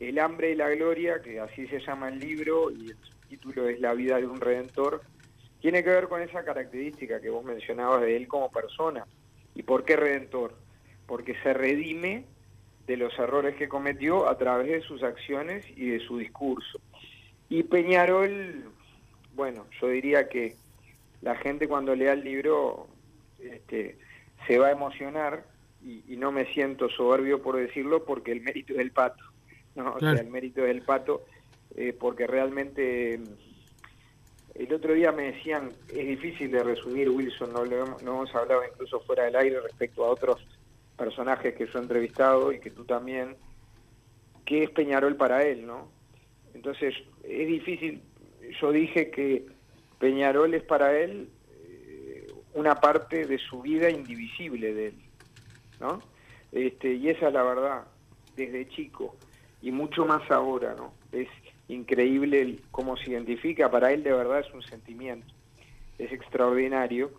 El 0.00 0.18
hambre 0.18 0.50
y 0.50 0.56
la 0.56 0.68
gloria, 0.70 1.22
que 1.22 1.38
así 1.40 1.66
se 1.68 1.80
llama 1.80 2.08
el 2.08 2.18
libro, 2.18 2.70
y 2.70 2.90
el 2.90 2.96
título 3.28 3.68
es 3.68 3.80
La 3.80 3.94
vida 3.94 4.18
de 4.18 4.26
un 4.26 4.40
redentor, 4.40 5.02
tiene 5.60 5.82
que 5.84 5.90
ver 5.90 6.08
con 6.08 6.20
esa 6.20 6.44
característica 6.44 7.20
que 7.20 7.30
vos 7.30 7.44
mencionabas 7.44 8.02
de 8.02 8.16
él 8.16 8.26
como 8.26 8.50
persona. 8.50 9.06
¿Y 9.54 9.62
por 9.62 9.84
qué 9.84 9.96
redentor? 9.96 10.54
Porque 11.06 11.34
se 11.42 11.54
redime 11.54 12.24
de 12.86 12.96
los 12.96 13.16
errores 13.18 13.54
que 13.56 13.68
cometió 13.68 14.28
a 14.28 14.36
través 14.36 14.68
de 14.68 14.80
sus 14.80 15.02
acciones 15.02 15.64
y 15.76 15.90
de 15.90 16.00
su 16.00 16.18
discurso. 16.18 16.80
Y 17.48 17.62
Peñarol, 17.62 18.64
bueno, 19.34 19.66
yo 19.80 19.88
diría 19.88 20.28
que 20.28 20.56
la 21.26 21.34
gente 21.34 21.66
cuando 21.66 21.92
lea 21.96 22.12
el 22.12 22.22
libro 22.22 22.86
este, 23.40 23.98
se 24.46 24.58
va 24.60 24.68
a 24.68 24.70
emocionar 24.70 25.44
y, 25.82 26.04
y 26.14 26.16
no 26.16 26.30
me 26.30 26.46
siento 26.54 26.88
soberbio 26.88 27.42
por 27.42 27.56
decirlo 27.56 28.04
porque 28.04 28.30
el 28.30 28.42
mérito 28.42 28.72
es 28.74 28.78
del 28.78 28.92
pato, 28.92 29.24
¿no? 29.74 29.94
O 29.94 29.98
Claro. 29.98 30.14
sea, 30.18 30.24
el 30.24 30.30
mérito 30.30 30.60
es 30.60 30.68
del 30.68 30.82
pato 30.82 31.24
eh, 31.74 31.92
porque 31.98 32.28
realmente 32.28 33.18
el 34.54 34.72
otro 34.72 34.94
día 34.94 35.10
me 35.10 35.32
decían, 35.32 35.74
es 35.88 36.06
difícil 36.06 36.52
de 36.52 36.62
resumir, 36.62 37.10
Wilson, 37.10 37.52
no 37.52 37.64
lo 37.64 37.76
hemos, 37.76 38.02
no 38.02 38.12
hemos 38.12 38.34
hablado 38.36 38.62
incluso 38.64 39.00
fuera 39.00 39.24
del 39.24 39.34
aire 39.36 39.60
respecto 39.60 40.04
a 40.04 40.10
otros 40.10 40.40
personajes 40.96 41.54
que 41.56 41.66
yo 41.66 41.78
he 41.78 41.82
entrevistado 41.82 42.52
y 42.52 42.60
que 42.60 42.70
tú 42.70 42.84
también, 42.84 43.36
qué 44.44 44.62
es 44.62 44.70
Peñarol 44.70 45.16
para 45.16 45.44
él, 45.44 45.66
¿no? 45.66 45.90
Entonces, 46.54 46.94
es 47.24 47.46
difícil, 47.48 48.00
yo 48.60 48.70
dije 48.70 49.10
que 49.10 49.55
Peñarol 49.98 50.54
es 50.54 50.62
para 50.62 50.98
él 50.98 51.28
eh, 51.50 52.26
una 52.54 52.74
parte 52.76 53.26
de 53.26 53.38
su 53.38 53.62
vida 53.62 53.90
indivisible 53.90 54.74
de 54.74 54.88
él, 54.88 54.94
¿no? 55.80 56.02
Este, 56.52 56.94
y 56.94 57.08
esa 57.08 57.28
es 57.28 57.34
la 57.34 57.42
verdad, 57.42 57.84
desde 58.36 58.68
chico, 58.68 59.16
y 59.62 59.72
mucho 59.72 60.04
más 60.04 60.30
ahora, 60.30 60.74
¿no? 60.74 60.92
Es 61.12 61.28
increíble 61.68 62.58
cómo 62.70 62.96
se 62.96 63.10
identifica, 63.10 63.70
para 63.70 63.92
él 63.92 64.02
de 64.02 64.12
verdad 64.12 64.40
es 64.40 64.52
un 64.54 64.62
sentimiento, 64.62 65.32
es 65.98 66.12
extraordinario. 66.12 67.10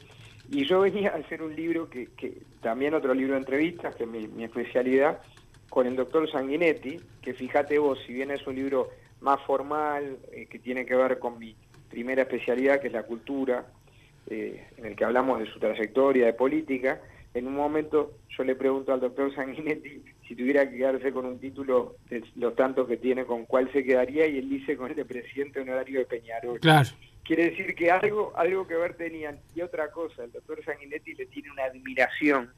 Y 0.49 0.65
yo 0.65 0.79
venía 0.79 1.09
a 1.09 1.17
hacer 1.17 1.41
un 1.43 1.55
libro, 1.55 1.89
que, 1.89 2.07
que 2.15 2.41
también 2.61 2.93
otro 2.93 3.13
libro 3.13 3.33
de 3.33 3.39
entrevistas, 3.39 3.95
que 3.95 4.03
es 4.03 4.09
mi, 4.09 4.27
mi 4.27 4.45
especialidad, 4.45 5.19
con 5.69 5.87
el 5.87 5.95
doctor 5.95 6.29
Sanguinetti, 6.31 6.99
que 7.21 7.33
fíjate 7.33 7.77
vos, 7.77 7.99
si 8.05 8.13
bien 8.13 8.31
es 8.31 8.45
un 8.47 8.55
libro 8.55 8.89
más 9.19 9.41
formal, 9.41 10.17
eh, 10.31 10.45
que 10.45 10.59
tiene 10.59 10.85
que 10.85 10.95
ver 10.95 11.19
con 11.19 11.37
mi 11.37 11.55
primera 11.89 12.23
especialidad, 12.23 12.79
que 12.81 12.87
es 12.87 12.93
la 12.93 13.03
cultura, 13.03 13.65
eh, 14.29 14.65
en 14.77 14.85
el 14.85 14.95
que 14.95 15.05
hablamos 15.05 15.39
de 15.39 15.45
su 15.47 15.59
trayectoria, 15.59 16.25
de 16.25 16.33
política, 16.33 17.01
en 17.33 17.47
un 17.47 17.53
momento 17.55 18.13
yo 18.35 18.43
le 18.43 18.55
pregunto 18.55 18.93
al 18.93 18.99
doctor 18.99 19.33
Sanguinetti 19.33 20.03
si 20.27 20.35
tuviera 20.35 20.69
que 20.69 20.77
quedarse 20.77 21.11
con 21.11 21.25
un 21.25 21.39
título 21.39 21.95
de 22.09 22.23
los 22.35 22.55
tantos 22.55 22.87
que 22.87 22.97
tiene, 22.97 23.25
con 23.25 23.45
cuál 23.45 23.71
se 23.71 23.83
quedaría, 23.83 24.27
y 24.27 24.37
él 24.39 24.49
dice 24.49 24.75
con 24.75 24.89
el 24.89 24.95
de 24.95 25.05
presidente 25.05 25.61
honorario 25.61 25.99
de 25.99 26.05
Peñarol. 26.05 26.59
Claro. 26.59 26.89
Quiere 27.23 27.49
decir 27.51 27.75
que 27.75 27.91
algo, 27.91 28.33
algo 28.35 28.65
que 28.67 28.75
ver 28.75 28.95
tenían. 28.95 29.39
Y 29.55 29.61
otra 29.61 29.91
cosa, 29.91 30.23
el 30.23 30.31
doctor 30.31 30.63
Sanguinetti 30.63 31.13
le 31.13 31.25
tiene 31.27 31.51
una 31.51 31.63
admiración 31.65 32.49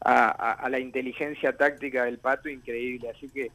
a, 0.00 0.26
a- 0.30 0.52
a 0.54 0.68
la 0.68 0.78
inteligencia 0.78 1.56
táctica 1.56 2.04
del 2.04 2.18
pato 2.18 2.48
increíble. 2.48 3.10
Así 3.10 3.28
que, 3.28 3.50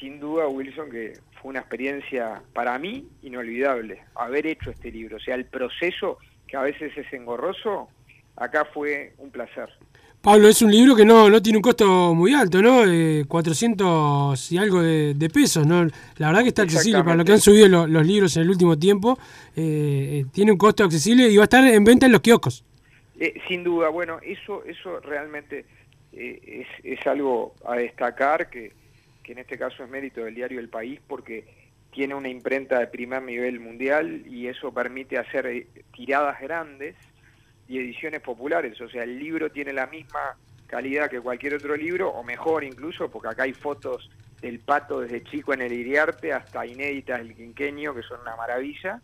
sin 0.00 0.18
duda, 0.18 0.48
Wilson, 0.48 0.90
que 0.90 1.12
fue 1.40 1.50
una 1.50 1.60
experiencia 1.60 2.42
para 2.54 2.78
mí 2.78 3.06
inolvidable 3.22 4.02
haber 4.16 4.46
hecho 4.46 4.70
este 4.70 4.90
libro. 4.90 5.18
O 5.18 5.20
sea, 5.20 5.34
el 5.36 5.44
proceso, 5.44 6.18
que 6.48 6.56
a 6.56 6.62
veces 6.62 6.96
es 6.96 7.12
engorroso, 7.12 7.88
acá 8.36 8.64
fue 8.72 9.12
un 9.18 9.30
placer. 9.30 9.68
Pablo, 10.22 10.48
es 10.48 10.60
un 10.60 10.70
libro 10.70 10.94
que 10.94 11.04
no, 11.06 11.30
no 11.30 11.40
tiene 11.40 11.56
un 11.58 11.62
costo 11.62 12.14
muy 12.14 12.34
alto, 12.34 12.60
¿no? 12.60 12.84
Eh, 12.86 13.24
400 13.74 14.52
y 14.52 14.58
algo 14.58 14.82
de, 14.82 15.14
de 15.14 15.30
pesos, 15.30 15.66
¿no? 15.66 15.86
La 16.18 16.26
verdad 16.28 16.42
que 16.42 16.48
está 16.48 16.62
accesible 16.62 17.02
para 17.02 17.16
lo 17.16 17.24
que 17.24 17.32
han 17.32 17.40
subido 17.40 17.68
lo- 17.68 17.86
los 17.86 18.06
libros 18.06 18.36
en 18.36 18.42
el 18.42 18.50
último 18.50 18.78
tiempo. 18.78 19.18
eh, 19.56 20.20
eh, 20.20 20.26
tiene 20.32 20.52
un 20.52 20.58
costo 20.58 20.84
accesible 20.84 21.28
y 21.28 21.36
va 21.36 21.42
a 21.42 21.44
estar 21.44 21.64
en 21.66 21.84
venta 21.84 22.04
en 22.06 22.12
los 22.12 22.20
kioscos. 22.20 22.64
Eh, 23.18 23.34
sin 23.48 23.64
duda, 23.64 23.88
bueno, 23.88 24.18
eso, 24.22 24.62
eso 24.64 25.00
realmente 25.00 25.64
es, 26.12 26.66
es 26.84 27.06
algo 27.06 27.54
a 27.66 27.76
destacar, 27.76 28.50
que, 28.50 28.72
que 29.30 29.34
en 29.34 29.38
este 29.38 29.56
caso 29.56 29.84
es 29.84 29.88
mérito 29.88 30.24
del 30.24 30.34
diario 30.34 30.58
El 30.58 30.68
País, 30.68 31.00
porque 31.06 31.44
tiene 31.92 32.16
una 32.16 32.28
imprenta 32.28 32.80
de 32.80 32.88
primer 32.88 33.22
nivel 33.22 33.60
mundial 33.60 34.24
y 34.26 34.48
eso 34.48 34.74
permite 34.74 35.18
hacer 35.18 35.46
eh, 35.46 35.68
tiradas 35.94 36.40
grandes 36.40 36.96
y 37.68 37.78
ediciones 37.78 38.22
populares. 38.22 38.80
O 38.80 38.88
sea, 38.88 39.04
el 39.04 39.20
libro 39.20 39.48
tiene 39.52 39.72
la 39.72 39.86
misma 39.86 40.36
calidad 40.66 41.08
que 41.08 41.20
cualquier 41.20 41.54
otro 41.54 41.76
libro, 41.76 42.10
o 42.10 42.24
mejor 42.24 42.64
incluso, 42.64 43.08
porque 43.08 43.28
acá 43.28 43.44
hay 43.44 43.52
fotos 43.52 44.10
del 44.40 44.58
pato 44.58 44.98
desde 44.98 45.22
chico 45.22 45.54
en 45.54 45.62
el 45.62 45.72
Iriarte 45.74 46.32
hasta 46.32 46.66
inéditas 46.66 47.18
del 47.18 47.36
quinqueño, 47.36 47.94
que 47.94 48.02
son 48.02 48.20
una 48.22 48.34
maravilla 48.34 49.00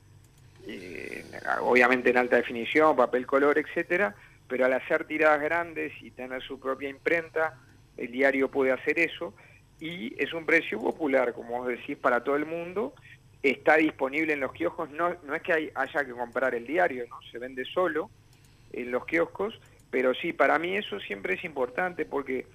eh, 0.67 1.25
obviamente 1.61 2.11
en 2.11 2.17
alta 2.17 2.35
definición, 2.35 2.97
papel 2.97 3.27
color, 3.27 3.59
etcétera, 3.59 4.17
pero 4.49 4.67
al 4.67 4.73
hacer 4.73 5.05
tiradas 5.05 5.41
grandes 5.41 5.93
y 6.01 6.11
tener 6.11 6.43
su 6.43 6.59
propia 6.59 6.89
imprenta, 6.89 7.55
el 7.97 8.11
diario 8.11 8.51
puede 8.51 8.73
hacer 8.73 8.99
eso 8.99 9.33
y 9.81 10.15
es 10.23 10.33
un 10.33 10.47
precio 10.47 10.81
popular, 10.81 11.33
como 11.35 11.59
vos 11.59 11.69
decís, 11.69 11.97
para 11.97 12.23
todo 12.25 12.37
el 12.37 12.47
mundo. 12.47 12.95
Está 13.43 13.77
disponible 13.77 14.33
en 14.33 14.41
los 14.41 14.53
kioscos, 14.53 14.91
no, 14.91 15.15
no 15.23 15.35
es 15.35 15.43
que 15.43 15.53
hay- 15.53 15.71
haya 15.75 16.05
que 16.05 16.13
comprar 16.13 16.55
el 16.55 16.67
diario, 16.67 17.05
¿no? 17.09 17.17
se 17.31 17.39
vende 17.39 17.65
solo 17.65 18.11
en 18.73 18.91
los 18.91 19.05
kioscos, 19.07 19.61
pero 19.91 20.15
sí, 20.15 20.33
para 20.33 20.59
mí 20.59 20.77
eso 20.77 20.99
siempre 21.01 21.35
es 21.35 21.45
importante 21.45 22.05
porque 22.07 22.47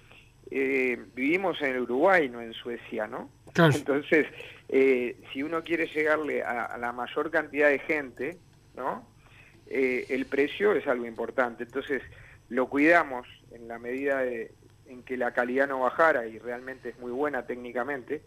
eh, 0.50 0.98
vivimos 1.14 1.60
en 1.62 1.70
el 1.76 1.82
Uruguay, 1.82 2.28
no 2.28 2.42
en 2.42 2.52
Suecia, 2.52 3.06
¿no? 3.06 3.30
Claro. 3.54 3.72
Entonces, 3.74 4.26
eh, 4.68 5.16
si 5.32 5.42
uno 5.42 5.62
quiere 5.62 5.86
llegarle 5.86 6.42
a, 6.42 6.64
a 6.66 6.76
la 6.78 6.92
mayor 6.92 7.30
cantidad 7.30 7.68
de 7.70 7.78
gente, 7.78 8.36
¿no? 8.76 9.08
Eh, 9.68 10.04
el 10.10 10.26
precio 10.26 10.72
es 10.74 10.86
algo 10.86 11.06
importante. 11.06 11.62
Entonces, 11.64 12.02
lo 12.50 12.68
cuidamos 12.68 13.26
en 13.52 13.66
la 13.68 13.78
medida 13.78 14.18
de- 14.22 14.52
en 14.86 15.02
que 15.02 15.16
la 15.16 15.32
calidad 15.32 15.68
no 15.68 15.80
bajara 15.80 16.26
y 16.26 16.38
realmente 16.38 16.90
es 16.90 16.98
muy 16.98 17.12
buena 17.12 17.46
técnicamente. 17.46 18.22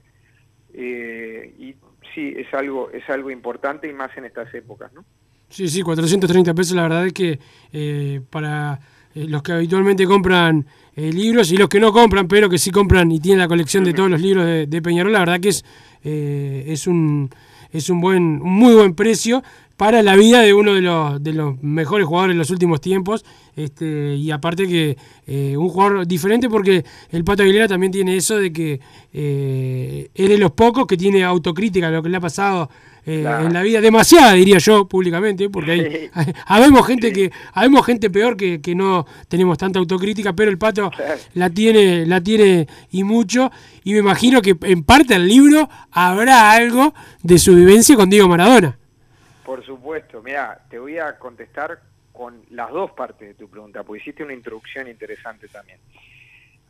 Eh, 0.74 1.54
y 1.58 1.76
sí, 2.14 2.34
es 2.36 2.54
algo, 2.54 2.90
es 2.92 3.10
algo 3.10 3.32
importante 3.32 3.88
y 3.88 3.94
más 3.94 4.16
en 4.18 4.26
estas 4.26 4.54
épocas, 4.54 4.92
¿no? 4.94 5.06
Sí, 5.50 5.68
sí, 5.70 5.82
430 5.82 6.54
pesos, 6.54 6.76
la 6.76 6.84
verdad 6.84 7.06
es 7.06 7.14
que 7.14 7.40
eh, 7.72 8.22
para 8.30 8.80
eh, 9.16 9.26
los 9.30 9.42
que 9.42 9.54
habitualmente 9.54 10.06
compran 10.06 10.66
eh, 10.96 11.12
libros 11.12 11.50
y 11.52 11.58
los 11.58 11.70
que 11.70 11.80
no 11.80 11.94
compran, 11.94 12.28
pero 12.28 12.50
que 12.50 12.58
sí 12.58 12.72
compran 12.72 13.10
y 13.12 13.20
tienen 13.20 13.40
la 13.40 13.48
colección 13.48 13.86
de 13.86 13.94
todos 13.94 14.10
los 14.10 14.20
libros 14.20 14.46
de, 14.46 14.68
de 14.68 14.82
Peñarol, 14.82 15.14
la 15.14 15.20
verdad 15.20 15.40
que 15.40 15.50
es, 15.50 15.64
eh, 16.04 16.66
es 16.68 16.86
un 16.86 17.30
es 17.76 17.90
un 17.90 18.00
buen, 18.00 18.42
un 18.42 18.54
muy 18.54 18.74
buen 18.74 18.96
precio 18.96 19.44
para 19.78 20.02
la 20.02 20.16
vida 20.16 20.42
de 20.42 20.54
uno 20.54 20.74
de 20.74 20.82
los, 20.82 21.22
de 21.22 21.34
los 21.34 21.62
mejores 21.62 22.08
jugadores 22.08 22.36
de 22.36 22.38
los 22.38 22.50
últimos 22.50 22.80
tiempos. 22.80 23.26
Este, 23.56 24.16
y 24.16 24.32
aparte 24.32 24.68
que 24.68 24.98
eh, 25.28 25.58
un 25.58 25.70
jugador 25.70 26.08
diferente 26.08 26.50
porque 26.50 26.86
el 27.12 27.24
Pato 27.24 27.44
Aguilera 27.44 27.68
también 27.68 27.92
tiene 27.92 28.16
eso 28.16 28.38
de 28.38 28.52
que 28.52 28.80
eh, 29.14 30.10
es 30.14 30.30
de 30.30 30.38
los 30.38 30.52
pocos 30.52 30.86
que 30.88 30.98
tiene 30.98 31.24
autocrítica 31.24 31.90
lo 31.90 32.02
que 32.02 32.10
le 32.10 32.18
ha 32.18 32.22
pasado 32.22 32.70
eh, 33.06 33.24
en 33.24 33.54
la 33.54 33.62
vida, 33.62 33.82
demasiada 33.82 34.34
diría 34.34 34.58
yo 34.58 34.88
públicamente, 34.88 35.50
porque 35.50 35.72
hay, 35.72 36.10
hay- 36.14 36.34
habemos 36.48 36.86
gente 36.88 37.14
que, 37.14 37.32
habemos 37.54 37.86
gente 37.86 38.10
peor 38.10 38.36
que, 38.36 38.62
que 38.62 38.74
no 38.76 39.06
tenemos 39.28 39.58
tanta 39.58 39.80
autocrítica, 39.80 40.34
pero 40.34 40.50
el 40.50 40.58
pato 40.58 40.90
la 41.36 41.50
tiene, 41.50 42.06
la 42.06 42.22
tiene 42.22 42.68
y 42.92 43.04
mucho, 43.04 43.52
y 43.84 43.94
me 43.94 44.00
imagino 44.00 44.42
que 44.42 44.56
en 44.64 44.84
parte 44.84 45.14
del 45.14 45.28
libro 45.28 45.70
habrá 45.92 46.52
algo 46.52 46.94
de 47.22 47.38
su 47.38 47.56
vivencia 47.56 47.96
con 47.96 48.10
Diego 48.10 48.28
Maradona. 48.28 48.78
Por 49.46 49.64
supuesto, 49.64 50.24
mira, 50.24 50.60
te 50.70 50.80
voy 50.80 50.98
a 50.98 51.18
contestar 51.20 51.80
con 52.12 52.42
las 52.50 52.72
dos 52.72 52.92
partes 52.92 53.28
de 53.28 53.34
tu 53.36 53.48
pregunta, 53.50 53.84
porque 53.84 54.02
hiciste 54.02 54.24
una 54.24 54.34
introducción 54.34 54.88
interesante 54.88 55.48
también. 55.50 55.78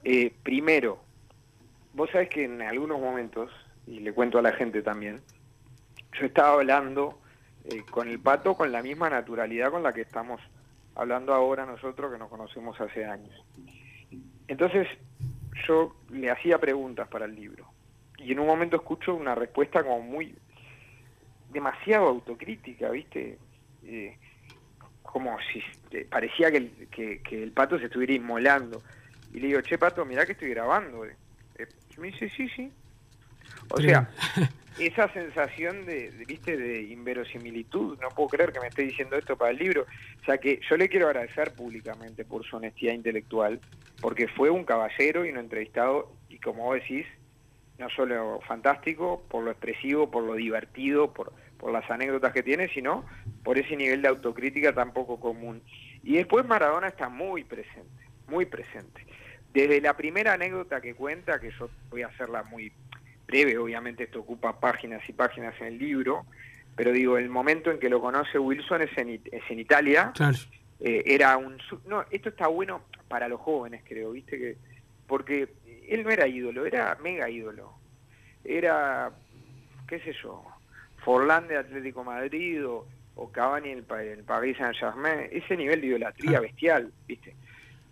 Eh, 0.03 0.33
primero, 0.43 0.99
vos 1.93 2.09
sabés 2.11 2.29
que 2.29 2.43
en 2.45 2.61
algunos 2.61 2.99
momentos, 2.99 3.49
y 3.87 3.99
le 3.99 4.11
cuento 4.11 4.37
a 4.37 4.41
la 4.41 4.51
gente 4.53 4.81
también, 4.81 5.21
yo 6.19 6.25
estaba 6.25 6.53
hablando 6.53 7.19
eh, 7.65 7.83
con 7.89 8.07
el 8.07 8.19
pato 8.19 8.55
con 8.55 8.71
la 8.71 8.81
misma 8.81 9.09
naturalidad 9.09 9.71
con 9.71 9.83
la 9.83 9.93
que 9.93 10.01
estamos 10.01 10.41
hablando 10.95 11.33
ahora 11.33 11.65
nosotros 11.65 12.11
que 12.11 12.17
nos 12.17 12.29
conocemos 12.29 12.79
hace 12.79 13.05
años. 13.05 13.33
Entonces, 14.47 14.87
yo 15.67 15.95
le 16.09 16.29
hacía 16.29 16.57
preguntas 16.59 17.07
para 17.07 17.25
el 17.25 17.35
libro, 17.35 17.65
y 18.17 18.31
en 18.31 18.39
un 18.39 18.47
momento 18.47 18.77
escucho 18.77 19.13
una 19.13 19.35
respuesta 19.35 19.83
como 19.83 20.01
muy 20.01 20.35
demasiado 21.51 22.07
autocrítica, 22.07 22.89
¿viste? 22.89 23.37
Eh, 23.83 24.17
como 25.01 25.37
si 25.51 25.63
eh, 25.91 26.05
parecía 26.09 26.51
que 26.51 26.57
el, 26.57 26.87
que, 26.89 27.21
que 27.21 27.41
el 27.41 27.51
pato 27.51 27.79
se 27.79 27.85
estuviera 27.85 28.13
inmolando. 28.13 28.81
Y 29.33 29.39
le 29.39 29.47
digo, 29.47 29.61
che, 29.61 29.77
pato, 29.77 30.05
mirá 30.05 30.25
que 30.25 30.33
estoy 30.33 30.49
grabando. 30.49 31.05
eh". 31.05 31.15
Me 31.97 32.07
dice, 32.07 32.29
sí, 32.29 32.49
sí. 32.49 32.71
O 33.69 33.77
sea, 33.77 34.09
esa 34.79 35.11
sensación 35.13 35.85
de, 35.85 36.11
de, 36.11 36.25
viste, 36.25 36.57
de 36.57 36.83
inverosimilitud, 36.83 37.97
no 37.99 38.09
puedo 38.09 38.29
creer 38.29 38.51
que 38.51 38.59
me 38.59 38.67
esté 38.67 38.83
diciendo 38.83 39.15
esto 39.15 39.37
para 39.37 39.51
el 39.51 39.57
libro. 39.57 39.85
O 40.21 40.25
sea 40.25 40.37
que 40.37 40.59
yo 40.69 40.77
le 40.77 40.89
quiero 40.89 41.07
agradecer 41.07 41.53
públicamente 41.53 42.25
por 42.25 42.45
su 42.45 42.57
honestidad 42.57 42.93
intelectual, 42.93 43.59
porque 44.01 44.27
fue 44.27 44.49
un 44.49 44.65
caballero 44.65 45.25
y 45.25 45.29
un 45.29 45.37
entrevistado, 45.37 46.11
y 46.29 46.39
como 46.39 46.65
vos 46.65 46.75
decís, 46.75 47.05
no 47.77 47.89
solo 47.89 48.39
fantástico, 48.47 49.23
por 49.29 49.43
lo 49.43 49.51
expresivo, 49.51 50.09
por 50.09 50.23
lo 50.23 50.35
divertido, 50.35 51.13
por, 51.13 51.33
por 51.57 51.71
las 51.71 51.89
anécdotas 51.89 52.33
que 52.33 52.43
tiene, 52.43 52.69
sino 52.69 53.05
por 53.43 53.57
ese 53.57 53.75
nivel 53.75 54.01
de 54.01 54.07
autocrítica 54.07 54.73
tan 54.73 54.93
poco 54.93 55.19
común. 55.19 55.61
Y 56.03 56.15
después 56.15 56.45
Maradona 56.45 56.87
está 56.87 57.09
muy 57.09 57.43
presente, 57.43 58.05
muy 58.27 58.45
presente. 58.45 59.05
Desde 59.53 59.79
la 59.81 59.95
primera 59.95 60.33
anécdota 60.33 60.81
que 60.81 60.93
cuenta, 60.93 61.39
que 61.39 61.51
yo 61.51 61.69
voy 61.89 62.01
a 62.01 62.07
hacerla 62.07 62.43
muy 62.43 62.71
breve, 63.27 63.57
obviamente 63.57 64.03
esto 64.03 64.19
ocupa 64.19 64.59
páginas 64.59 65.01
y 65.09 65.13
páginas 65.13 65.53
en 65.61 65.67
el 65.67 65.77
libro, 65.77 66.25
pero 66.75 66.91
digo, 66.91 67.17
el 67.17 67.29
momento 67.29 67.71
en 67.71 67.79
que 67.79 67.89
lo 67.89 68.01
conoce 68.01 68.37
Wilson 68.37 68.81
es 68.83 68.97
en, 68.97 69.09
es 69.31 69.43
en 69.49 69.59
Italia, 69.59 70.11
Claro. 70.13 70.37
eh, 70.79 71.03
era 71.05 71.37
un 71.37 71.57
no 71.87 72.03
esto 72.11 72.29
está 72.29 72.47
bueno 72.47 72.81
para 73.07 73.27
los 73.27 73.39
jóvenes 73.41 73.81
creo 73.87 74.11
viste 74.11 74.37
que 74.37 74.57
porque 75.07 75.47
él 75.87 76.03
no 76.03 76.09
era 76.09 76.27
ídolo 76.27 76.65
era 76.65 76.97
mega 77.01 77.29
ídolo. 77.29 77.73
Era 78.43 79.11
qué 79.87 79.99
sé 79.99 80.13
yo 80.21 80.43
Forlán 81.03 81.47
de 81.47 81.57
Atlético 81.57 82.03
Madrid 82.03 82.65
o, 82.65 82.87
o 83.15 83.31
Cavani 83.31 83.69
el, 83.69 83.83
Pa- 83.83 84.03
el 84.03 84.23
Paris 84.23 84.57
Saint 84.57 84.75
Germain 84.75 85.27
ese 85.31 85.55
nivel 85.55 85.81
de 85.81 85.87
idolatría 85.87 86.39
bestial 86.39 86.91
viste 87.07 87.35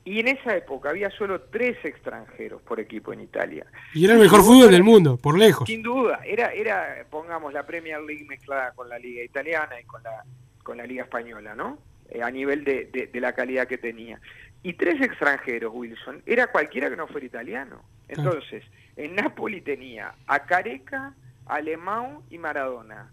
y 0.06 0.20
en 0.20 0.28
esa 0.28 0.56
época 0.58 0.90
había 0.90 1.10
solo 1.12 1.42
tres 1.42 1.78
extranjeros 1.86 2.62
por 2.64 2.80
equipo 2.80 3.14
en 3.14 3.22
Italia 3.22 3.66
Y 3.94 4.04
era 4.06 4.14
el 4.16 4.20
mejor 4.20 4.42
fútbol 4.42 4.70
del 4.72 4.84
mundo, 4.84 5.18
por 5.18 5.38
lejos. 5.38 5.68
sin 5.68 5.82
duda, 5.82 6.20
era, 6.26 6.52
era, 6.54 7.06
pongamos, 7.10 7.54
la 7.54 7.66
Premier 7.66 8.02
League 8.02 8.26
mezclada 8.26 8.72
con 8.74 8.90
la 8.90 9.00
Liga 9.00 9.24
Italiana 9.24 9.80
y 9.80 9.86
con 9.86 10.04
la, 10.04 10.24
con 10.64 10.78
la 10.78 10.86
Liga 10.86 11.04
Española, 11.04 11.56
¿no? 11.56 11.78
Eh, 12.10 12.22
a 12.22 12.30
nivel 12.30 12.64
de, 12.66 12.86
de- 12.92 13.08
de 13.08 13.20
la 13.22 13.34
calidad 13.34 13.66
que 13.68 13.78
tenía. 13.78 14.20
Y 14.62 14.74
tres 14.74 15.02
extranjeros, 15.02 15.72
Wilson, 15.74 16.22
era 16.26 16.48
cualquiera 16.48 16.90
que 16.90 16.96
no 16.98 17.08
fuera 17.08 17.26
italiano. 17.26 17.82
Entonces, 18.08 18.64
en 18.96 19.16
Napoli 19.16 19.62
tenía 19.62 20.14
a 20.28 20.46
Careca, 20.46 21.14
a 21.46 21.56
Alemán 21.56 22.20
y 22.30 22.38
Maradona. 22.38 23.10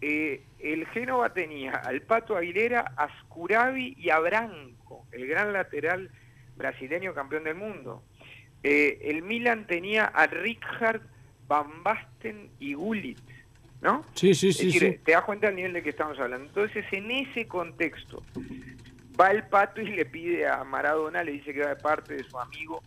Eh, 0.00 0.42
el 0.58 0.86
Génova 0.88 1.32
tenía 1.32 1.72
al 1.72 2.02
Pato 2.02 2.36
Aguilera, 2.36 2.92
a 2.96 3.08
Scuravi 3.20 3.94
y 3.98 4.10
a 4.10 4.18
Branco, 4.20 5.06
el 5.12 5.26
gran 5.26 5.52
lateral 5.54 6.10
brasileño 6.56 7.14
campeón 7.14 7.44
del 7.44 7.54
mundo. 7.54 8.02
Eh, 8.62 8.98
el 9.02 9.22
Milan 9.22 9.66
tenía 9.66 10.06
a 10.06 10.26
Richard, 10.26 11.02
Van 11.46 11.82
Basten 11.82 12.50
y 12.58 12.74
Gullit, 12.74 13.20
¿no? 13.80 14.04
Sí, 14.14 14.34
sí, 14.34 14.48
es 14.48 14.56
sí, 14.56 14.66
decir, 14.66 14.82
sí. 14.82 14.98
te 15.04 15.12
das 15.12 15.24
cuenta 15.24 15.46
del 15.46 15.56
nivel 15.56 15.72
de 15.74 15.82
que 15.82 15.90
estamos 15.90 16.18
hablando. 16.18 16.46
Entonces, 16.46 16.84
en 16.90 17.10
ese 17.10 17.46
contexto, 17.46 18.22
va 19.20 19.30
el 19.30 19.44
pato 19.44 19.80
y 19.80 19.86
le 19.86 20.06
pide 20.06 20.46
a 20.46 20.64
Maradona, 20.64 21.22
le 21.22 21.32
dice 21.32 21.52
que 21.52 21.60
va 21.60 21.68
de 21.68 21.76
parte 21.76 22.14
de 22.14 22.24
su 22.24 22.38
amigo 22.38 22.82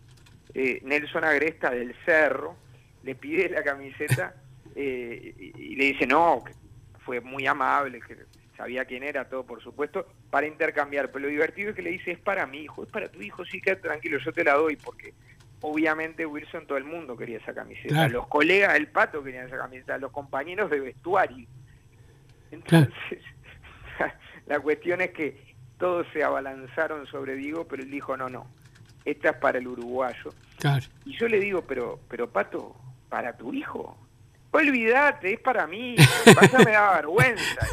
eh, 0.53 0.82
Nelson 0.84 1.24
Agresta 1.24 1.70
del 1.70 1.95
Cerro, 2.05 2.57
le 3.03 3.15
pide 3.15 3.49
la 3.49 3.63
camiseta 3.63 4.36
eh, 4.76 5.34
y, 5.38 5.61
y 5.61 5.76
le 5.76 5.86
dice 5.86 6.05
no, 6.05 6.43
fue 7.05 7.22
muy 7.22 7.47
amable, 7.47 8.01
que 8.01 8.17
sabía 8.60 8.84
quién 8.84 9.03
era, 9.03 9.24
todo 9.24 9.45
por 9.45 9.64
supuesto, 9.64 10.05
para 10.30 10.45
intercambiar. 10.45 11.10
Pero 11.12 11.24
lo 11.24 11.28
divertido 11.30 11.70
es 11.70 11.78
que 11.78 11.82
le 11.82 11.91
dice, 11.91 12.12
es 12.12 12.20
para 12.20 12.45
mi 12.45 12.60
hijo, 12.60 12.84
es 12.84 12.89
para 12.89 13.07
tu 13.07 13.22
hijo, 13.22 13.45
sí, 13.45 13.62
quédate 13.62 13.84
tranquilo, 13.84 14.20
yo 14.20 14.34
te 14.34 14.43
la 14.43 14.55
doy, 14.55 14.76
porque 14.76 15.14
obviamente 15.62 16.26
Wilson, 16.26 16.68
todo 16.68 16.78
el 16.78 16.84
mundo 16.84 17.16
quería 17.16 17.38
esa 17.38 17.53
camiseta. 17.53 17.88
Claro. 17.88 18.14
Los 18.14 18.28
colegas 18.28 18.74
del 18.74 18.88
pato 18.88 19.24
querían 19.24 19.47
esa 19.47 19.57
camiseta, 19.57 19.97
los 19.97 20.12
compañeros 20.12 20.70
de 20.70 20.82
vestuario. 20.82 21.47
Entonces, 22.51 23.24
la 24.45 24.60
cuestión 24.60 24.99
es 24.99 25.12
que 25.12 25.55
todos 25.78 26.05
se 26.12 26.22
abalanzaron 26.22 27.07
sobre 27.07 27.36
Diego, 27.36 27.66
pero 27.66 27.82
él 27.82 27.89
dijo, 27.89 28.18
no, 28.18 28.28
no, 28.28 28.45
esta 29.05 29.30
es 29.30 29.38
para 29.38 29.60
el 29.60 29.70
uruguayo. 29.70 30.34
Claro. 30.57 30.86
Y 31.05 31.18
yo 31.18 31.30
le 31.30 31.39
digo, 31.39 31.62
pero, 31.62 32.01
pero 32.10 32.30
Pato, 32.30 32.76
¿para 33.07 33.38
tu 33.38 33.53
hijo? 33.53 33.97
Olvídate, 34.52 35.34
es 35.34 35.39
para 35.39 35.68
mí, 35.68 35.95
pasa 36.36 36.58
me 36.60 36.72
da 36.72 36.95
vergüenza. 36.95 37.68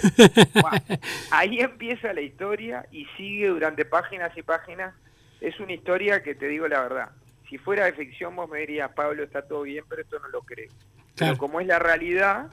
Ahí 1.30 1.58
empieza 1.60 2.12
la 2.12 2.20
historia 2.20 2.86
y 2.92 3.06
sigue 3.16 3.48
durante 3.48 3.84
páginas 3.84 4.30
y 4.36 4.42
páginas. 4.42 4.94
Es 5.40 5.58
una 5.60 5.72
historia 5.72 6.22
que 6.22 6.34
te 6.34 6.48
digo 6.48 6.68
la 6.68 6.80
verdad. 6.80 7.08
Si 7.48 7.58
fuera 7.58 7.84
de 7.86 7.92
ficción 7.92 8.34
vos 8.36 8.50
me 8.50 8.58
dirías, 8.60 8.90
Pablo, 8.92 9.22
está 9.22 9.42
todo 9.42 9.62
bien, 9.62 9.84
pero 9.88 10.02
esto 10.02 10.18
no 10.18 10.28
lo 10.28 10.40
creo. 10.42 10.68
Claro. 11.14 11.32
Pero 11.32 11.38
como 11.38 11.60
es 11.60 11.66
la 11.66 11.78
realidad, 11.78 12.48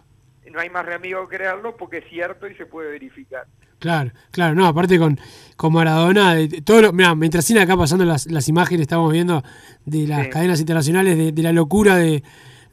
no 0.52 0.60
hay 0.60 0.70
más 0.70 0.86
remedio 0.86 1.28
que 1.28 1.38
creerlo 1.38 1.76
porque 1.76 1.98
es 2.00 2.06
cierto 2.10 2.48
y 2.48 2.56
se 2.56 2.66
puede 2.66 2.92
verificar. 2.92 3.46
Claro, 3.80 4.12
claro, 4.32 4.56
no, 4.56 4.66
aparte 4.66 4.98
con, 4.98 5.20
con 5.58 5.74
Maradona, 5.74 6.36
de- 6.36 6.62
todo 6.62 6.82
lo, 6.82 6.94
mirá, 6.94 7.16
mientras 7.16 7.44
siguen 7.44 7.64
acá 7.64 7.76
pasando 7.76 8.06
las, 8.06 8.28
las 8.28 8.48
imágenes, 8.48 8.84
estamos 8.84 9.12
viendo 9.12 9.44
de 9.84 10.08
las 10.08 10.24
Sí. 10.26 10.30
cadenas 10.30 10.60
internacionales 10.62 11.18
de, 11.18 11.32
de 11.34 11.42
la 11.44 11.52
locura 11.52 11.98
de, 11.98 12.24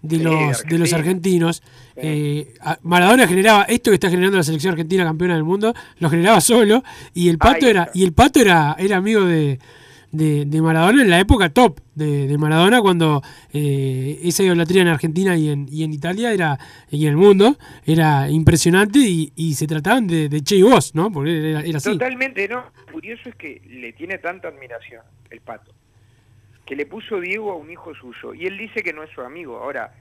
de 0.03 0.17
Sí, 0.17 0.23
los, 0.23 0.63
de 0.65 0.79
los 0.79 0.93
argentinos. 0.93 1.63
Eh, 1.97 2.55
Maradona 2.83 3.27
generaba 3.29 3.65
esto 3.65 3.91
que 3.91 3.95
está 3.97 4.09
generando 4.11 4.37
la 4.39 4.43
selección 4.43 4.73
argentina 4.73 5.05
campeona 5.05 5.35
del 5.35 5.45
mundo, 5.45 5.75
lo 5.99 6.09
generaba 6.11 6.41
solo, 6.41 6.83
y 7.15 7.29
el 7.29 7.39
pato 7.39 7.67
Ahí 7.67 7.71
era, 7.73 7.83
está. 7.85 7.99
y 7.99 8.05
el 8.05 8.13
pato 8.13 8.41
era, 8.41 8.77
era 8.79 8.97
amigo 8.97 9.25
de, 9.25 9.59
de, 10.13 10.45
de 10.47 10.63
Maradona 10.63 11.03
en 11.03 11.11
la 11.11 11.21
época 11.21 11.51
top 11.51 11.79
de, 11.95 12.27
de 12.27 12.39
Maradona 12.39 12.81
cuando 12.81 13.23
eh, 13.53 14.19
esa 14.23 14.43
idolatría 14.43 14.83
en 14.83 14.89
Argentina 14.89 15.37
y 15.37 15.51
en, 15.51 15.69
y 15.71 15.85
en 15.85 15.93
Italia 15.93 16.33
era 16.33 16.59
y 16.91 17.05
en 17.05 17.11
el 17.11 17.17
mundo 17.17 17.59
era 17.85 18.31
impresionante 18.31 18.99
y, 19.01 19.33
y 19.37 19.55
se 19.55 19.67
trataban 19.67 20.07
de, 20.07 20.29
de 20.31 20.41
che 20.43 20.57
y 20.57 20.63
vos, 20.63 20.95
¿no? 20.95 21.13
Porque 21.13 21.51
era, 21.51 21.61
era 21.61 21.77
así. 21.77 21.91
Totalmente, 21.91 22.49
¿no? 22.49 22.65
Curioso 22.91 23.29
es 23.29 23.35
que 23.35 23.61
le 23.69 23.93
tiene 23.93 24.17
tanta 24.19 24.49
admiración 24.49 25.03
el 25.31 25.41
pato, 25.43 25.73
que 26.71 26.77
le 26.77 26.87
puso 26.87 27.19
Diego 27.21 27.51
a 27.51 27.57
un 27.57 27.69
hijo 27.69 27.93
suyo, 27.97 28.33
y 28.33 28.47
él 28.47 28.57
dice 28.57 28.85
que 28.85 28.93
no 28.93 29.03
es 29.03 29.11
su 29.11 29.23
amigo. 29.23 29.59
Ahora, 29.59 29.93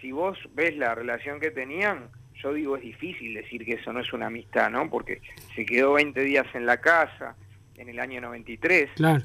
si 0.00 0.10
vos 0.10 0.38
ves 0.54 0.74
la 0.78 0.94
relación 0.94 1.38
que 1.38 1.50
tenían, 1.50 2.08
yo 2.42 2.54
digo, 2.54 2.76
es 2.78 2.82
difícil 2.82 3.34
decir 3.34 3.62
que 3.62 3.74
eso 3.74 3.92
no 3.92 4.00
es 4.00 4.10
una 4.14 4.28
amistad, 4.28 4.70
¿no? 4.70 4.88
Porque 4.88 5.20
se 5.54 5.66
quedó 5.66 5.92
20 5.92 6.18
días 6.22 6.46
en 6.54 6.64
la 6.64 6.78
casa 6.80 7.36
en 7.76 7.90
el 7.90 8.00
año 8.00 8.22
93. 8.22 8.88
Claro, 8.96 9.22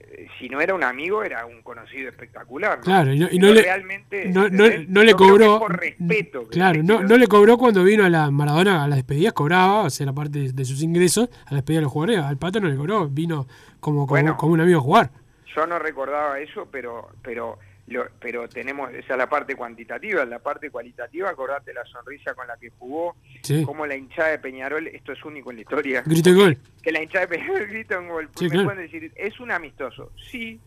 Eh, 0.00 0.26
Si 0.38 0.50
no 0.50 0.60
era 0.60 0.74
un 0.74 0.84
amigo, 0.84 1.22
era 1.24 1.46
un 1.46 1.62
conocido 1.62 2.10
espectacular. 2.10 2.76
¿no? 2.76 2.84
claro, 2.84 3.10
y 3.14 3.18
no, 3.18 3.26
y 3.32 3.38
Pero 3.38 3.46
no 3.48 3.54
le, 3.54 3.62
realmente, 3.62 4.26
no, 4.26 4.48
no- 4.50 5.02
le 5.02 5.14
cobró. 5.14 5.58
por 5.58 5.80
respeto. 5.80 6.46
Claro, 6.50 6.82
no, 6.82 7.02
no 7.02 7.16
le 7.16 7.26
cobró 7.26 7.56
cuando 7.56 7.82
vino 7.84 8.04
a 8.04 8.10
la 8.10 8.30
Maradona 8.30 8.84
a 8.84 8.88
las 8.88 8.96
despedidas, 8.98 9.32
cobraba, 9.32 9.84
o 9.84 9.90
sea, 9.90 10.04
la 10.04 10.12
parte 10.12 10.38
de, 10.40 10.52
de 10.52 10.64
sus 10.66 10.82
ingresos, 10.82 11.30
a 11.46 11.52
la 11.52 11.56
despedida 11.56 11.78
de 11.78 11.84
los 11.84 11.92
jugadores. 11.92 12.18
Al 12.22 12.36
pato 12.36 12.60
no 12.60 12.68
le 12.68 12.76
cobró, 12.76 13.08
vino 13.08 13.46
como, 13.80 14.00
como, 14.00 14.06
Bueno. 14.08 14.36
como 14.36 14.52
un 14.52 14.60
amigo 14.60 14.78
a 14.80 14.82
jugar. 14.82 15.10
Yo 15.54 15.66
no 15.66 15.78
recordaba 15.78 16.38
eso, 16.40 16.66
pero, 16.70 17.10
pero, 17.22 17.58
lo- 17.86 18.08
pero 18.20 18.48
tenemos, 18.48 18.92
esa 18.92 19.12
es 19.12 19.18
la 19.18 19.28
parte 19.28 19.54
cuantitativa, 19.54 20.24
la 20.24 20.38
parte 20.38 20.70
cualitativa, 20.70 21.30
acordate 21.30 21.72
la 21.74 21.84
sonrisa 21.84 22.34
con 22.34 22.46
la 22.46 22.56
que 22.56 22.70
jugó, 22.78 23.14
Sí. 23.42 23.62
como 23.64 23.86
la 23.86 23.94
hinchada 23.96 24.30
de 24.30 24.38
Peñarol, 24.38 24.86
esto 24.88 25.12
es 25.12 25.24
único 25.24 25.50
en 25.50 25.56
la 25.56 25.62
historia. 25.62 26.02
Grito 26.06 26.30
el 26.30 26.36
gol. 26.36 26.58
Que 26.82 26.90
la 26.92 27.02
hinchada 27.02 27.26
de 27.26 27.36
Peñarol 27.36 27.66
grita 27.68 27.98
un 27.98 28.08
gol. 28.08 28.28
Sí, 28.36 28.44
me 28.44 28.50
claro. 28.50 28.64
pueden 28.68 28.82
decir, 28.82 29.12
es 29.14 29.38
un 29.40 29.50
amistoso. 29.50 30.12
Sí, 30.30 30.58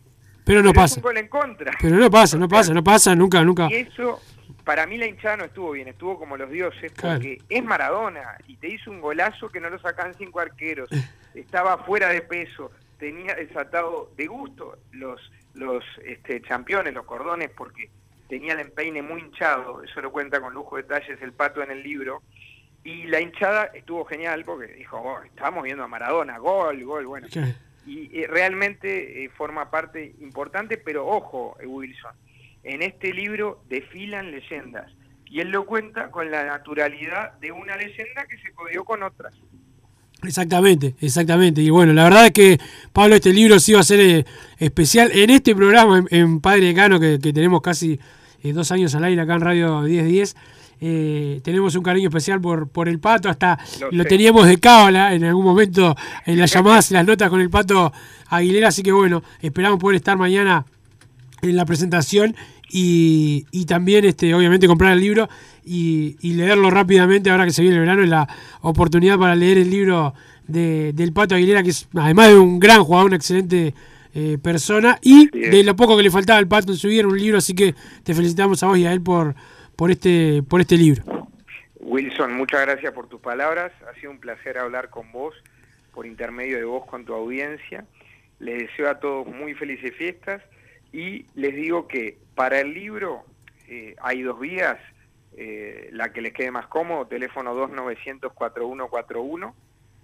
Pero 0.45 0.61
no 0.63 0.71
pasa. 0.73 0.95
un 0.97 1.01
gol 1.03 1.17
en 1.17 1.27
contra. 1.27 1.71
Pero 1.81 1.97
no 1.97 2.09
pasa, 2.09 2.37
no 2.37 2.47
pasa, 2.47 2.73
no 2.73 2.83
pasa, 2.83 3.13
nunca, 3.15 3.43
nunca. 3.43 3.67
Y 3.69 3.75
eso, 3.75 4.21
para 4.63 4.85
mí 4.85 4.97
la 4.97 5.07
hinchada 5.07 5.37
no 5.37 5.43
estuvo 5.45 5.71
bien, 5.71 5.87
estuvo 5.89 6.17
como 6.17 6.37
los 6.37 6.49
dioses, 6.49 6.91
Claro. 6.93 7.15
porque 7.15 7.41
es 7.49 7.63
Maradona 7.63 8.37
y 8.47 8.55
te 8.57 8.69
hizo 8.69 8.89
un 8.91 9.01
golazo 9.01 9.49
que 9.49 9.59
no 9.59 9.69
lo 9.69 9.79
sacan 9.79 10.13
cinco 10.13 10.39
arqueros, 10.39 10.87
estaba 11.33 11.79
fuera 11.79 12.09
de 12.09 12.21
peso, 12.21 12.71
tenía 12.97 13.35
desatado 13.35 14.11
de 14.15 14.27
gusto 14.27 14.77
los 14.91 15.19
los 15.53 15.83
este, 16.05 16.39
campeones, 16.41 16.93
los 16.93 17.05
cordones, 17.05 17.49
porque 17.49 17.89
tenía 18.29 18.53
el 18.53 18.59
empeine 18.59 19.01
muy 19.01 19.21
hinchado, 19.21 19.83
eso 19.83 20.01
lo 20.01 20.11
cuenta 20.11 20.39
con 20.39 20.53
lujo 20.53 20.75
de 20.75 20.83
detalles 20.83 21.19
el 21.21 21.33
pato 21.33 21.63
en 21.63 21.71
el 21.71 21.81
libro, 21.81 22.21
y 22.83 23.03
la 23.05 23.19
hinchada 23.19 23.65
estuvo 23.73 24.05
genial 24.05 24.43
porque 24.45 24.67
dijo, 24.67 24.97
"Oh, 24.97 25.21
estamos 25.23 25.63
viendo 25.63 25.83
a 25.83 25.87
Maradona, 25.87 26.37
gol, 26.37 26.83
gol, 26.83 27.05
bueno. 27.07 27.27
Y 27.85 28.19
eh, 28.19 28.27
realmente 28.27 29.23
eh, 29.23 29.29
forma 29.29 29.71
parte 29.71 30.13
importante, 30.19 30.77
pero 30.77 31.07
ojo, 31.07 31.57
eh, 31.59 31.65
Wilson, 31.65 32.13
en 32.63 32.81
este 32.81 33.13
libro 33.13 33.63
desfilan 33.67 34.31
leyendas. 34.31 34.91
Y 35.25 35.39
él 35.39 35.49
lo 35.49 35.65
cuenta 35.65 36.11
con 36.11 36.29
la 36.29 36.45
naturalidad 36.45 37.33
de 37.39 37.51
una 37.51 37.75
leyenda 37.75 38.25
que 38.25 38.37
se 38.37 38.53
codió 38.53 38.83
con 38.83 39.03
otras. 39.03 39.33
Exactamente, 40.23 40.95
exactamente. 40.99 41.61
Y 41.61 41.69
bueno, 41.69 41.93
la 41.93 42.05
verdad 42.05 42.25
es 42.25 42.31
que, 42.31 42.59
Pablo, 42.91 43.15
este 43.15 43.31
libro 43.33 43.59
sí 43.59 43.73
va 43.73 43.81
a 43.81 43.83
ser 43.83 43.99
eh, 43.99 44.25
especial 44.57 45.11
en 45.13 45.29
este 45.29 45.55
programa, 45.55 45.99
en, 45.99 46.07
en 46.09 46.41
Padre 46.41 46.65
Decano, 46.65 46.99
que, 46.99 47.19
que 47.19 47.31
tenemos 47.31 47.61
casi 47.61 47.99
eh, 48.43 48.53
dos 48.53 48.71
años 48.71 48.93
al 48.95 49.03
aire 49.03 49.21
acá 49.21 49.35
en 49.35 49.41
Radio 49.41 49.81
1010. 49.81 50.35
eh, 50.79 51.41
tenemos 51.43 51.75
un 51.75 51.83
cariño 51.83 52.09
especial 52.09 52.39
por, 52.39 52.67
por 52.69 52.87
el 52.87 52.99
pato, 52.99 53.29
hasta 53.29 53.57
Lo 53.81 53.91
lo, 53.91 54.05
teníamos 54.05 54.47
de 54.47 54.59
cábala 54.59 55.13
en 55.13 55.23
algún 55.23 55.43
momento 55.43 55.95
en 56.25 56.39
las 56.39 56.51
llamadas 56.53 56.91
y 56.91 56.93
las 56.93 57.05
notas 57.05 57.29
con 57.29 57.41
el 57.41 57.49
pato 57.49 57.91
Aguilera, 58.29 58.67
así 58.67 58.83
que 58.83 58.91
bueno, 58.91 59.23
esperamos 59.41 59.79
poder 59.79 59.95
estar 59.97 60.17
mañana 60.17 60.65
en 61.41 61.55
la 61.55 61.65
presentación 61.65 62.35
y, 62.69 63.45
y 63.51 63.65
también 63.65 64.05
este 64.05 64.33
obviamente 64.33 64.67
comprar 64.67 64.93
el 64.93 64.99
libro 64.99 65.29
y, 65.63 66.17
y 66.21 66.33
leerlo 66.33 66.69
rápidamente 66.69 67.29
ahora 67.29 67.45
que 67.45 67.51
se 67.51 67.61
viene 67.61 67.75
el 67.75 67.81
verano 67.81 68.03
es 68.03 68.09
la 68.09 68.27
oportunidad 68.61 69.17
para 69.17 69.35
leer 69.35 69.57
el 69.57 69.69
libro 69.69 70.13
de, 70.47 70.93
del 70.93 71.13
Pato 71.13 71.35
Aguilera 71.35 71.63
que 71.63 71.69
es 71.69 71.87
además 71.95 72.29
de 72.29 72.35
un 72.35 72.59
gran 72.59 72.83
jugador, 72.83 73.07
una 73.07 73.15
excelente 73.15 73.73
eh, 74.13 74.37
persona 74.41 74.97
y 75.01 75.29
de 75.29 75.63
lo 75.63 75.75
poco 75.75 75.95
que 75.95 76.03
le 76.03 76.11
faltaba 76.11 76.39
al 76.39 76.47
Pato 76.47 76.71
en 76.71 76.77
su 76.77 76.87
vida 76.87 76.99
era 76.99 77.07
un 77.07 77.17
libro, 77.17 77.37
así 77.37 77.53
que 77.53 77.73
te 78.03 78.13
felicitamos 78.13 78.63
a 78.63 78.67
vos 78.67 78.77
y 78.77 78.85
a 78.85 78.91
él 78.91 79.01
por, 79.01 79.35
por, 79.75 79.91
este, 79.91 80.43
por 80.43 80.59
este 80.61 80.77
libro. 80.77 81.03
Wilson, 81.79 82.33
muchas 82.33 82.61
gracias 82.61 82.91
por 82.93 83.07
tus 83.07 83.21
palabras. 83.21 83.71
Ha 83.89 83.97
sido 83.99 84.11
un 84.11 84.19
placer 84.19 84.57
hablar 84.57 84.89
con 84.89 85.09
vos, 85.13 85.35
por 85.93 86.05
intermedio 86.05 86.57
de 86.57 86.65
vos 86.65 86.85
con 86.85 87.05
tu 87.05 87.13
audiencia. 87.13 87.85
Les 88.39 88.57
deseo 88.59 88.89
a 88.89 88.99
todos 88.99 89.25
muy 89.27 89.53
felices 89.53 89.93
fiestas 89.95 90.41
y 90.91 91.25
les 91.35 91.55
digo 91.55 91.87
que 91.87 92.17
para 92.35 92.59
el 92.59 92.73
libro 92.73 93.23
eh, 93.67 93.95
hay 94.01 94.21
dos 94.21 94.39
vías. 94.39 94.77
eh, 95.39 95.89
la 95.91 96.11
que 96.11 96.21
les 96.21 96.33
quede 96.33 96.49
más 96.49 96.65
cómodo, 96.67 97.05
teléfono 97.05 97.53
2900-4141, 97.69 99.53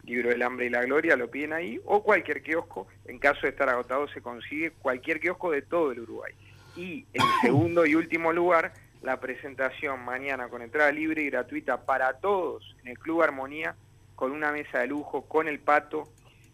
libro 0.03 0.29
del 0.29 0.43
hambre 0.43 0.67
y 0.67 0.69
la 0.69 0.83
gloria, 0.83 1.15
lo 1.15 1.31
piden 1.31 1.53
ahí, 1.53 1.81
o 1.85 2.03
cualquier 2.03 2.43
kiosco, 2.43 2.87
en 3.05 3.17
caso 3.17 3.41
de 3.41 3.49
estar 3.49 3.67
agotado 3.67 4.07
se 4.09 4.21
consigue 4.21 4.71
cualquier 4.71 5.19
kiosco 5.19 5.49
de 5.51 5.63
todo 5.63 5.91
el 5.91 6.01
Uruguay. 6.01 6.33
Y 6.75 7.05
en 7.13 7.23
segundo 7.41 7.85
y 7.85 7.95
último 7.95 8.31
lugar, 8.31 8.73
la 9.01 9.19
presentación 9.19 10.05
mañana 10.05 10.49
con 10.49 10.61
entrada 10.61 10.91
libre 10.91 11.23
y 11.23 11.29
gratuita 11.29 11.85
para 11.85 12.13
todos 12.19 12.75
en 12.83 12.89
el 12.89 12.99
Club 12.99 13.23
Armonía, 13.23 13.75
con 14.15 14.31
una 14.31 14.51
mesa 14.51 14.79
de 14.79 14.87
lujo, 14.87 15.23
con 15.23 15.47
el 15.47 15.59
pato, 15.59 16.09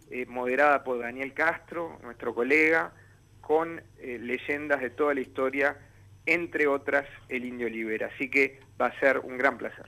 eh, 0.10 0.26
moderada 0.26 0.84
por 0.84 1.00
Daniel 1.00 1.34
Castro, 1.34 2.00
nuestro 2.02 2.34
colega, 2.34 2.94
con 3.50 3.82
eh, 3.98 4.20
leyendas 4.22 4.80
de 4.80 4.92
toda 4.92 5.16
la 5.16 5.22
historia, 5.22 5.76
entre 6.28 6.68
otras 6.68 7.08
el 7.30 7.46
Indio 7.46 7.68
Libera. 7.68 8.12
Así 8.14 8.30
que 8.30 8.60
va 8.80 8.86
a 8.86 9.00
ser 9.00 9.18
un 9.18 9.40
gran 9.40 9.58
placer. 9.58 9.88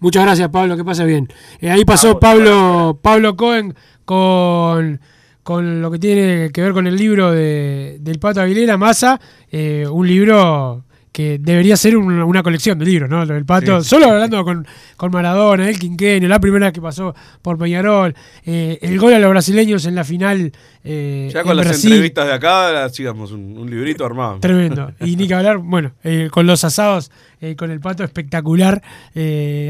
Muchas 0.00 0.22
gracias, 0.22 0.50
Pablo, 0.50 0.76
que 0.76 0.84
pase 0.84 1.06
bien. 1.06 1.26
Eh, 1.62 1.70
ahí 1.70 1.86
pasó 1.86 2.20
Pablo, 2.20 3.00
Pablo 3.02 3.36
Cohen 3.36 3.74
con, 4.04 5.00
con 5.42 5.80
lo 5.80 5.90
que 5.90 5.98
tiene 5.98 6.50
que 6.52 6.60
ver 6.60 6.74
con 6.74 6.86
el 6.86 6.94
libro 6.94 7.32
de, 7.32 7.96
del 8.00 8.18
Pato 8.18 8.42
Aguilera, 8.42 8.76
Masa, 8.76 9.18
eh, 9.50 9.86
un 9.90 10.06
libro 10.06 10.84
que 11.12 11.38
debería 11.40 11.76
ser 11.76 11.96
un- 11.96 12.22
una 12.22 12.42
colección 12.42 12.78
de 12.78 12.84
libros, 12.84 13.10
¿no? 13.10 13.24
Lo 13.24 13.34
del 13.34 13.44
Pato, 13.44 13.82
Sí. 13.82 13.88
solo 13.90 14.06
hablando 14.10 14.44
con, 14.44 14.64
con 14.96 15.10
Maradona, 15.10 15.68
el 15.68 15.78
Quinquenio, 15.78 16.28
la 16.28 16.38
primera 16.38 16.70
que 16.72 16.80
pasó 16.80 17.14
por 17.42 17.58
Peñarol, 17.58 18.14
eh, 18.46 18.78
el 18.80 18.96
gol 18.98 19.14
a 19.14 19.18
los 19.18 19.28
brasileños 19.30 19.84
en 19.86 19.96
la 19.96 20.04
final 20.04 20.52
eh, 20.84 21.28
Ya 21.32 21.40
en 21.40 21.46
con 21.46 21.56
las 21.56 21.66
Brasil. 21.66 21.90
entrevistas 21.92 22.26
de 22.26 22.32
acá, 22.32 22.88
sigamos 22.90 23.32
un, 23.32 23.58
un 23.58 23.68
librito 23.68 24.06
armado. 24.06 24.38
Tremendo. 24.40 24.92
Y 25.00 25.16
ni 25.16 25.26
que 25.26 25.34
hablar, 25.34 25.58
bueno, 25.58 25.92
eh, 26.04 26.28
con 26.30 26.46
los 26.46 26.62
asados, 26.64 27.10
eh, 27.40 27.56
con 27.56 27.70
el 27.70 27.80
pato 27.80 28.04
espectacular. 28.04 28.80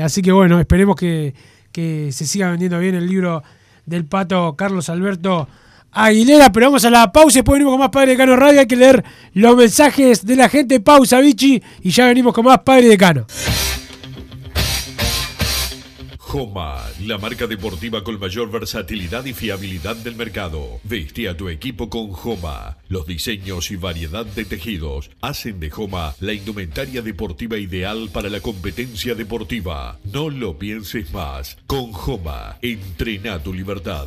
Así 0.02 0.22
que 0.22 0.32
bueno, 0.32 0.60
esperemos 0.60 0.94
que, 0.96 1.34
que 1.72 2.10
se 2.12 2.26
siga 2.26 2.50
vendiendo 2.50 2.78
bien 2.78 2.94
el 2.94 3.06
libro 3.06 3.42
del 3.86 4.04
pato 4.04 4.54
Carlos 4.56 4.88
Alberto 4.88 5.48
Aguilera. 5.92 6.52
Pero 6.52 6.66
vamos 6.66 6.84
a 6.84 6.90
la 6.90 7.12
pausa 7.12 7.38
y 7.38 7.40
después 7.40 7.54
venimos 7.54 7.72
con 7.72 7.80
más 7.80 7.90
Padre 7.90 8.12
Decano 8.12 8.36
Radio. 8.36 8.60
Hay 8.60 8.66
que 8.66 8.76
leer 8.76 9.04
los 9.34 9.56
mensajes 9.56 10.24
de 10.24 10.36
la 10.36 10.48
gente. 10.48 10.80
Pausa, 10.80 11.20
Vichy. 11.20 11.62
Y 11.82 11.90
ya 11.90 12.06
venimos 12.06 12.34
con 12.34 12.44
más 12.44 12.60
Padre 12.60 12.88
Decano. 12.88 13.26
Joma, 16.30 16.84
la 17.00 17.18
marca 17.18 17.48
deportiva 17.48 18.04
con 18.04 18.20
mayor 18.20 18.52
versatilidad 18.52 19.24
y 19.24 19.32
fiabilidad 19.32 19.96
del 19.96 20.14
mercado. 20.14 20.78
Veste 20.84 21.28
a 21.28 21.36
tu 21.36 21.48
equipo 21.48 21.90
con 21.90 22.12
Joma. 22.12 22.78
Los 22.88 23.04
diseños 23.04 23.72
y 23.72 23.76
variedad 23.76 24.24
de 24.24 24.44
tejidos 24.44 25.10
hacen 25.20 25.58
de 25.58 25.70
Joma 25.70 26.14
la 26.20 26.32
indumentaria 26.32 27.02
deportiva 27.02 27.58
ideal 27.58 28.10
para 28.12 28.28
la 28.28 28.38
competencia 28.38 29.16
deportiva. 29.16 29.98
No 30.04 30.30
lo 30.30 30.56
pienses 30.56 31.12
más. 31.12 31.58
Con 31.66 31.90
Joma, 31.90 32.58
entrena 32.62 33.42
tu 33.42 33.52
libertad. 33.52 34.06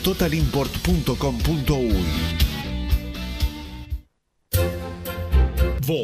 www.totalimport.com.uy. 0.01 2.41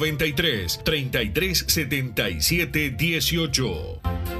093 0.00 0.80
33 0.82 1.64
77 1.68 2.90
18. 2.96 4.39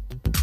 De. 0.11 0.41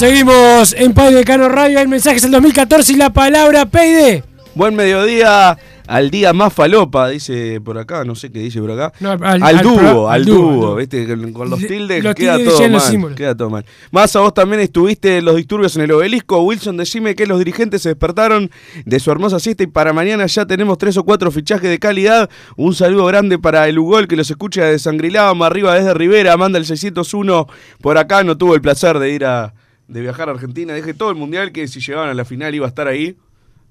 Seguimos 0.00 0.72
en 0.78 0.94
Padre 0.94 1.16
Decano 1.16 1.50
Radio. 1.50 1.78
Hay 1.78 1.86
mensajes 1.86 2.22
del 2.22 2.30
2014 2.30 2.94
y 2.94 2.96
la 2.96 3.10
palabra 3.10 3.66
Peide. 3.66 4.24
Buen 4.54 4.74
mediodía 4.74 5.58
al 5.90 6.10
día 6.10 6.32
más 6.32 6.52
falopa, 6.52 7.08
dice 7.08 7.60
por 7.60 7.76
acá, 7.78 8.04
no 8.04 8.14
sé 8.14 8.30
qué 8.30 8.38
dice 8.38 8.60
por 8.60 8.70
acá. 8.70 8.92
No, 9.00 9.10
al- 9.10 9.42
al, 9.42 9.60
dúo, 9.62 10.08
al 10.08 10.20
al 10.20 10.24
dúo, 10.24 10.74
¿viste? 10.76 11.06
Con, 11.06 11.32
con 11.32 11.50
los 11.50 11.58
tildes 11.66 12.02
los 12.04 12.14
queda 12.14 12.36
tildes 12.36 12.54
todo 12.54 12.62
mal. 12.68 13.14
Queda 13.16 13.34
todo 13.36 13.50
mal. 13.50 13.64
Más 13.90 14.14
a 14.16 14.20
vos 14.20 14.32
también 14.32 14.60
estuviste 14.60 15.18
en 15.18 15.24
los 15.24 15.36
disturbios 15.36 15.74
en 15.76 15.82
el 15.82 15.92
obelisco. 15.92 16.40
Wilson, 16.42 16.76
decime 16.76 17.14
que 17.14 17.26
los 17.26 17.38
dirigentes 17.38 17.82
se 17.82 17.88
despertaron 17.90 18.50
de 18.84 19.00
su 19.00 19.10
hermosa 19.10 19.40
siesta 19.40 19.64
y 19.64 19.66
para 19.66 19.92
mañana 19.92 20.26
ya 20.26 20.46
tenemos 20.46 20.78
tres 20.78 20.96
o 20.96 21.04
cuatro 21.04 21.30
fichajes 21.30 21.68
de 21.68 21.78
calidad. 21.78 22.30
Un 22.56 22.74
saludo 22.74 23.06
grande 23.06 23.38
para 23.38 23.68
el 23.68 23.78
Ugol 23.78 24.06
que 24.08 24.16
los 24.16 24.30
escucha 24.30 24.64
de 24.64 24.78
Sangrilá, 24.78 25.34
más 25.34 25.46
arriba 25.50 25.74
desde 25.74 25.92
Rivera, 25.94 26.36
manda 26.36 26.58
el 26.58 26.66
601 26.66 27.46
por 27.80 27.98
acá. 27.98 28.22
No 28.22 28.38
tuvo 28.38 28.54
el 28.54 28.60
placer 28.60 28.98
de 28.98 29.10
ir 29.10 29.24
a 29.24 29.54
de 29.88 30.00
viajar 30.00 30.28
a 30.28 30.32
Argentina. 30.32 30.72
Dije 30.72 30.94
todo 30.94 31.10
el 31.10 31.16
mundial 31.16 31.50
que 31.50 31.66
si 31.66 31.80
llegaban 31.80 32.08
a 32.10 32.14
la 32.14 32.24
final 32.24 32.54
iba 32.54 32.64
a 32.64 32.68
estar 32.68 32.86
ahí. 32.86 33.16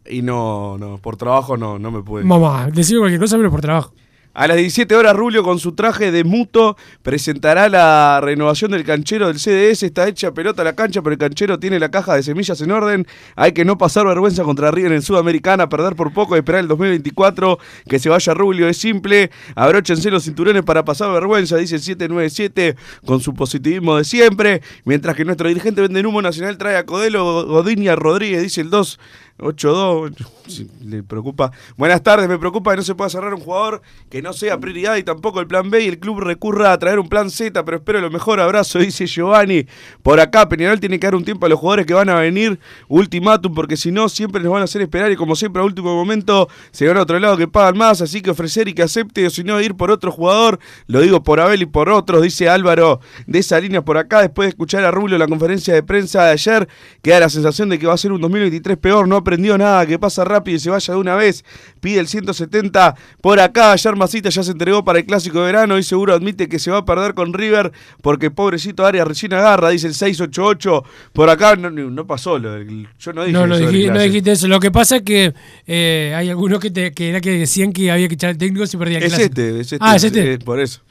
Y 0.06 0.22
no, 0.22 0.78
no, 0.78 0.98
por 0.98 1.18
trabajo 1.18 1.58
no, 1.58 1.80
no 1.80 1.92
me 1.92 2.02
pude. 2.02 2.24
Mamá, 2.24 2.70
decime 2.72 3.00
cualquier 3.00 3.22
cosa, 3.22 3.38
pero 3.38 3.52
por 3.52 3.62
trabajo. 3.62 3.94
A 4.40 4.48
las 4.48 4.58
17 4.58 4.96
horas, 4.96 5.16
Rulio, 5.16 5.44
con 5.44 5.58
su 5.58 5.74
traje 5.74 6.12
de 6.12 6.24
muto, 6.24 6.78
presentará 7.02 7.68
la 7.68 8.22
renovación 8.22 8.72
del 8.72 8.86
canchero 8.86 9.28
del 9.28 9.40
CDS. 9.40 9.84
Está 9.84 10.08
hecha 10.08 10.34
pelota 10.34 10.64
la 10.64 10.76
cancha, 10.76 11.02
pero 11.02 11.14
el 11.14 11.18
canchero 11.18 11.60
tiene 11.60 11.80
la 11.80 11.90
caja 11.90 12.16
de 12.16 12.22
semillas 12.22 12.62
en 12.62 12.72
orden. 12.72 13.08
Hay 13.36 13.54
que 13.54 13.66
no 13.66 13.80
pasar 13.80 14.06
vergüenza 14.06 14.44
contra 14.44 14.70
River 14.70 14.92
en 14.94 15.02
Sudamericana, 15.02 15.68
perder 15.68 15.96
por 15.96 16.14
poco 16.14 16.36
y 16.36 16.40
esperar 16.40 16.62
el 16.62 16.68
2024. 16.68 17.58
Que 17.88 17.98
se 17.98 18.08
vaya 18.08 18.34
Rulio, 18.36 18.70
es 18.70 18.78
simple. 18.78 19.32
Abróchense 19.56 20.12
los 20.12 20.24
cinturones 20.24 20.62
para 20.62 20.86
pasar 20.86 21.12
vergüenza, 21.12 21.58
dice 21.58 21.76
el 21.76 21.82
797, 21.82 22.76
con 23.06 23.22
su 23.22 23.34
positivismo 23.34 23.98
de 23.98 24.04
siempre. 24.04 24.62
Mientras 24.86 25.16
que 25.16 25.26
nuestro 25.26 25.48
dirigente 25.48 25.82
vende 25.82 26.06
humo 26.06 26.22
nacional 26.22 26.58
trae 26.58 26.78
a 26.78 26.86
Codelo 26.86 27.46
Godinia 27.48 27.96
Rodríguez, 27.96 28.44
dice 28.44 28.62
el 28.62 28.70
2. 28.70 29.00
8-2, 29.40 30.16
si 30.48 30.70
le 30.84 31.04
preocupa. 31.04 31.52
Buenas 31.78 32.04
tardes, 32.04 32.28
me 32.28 32.38
preocupa 32.38 32.72
que 32.72 32.78
no 32.78 32.84
se 32.84 32.96
pueda 32.96 33.10
cerrar 33.10 33.34
un 33.34 33.40
jugador 33.40 33.82
que 34.10 34.22
no 34.22 34.34
sea 34.34 34.60
prioridad 34.60 34.98
y 34.98 35.04
tampoco 35.04 35.40
el 35.40 35.48
plan 35.48 35.70
B 35.70 35.84
y 35.84 35.88
el 35.88 36.00
club 36.00 36.20
recurra 36.20 36.74
a 36.74 36.80
traer 36.80 37.00
un 37.00 37.10
plan 37.10 37.30
Z, 37.30 37.64
pero 37.64 37.78
espero 37.78 38.02
lo 38.02 38.10
mejor. 38.10 38.40
Abrazo, 38.40 38.80
dice 38.80 39.06
Giovanni. 39.08 39.66
Por 40.04 40.20
acá, 40.20 40.48
Peñarol 40.50 40.80
tiene 40.80 41.00
que 41.00 41.08
dar 41.08 41.16
un 41.16 41.24
tiempo 41.24 41.46
a 41.46 41.50
los 41.50 41.60
jugadores 41.60 41.86
que 41.86 41.94
van 41.94 42.10
a 42.10 42.16
venir. 42.16 42.60
Ultimátum, 42.88 43.54
porque 43.54 43.78
si 43.78 43.92
no, 43.92 44.10
siempre 44.10 44.42
nos 44.42 44.52
van 44.52 44.62
a 44.62 44.66
hacer 44.66 44.82
esperar 44.82 45.12
y 45.12 45.16
como 45.16 45.36
siempre, 45.36 45.62
a 45.62 45.66
último 45.66 45.96
momento 45.96 46.50
se 46.72 46.88
van 46.88 46.98
a 46.98 47.02
otro 47.02 47.20
lado 47.20 47.38
que 47.38 47.48
pagan 47.48 47.78
más. 47.78 48.02
Así 48.02 48.22
que 48.22 48.32
ofrecer 48.32 48.68
y 48.68 48.74
que 48.74 48.84
acepte, 48.84 49.26
o 49.26 49.30
si 49.30 49.44
no, 49.44 49.60
ir 49.62 49.76
por 49.76 49.92
otro 49.92 50.12
jugador. 50.12 50.60
Lo 50.88 51.02
digo 51.02 51.24
por 51.24 51.40
Abel 51.40 51.62
y 51.62 51.66
por 51.66 51.90
otros, 51.90 52.22
dice 52.22 52.50
Álvaro 52.50 53.00
de 53.28 53.40
esa 53.40 53.60
línea 53.60 53.84
por 53.84 53.98
acá. 53.98 54.22
Después 54.22 54.48
de 54.48 54.50
escuchar 54.50 54.84
a 54.84 54.92
Rubio 54.92 55.18
la 55.18 55.28
conferencia 55.28 55.74
de 55.74 55.84
prensa 55.84 56.24
de 56.26 56.32
ayer, 56.32 56.68
queda 57.02 57.20
la 57.20 57.30
sensación 57.30 57.70
de 57.70 57.80
que 57.80 57.88
va 57.88 57.94
a 57.94 57.98
ser 57.98 58.12
un 58.12 58.22
2023 58.22 58.78
peor. 58.78 59.08
No 59.08 59.24
aprendió 59.30 59.58
nada, 59.60 59.86
que 59.86 60.00
pasa 60.00 60.24
rápido 60.26 60.58
y 60.58 60.60
se 60.60 60.70
vaya 60.72 60.94
de 60.94 61.00
una 61.00 61.16
vez. 61.16 61.46
Pide 61.80 62.00
el 62.00 62.08
170 62.08 62.96
por 63.22 63.40
acá. 63.40 63.74
Ayer 63.74 63.96
Masita 63.96 64.30
ya 64.30 64.42
se 64.44 64.52
entregó 64.52 64.84
para 64.84 64.98
el 65.00 65.06
clásico 65.06 65.40
de 65.40 65.46
verano 65.46 65.78
y 65.78 65.84
seguro 65.84 66.16
admite 66.16 66.50
que 66.50 66.58
se 66.58 66.72
va 66.72 66.80
a 66.80 66.86
perder 66.86 67.14
con 67.14 67.32
River 67.34 67.72
porque 68.02 68.32
pobrecito 68.32 68.86
Arias 68.86 69.08
recién 69.08 69.34
agarra, 69.34 69.70
dice 69.70 69.86
el 69.88 69.94
688. 69.94 70.84
Por 71.14 71.30
acá 71.30 71.56
no, 71.56 71.70
no 71.70 72.08
pasó, 72.08 72.40
lo 72.40 72.60
yo 72.64 73.14
no 73.14 73.24
dije 73.24 73.34
No, 73.34 73.46
no, 73.46 73.56
eso 73.56 73.68
dijiste, 73.70 73.92
no 73.92 74.02
dijiste 74.02 74.32
eso. 74.32 74.48
Lo 74.48 74.60
que 74.60 74.72
pasa 74.72 74.98
es 74.98 75.02
que 75.04 75.34
eh, 75.68 76.14
hay 76.16 76.30
algunos 76.30 76.60
que, 76.60 76.72
te, 76.72 76.92
que 76.92 77.10
era 77.10 77.22
que 77.22 77.32
decían 77.38 77.72
que 77.72 77.92
había 77.92 78.08
que 78.08 78.16
echar 78.16 78.32
al 78.32 78.38
técnico 78.40 78.66
si 78.66 78.78
perdía 78.78 78.98
el 78.98 79.04
Es 79.04 79.10
clásico. 79.14 79.30
este, 79.42 79.60
es 79.60 79.74
este. 79.74 79.78
Ah, 79.80 79.96
es 79.96 80.04
este. 80.04 80.34
eh, 80.34 80.40
por 80.40 80.60
eso. 80.60 80.82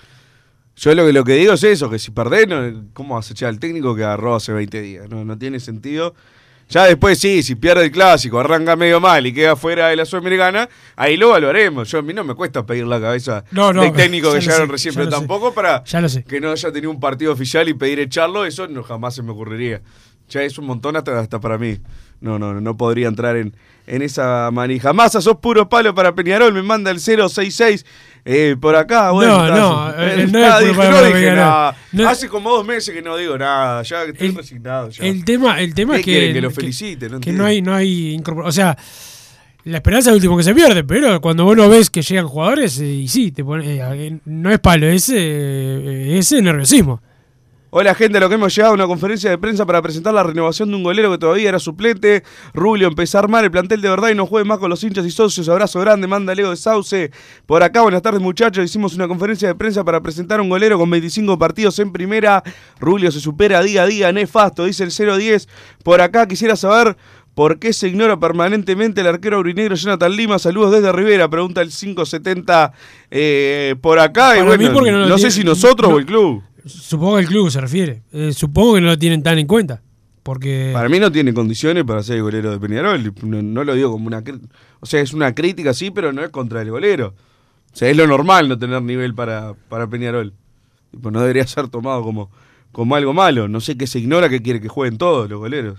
Yo 0.77 0.95
lo 0.95 1.05
que, 1.07 1.13
lo 1.13 1.25
que 1.25 1.33
digo 1.33 1.55
es 1.55 1.65
eso, 1.65 1.91
que 1.91 1.99
si 1.99 2.13
perdés, 2.13 2.47
no- 2.47 2.85
¿cómo 2.93 3.17
vas 3.17 3.29
a 3.29 3.33
echar 3.33 3.49
al 3.49 3.59
técnico 3.59 3.97
que 3.97 4.05
agarró 4.05 4.37
hace 4.37 4.53
20 4.53 4.81
días? 4.81 5.09
No, 5.11 5.25
no 5.25 5.37
tiene 5.37 5.59
sentido. 5.59 6.15
Ya 6.69 6.85
después 6.85 7.19
sí, 7.19 7.43
si 7.43 7.55
pierde 7.55 7.85
el 7.85 7.91
clásico, 7.91 8.39
arranca 8.39 8.77
medio 8.77 9.01
mal 9.01 9.27
y 9.27 9.33
queda 9.33 9.57
fuera 9.57 9.89
de 9.89 9.97
la 9.97 10.05
Sudamericana, 10.05 10.69
ahí 10.97 11.17
lo 11.17 11.31
valoremos. 11.31 11.91
Yo 11.91 11.99
a 11.99 12.03
mí 12.03 12.13
no 12.13 12.25
me 12.25 12.35
cuesta 12.35 12.67
pedir 12.67 12.87
la 12.87 13.01
cabeza 13.01 13.43
No, 13.53 13.73
no, 13.73 13.81
del 13.83 13.93
técnico 13.95 14.33
que 14.35 14.41
llegaron 14.41 14.67
sé, 14.67 14.73
recién, 14.73 14.95
pero 14.95 15.07
sé. 15.07 15.11
tampoco 15.13 15.55
para 15.55 15.83
Ya 15.85 16.01
lo 16.03 16.09
sé. 16.11 16.25
que 16.25 16.41
no 16.41 16.51
haya 16.51 16.71
tenido 16.71 16.91
un 16.91 17.01
partido 17.01 17.33
oficial 17.33 17.69
y 17.71 17.75
pedir 17.75 17.99
echarlo, 18.01 18.45
eso 18.45 18.69
no 18.69 18.83
jamás 18.83 19.15
se 19.15 19.23
me 19.23 19.31
ocurriría. 19.33 19.81
Ya 20.29 20.43
es 20.43 20.59
un 20.59 20.67
montón 20.67 20.95
hasta, 20.97 21.19
hasta 21.19 21.41
para 21.41 21.57
mí. 21.57 21.79
No, 22.21 22.39
no, 22.39 22.61
no 22.61 22.77
podría 22.77 23.09
entrar 23.09 23.37
en, 23.37 23.57
en 23.87 24.03
esa 24.03 24.51
manija. 24.53 24.93
Massa, 24.93 25.23
sos 25.23 25.37
puro 25.39 25.71
palo 25.71 25.95
para 25.95 26.15
Peñarol, 26.15 26.53
me 26.53 26.63
manda 26.63 26.91
el 26.91 26.99
066 27.01 27.87
eh, 28.25 28.57
por 28.61 28.77
acá. 28.77 29.11
Bueno, 29.11 29.47
No, 29.49 29.57
no, 29.57 29.91
eh, 30.03 30.23
eh, 30.23 30.27
no 30.31 30.39
nada, 30.39 30.61
es 30.61 30.71
puro 30.71 30.87
dije, 30.87 30.91
no 30.91 31.05
dije 31.07 31.31
nada. 31.33 31.77
No. 31.93 32.09
Hace 32.09 32.29
como 32.29 32.51
dos 32.51 32.65
meses 32.67 32.95
que 32.95 33.03
no 33.03 33.17
digo 33.17 33.39
nada, 33.39 33.83
ya 33.83 34.05
estoy 34.05 34.31
resignado. 34.31 34.91
Ya. 34.91 35.05
El 35.05 35.25
tema, 35.25 35.61
el 35.61 35.75
tema 35.75 35.95
¿Qué 35.95 36.01
es 36.01 36.05
que, 36.05 36.33
que 36.33 36.41
lo 36.41 36.51
felicite? 36.51 37.07
No 37.07 37.21
que 37.21 37.31
entiendo. 37.31 37.43
no 37.43 37.49
hay, 37.49 37.63
no 37.63 37.75
hay 37.75 38.23
O 38.45 38.53
sea, 38.53 38.77
la 39.69 39.79
esperanza 39.79 40.09
es 40.09 40.13
el 40.13 40.15
último 40.15 40.37
que 40.37 40.43
se 40.43 40.55
pierde, 40.55 40.85
pero 40.85 41.21
cuando 41.21 41.45
vos 41.45 41.57
no 41.57 41.69
ves 41.69 41.91
que 41.91 42.01
llegan 42.01 42.27
jugadores, 42.27 42.79
eh, 42.81 42.87
y 42.87 43.09
sí, 43.09 43.33
te 43.33 43.45
pone, 43.45 43.77
eh, 43.77 44.19
no 44.25 44.51
es 44.51 44.59
palo, 44.61 44.87
es, 44.87 45.11
eh, 45.15 46.17
es 46.19 46.33
nerviosismo. 46.33 47.03
Hola 47.71 47.95
gente, 47.95 48.17
a 48.17 48.21
lo 48.23 48.31
que 48.31 48.37
hemos 48.37 48.55
llegado 48.57 48.73
a 48.73 48.75
una 48.75 48.87
conferencia 48.87 49.29
de 49.29 49.37
prensa 49.37 49.67
para 49.67 49.83
presentar 49.83 50.15
la 50.15 50.23
renovación 50.23 50.71
de 50.71 50.77
un 50.77 50.83
golero 50.83 51.11
que 51.11 51.19
todavía 51.19 51.51
era 51.51 51.59
suplente. 51.59 52.23
Rubio 52.55 52.89
empezó 52.89 53.19
a 53.19 53.21
armar 53.21 53.45
el 53.45 53.51
plantel 53.51 53.83
de 53.83 53.91
verdad 53.91 54.09
y 54.09 54.15
no 54.15 54.25
juegue 54.25 54.49
más 54.49 54.57
con 54.59 54.71
los 54.71 54.83
hinchas 54.83 55.05
y 55.05 55.11
socios. 55.11 55.51
Abrazo 55.51 55.79
grande, 55.81 56.07
manda 56.07 56.35
Leo 56.35 56.49
de 56.49 56.57
Sauce. 56.57 57.11
Por 57.45 57.63
acá, 57.63 57.83
buenas 57.83 58.01
tardes 58.01 58.23
muchachos. 58.23 58.65
Hicimos 58.65 58.95
una 58.95 59.07
conferencia 59.07 59.49
de 59.49 59.55
prensa 59.55 59.85
para 59.85 60.01
presentar 60.01 60.41
un 60.41 60.49
golero 60.49 60.79
con 60.79 60.89
25 60.89 61.39
partidos 61.39 61.79
en 61.79 61.93
primera. 61.93 62.43
Rubio 62.81 63.13
se 63.13 63.21
supera 63.21 63.61
día 63.63 63.83
a 63.83 63.87
día, 63.87 64.13
nefasto, 64.13 64.65
dice 64.65 64.85
el 64.85 64.91
0-10. 64.91 65.47
Por 65.85 66.01
acá 66.01 66.27
quisiera 66.27 66.57
saber 66.57 66.97
¿Por 67.35 67.61
qué 67.61 67.73
se 67.73 67.87
ignora 67.87 68.19
permanentemente 68.19 69.01
el 69.01 69.07
arquero 69.07 69.37
aurinegro 69.37 69.77
Jonathan 69.77 70.11
Lima? 70.11 70.41
Saludos 70.41 70.73
desde 70.73 70.91
Rivera, 70.91 71.29
pregunta 71.29 71.63
el 71.63 71.69
570 71.69 72.73
eh, 73.13 73.77
por 73.81 74.01
acá. 74.01 74.37
Y 74.37 74.41
Para 74.41 74.57
mí 74.57 74.65
bueno, 74.65 74.73
porque 74.75 74.91
no 74.91 75.19
sé 75.19 75.31
si 75.31 75.45
nosotros 75.45 75.89
no- 75.89 75.97
o 75.97 75.99
el 76.01 76.07
club. 76.07 76.43
Supongo 76.69 77.17
que 77.17 77.23
el 77.23 77.29
club 77.29 77.51
se 77.51 77.61
refiere. 77.61 78.03
Eh, 78.13 78.33
supongo 78.33 78.75
que 78.75 78.81
no 78.81 78.87
lo 78.89 78.99
tienen 78.99 79.23
tan 79.23 79.39
en 79.39 79.47
cuenta. 79.47 79.83
Porque. 80.23 80.71
Para 80.73 80.89
mí 80.89 80.99
no 81.01 81.11
tiene 81.11 81.33
condiciones 81.33 81.85
para 81.85 82.03
ser 82.03 82.17
el 82.17 82.23
golero 82.23 82.51
de 82.51 82.61
Peñarol. 82.61 83.15
No, 83.23 83.43
no 83.43 83.65
lo 83.65 83.75
digo 83.75 83.91
como 83.91 84.07
una... 84.07 84.23
O 84.81 84.87
sea, 84.87 85.01
es 85.01 85.13
una 85.13 85.35
crítica, 85.35 85.73
sí, 85.75 85.91
pero 85.91 86.13
no 86.13 86.23
es 86.23 86.31
contra 86.31 86.63
el 86.63 86.71
golero. 86.71 87.15
O 87.73 87.77
sea, 87.77 87.89
es 87.89 87.97
lo 87.97 88.07
normal 88.07 88.49
no 88.49 88.59
tener 88.59 88.83
nivel 88.83 89.15
para, 89.15 89.55
para 89.69 89.87
Peñarol. 89.87 90.35
Tipo, 90.91 91.11
no 91.11 91.21
debería 91.21 91.47
ser 91.47 91.69
tomado 91.69 92.03
como, 92.03 92.31
como 92.73 92.95
algo 92.95 93.13
malo. 93.13 93.49
No 93.49 93.61
sé 93.61 93.77
qué 93.77 93.87
se 93.87 93.99
ignora 93.99 94.29
que 94.29 94.43
quiere 94.43 94.61
que 94.61 94.69
jueguen 94.69 94.99
todos 94.99 95.29
los 95.29 95.39
goleros. 95.39 95.79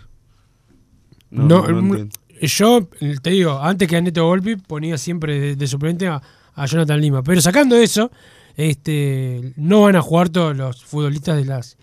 No, 1.30 1.48
No, 1.48 1.68
no 1.68 1.82
mm, 1.82 2.10
yo 2.42 2.90
eh, 3.02 3.16
te 3.22 3.32
digo, 3.32 3.60
antes 3.62 3.88
que 3.88 3.98
a 3.98 4.02
Neto 4.02 4.26
Volpi 4.26 4.56
ponía 4.56 4.98
siempre 4.98 5.40
de, 5.40 5.56
de 5.56 5.68
suplente 5.68 6.08
a, 6.08 6.22
a 6.56 6.66
Jonathan 6.66 7.00
Lima. 7.00 7.24
Pero 7.24 7.42
sacando 7.42 7.76
eso, 7.76 8.12
este, 8.60 9.54
no 9.56 9.84
van 9.84 9.96
a 9.96 10.02
jugar 10.02 10.28
todos 10.28 10.56
los 10.56 10.84
futbolistas 10.84 11.38
de 11.38 11.46
las, 11.46 11.78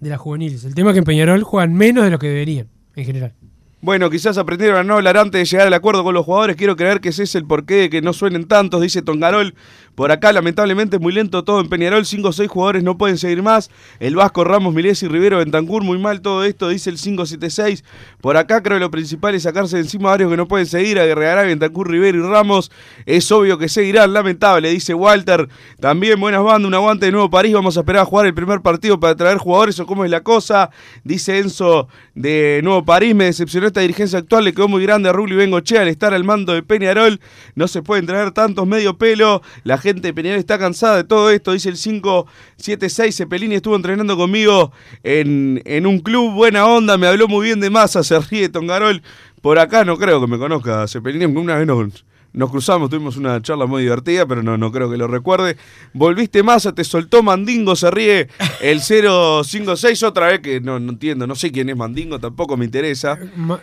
de 0.00 0.08
las 0.08 0.18
juveniles. 0.18 0.64
El 0.64 0.74
tema 0.74 0.90
es 0.90 0.94
que 0.94 1.00
en 1.00 1.04
Peñarol 1.04 1.42
juegan 1.42 1.74
menos 1.74 2.04
de 2.04 2.10
lo 2.10 2.18
que 2.18 2.28
deberían, 2.28 2.68
en 2.94 3.04
general. 3.04 3.34
Bueno, 3.82 4.08
quizás 4.08 4.38
aprendieron 4.38 4.78
a 4.78 4.84
no 4.84 4.94
hablar 4.94 5.18
antes 5.18 5.38
de 5.38 5.44
llegar 5.44 5.66
al 5.66 5.74
acuerdo 5.74 6.02
con 6.02 6.14
los 6.14 6.24
jugadores. 6.24 6.56
Quiero 6.56 6.76
creer 6.76 7.02
que 7.02 7.10
ese 7.10 7.24
es 7.24 7.34
el 7.34 7.44
porqué 7.44 7.74
de 7.74 7.90
que 7.90 8.00
no 8.00 8.14
suenen 8.14 8.48
tantos, 8.48 8.80
dice 8.80 9.02
Tongarol. 9.02 9.54
Por 9.94 10.12
acá, 10.12 10.32
lamentablemente, 10.32 10.96
es 10.96 11.02
muy 11.02 11.12
lento 11.12 11.44
todo 11.44 11.60
en 11.60 11.68
Peñarol. 11.68 12.04
Cinco 12.04 12.28
o 12.28 12.32
seis 12.32 12.50
jugadores 12.50 12.82
no 12.82 12.98
pueden 12.98 13.16
seguir 13.16 13.42
más. 13.42 13.70
El 13.98 14.16
Vasco, 14.16 14.44
Ramos, 14.44 14.74
Milés 14.74 15.02
y 15.02 15.08
Rivero 15.08 15.38
Bentancur, 15.38 15.84
muy 15.84 15.98
mal 15.98 16.20
todo 16.20 16.44
esto, 16.44 16.68
dice 16.68 16.90
el 16.90 16.96
576. 16.96 17.84
Por 18.20 18.36
acá, 18.36 18.62
creo 18.62 18.76
que 18.76 18.80
lo 18.80 18.90
principal 18.90 19.34
es 19.34 19.44
sacarse 19.44 19.76
de 19.76 19.82
encima 19.82 20.08
a 20.08 20.12
varios 20.12 20.30
que 20.30 20.36
no 20.36 20.48
pueden 20.48 20.66
seguir. 20.66 20.98
Aguerreará 20.98 21.42
Bentancur, 21.42 21.90
Rivero 21.90 22.18
y 22.18 22.22
Ramos. 22.22 22.70
Es 23.06 23.30
obvio 23.30 23.56
que 23.56 23.68
seguirán, 23.68 24.12
lamentable, 24.12 24.70
dice 24.70 24.92
Walter. 24.94 25.48
También 25.80 26.18
buenas 26.20 26.42
bandas, 26.42 26.66
un 26.66 26.74
aguante 26.74 27.06
de 27.06 27.12
nuevo 27.12 27.30
París. 27.30 27.54
Vamos 27.54 27.76
a 27.76 27.80
esperar 27.80 28.02
a 28.02 28.06
jugar 28.06 28.26
el 28.26 28.34
primer 28.34 28.60
partido 28.60 28.98
para 29.00 29.14
traer 29.14 29.38
jugadores 29.38 29.78
o 29.80 29.86
cómo 29.86 30.04
es 30.04 30.10
la 30.10 30.22
cosa. 30.22 30.70
Dice 31.04 31.38
Enzo 31.38 31.88
de 32.14 32.60
Nuevo 32.62 32.84
París. 32.84 33.14
Me 33.14 33.24
decepcionó 33.24 33.65
esta 33.66 33.80
dirigencia 33.80 34.18
actual. 34.18 34.44
Le 34.44 34.52
quedó 34.52 34.68
muy 34.68 34.82
grande 34.82 35.08
a 35.08 35.12
Rubio 35.12 35.36
Bengochea 35.36 35.82
al 35.82 35.88
estar 35.88 36.14
al 36.14 36.24
mando 36.24 36.52
de 36.52 36.62
Peñarol. 36.62 37.20
No 37.54 37.68
se 37.68 37.82
pueden 37.82 38.06
traer 38.06 38.30
tantos 38.32 38.66
medio 38.66 38.98
pelo. 38.98 39.42
La 39.64 39.78
gente 39.78 40.02
de 40.02 40.14
Peñarol 40.14 40.38
está 40.38 40.58
cansada 40.58 40.96
de 40.96 41.04
todo 41.04 41.30
esto. 41.30 41.52
Dice 41.52 41.68
el 41.68 41.76
576. 41.76 43.16
Cepelini 43.16 43.56
estuvo 43.56 43.76
entrenando 43.76 44.16
conmigo 44.16 44.72
en, 45.02 45.62
en 45.64 45.86
un 45.86 45.98
club. 46.00 46.32
Buena 46.32 46.66
onda. 46.66 46.96
Me 46.98 47.06
habló 47.06 47.28
muy 47.28 47.46
bien 47.46 47.60
de 47.60 47.70
masa. 47.70 48.02
Se 48.02 48.18
ríe 48.18 48.48
Tongarol. 48.48 49.02
Por 49.42 49.58
acá 49.58 49.84
no 49.84 49.96
creo 49.96 50.20
que 50.20 50.26
me 50.26 50.38
conozca 50.38 50.86
Cepelini. 50.88 51.24
Una 51.26 51.56
vez 51.56 51.66
nos, 51.66 52.04
nos 52.36 52.50
cruzamos, 52.50 52.88
tuvimos 52.90 53.16
una 53.16 53.40
charla 53.42 53.66
muy 53.66 53.82
divertida, 53.82 54.26
pero 54.26 54.42
no, 54.42 54.56
no 54.56 54.70
creo 54.70 54.88
que 54.90 54.96
lo 54.96 55.08
recuerde. 55.08 55.56
Volviste 55.94 56.42
masa, 56.42 56.72
te 56.74 56.84
soltó 56.84 57.22
Mandingo, 57.22 57.74
se 57.74 57.90
ríe 57.90 58.28
el 58.60 58.80
056 58.80 60.02
otra 60.02 60.28
vez 60.28 60.40
que 60.40 60.60
no, 60.60 60.78
no 60.78 60.92
entiendo, 60.92 61.26
no 61.26 61.34
sé 61.34 61.50
quién 61.50 61.68
es 61.70 61.76
Mandingo, 61.76 62.18
tampoco 62.20 62.56
me 62.56 62.64
interesa. 62.66 63.18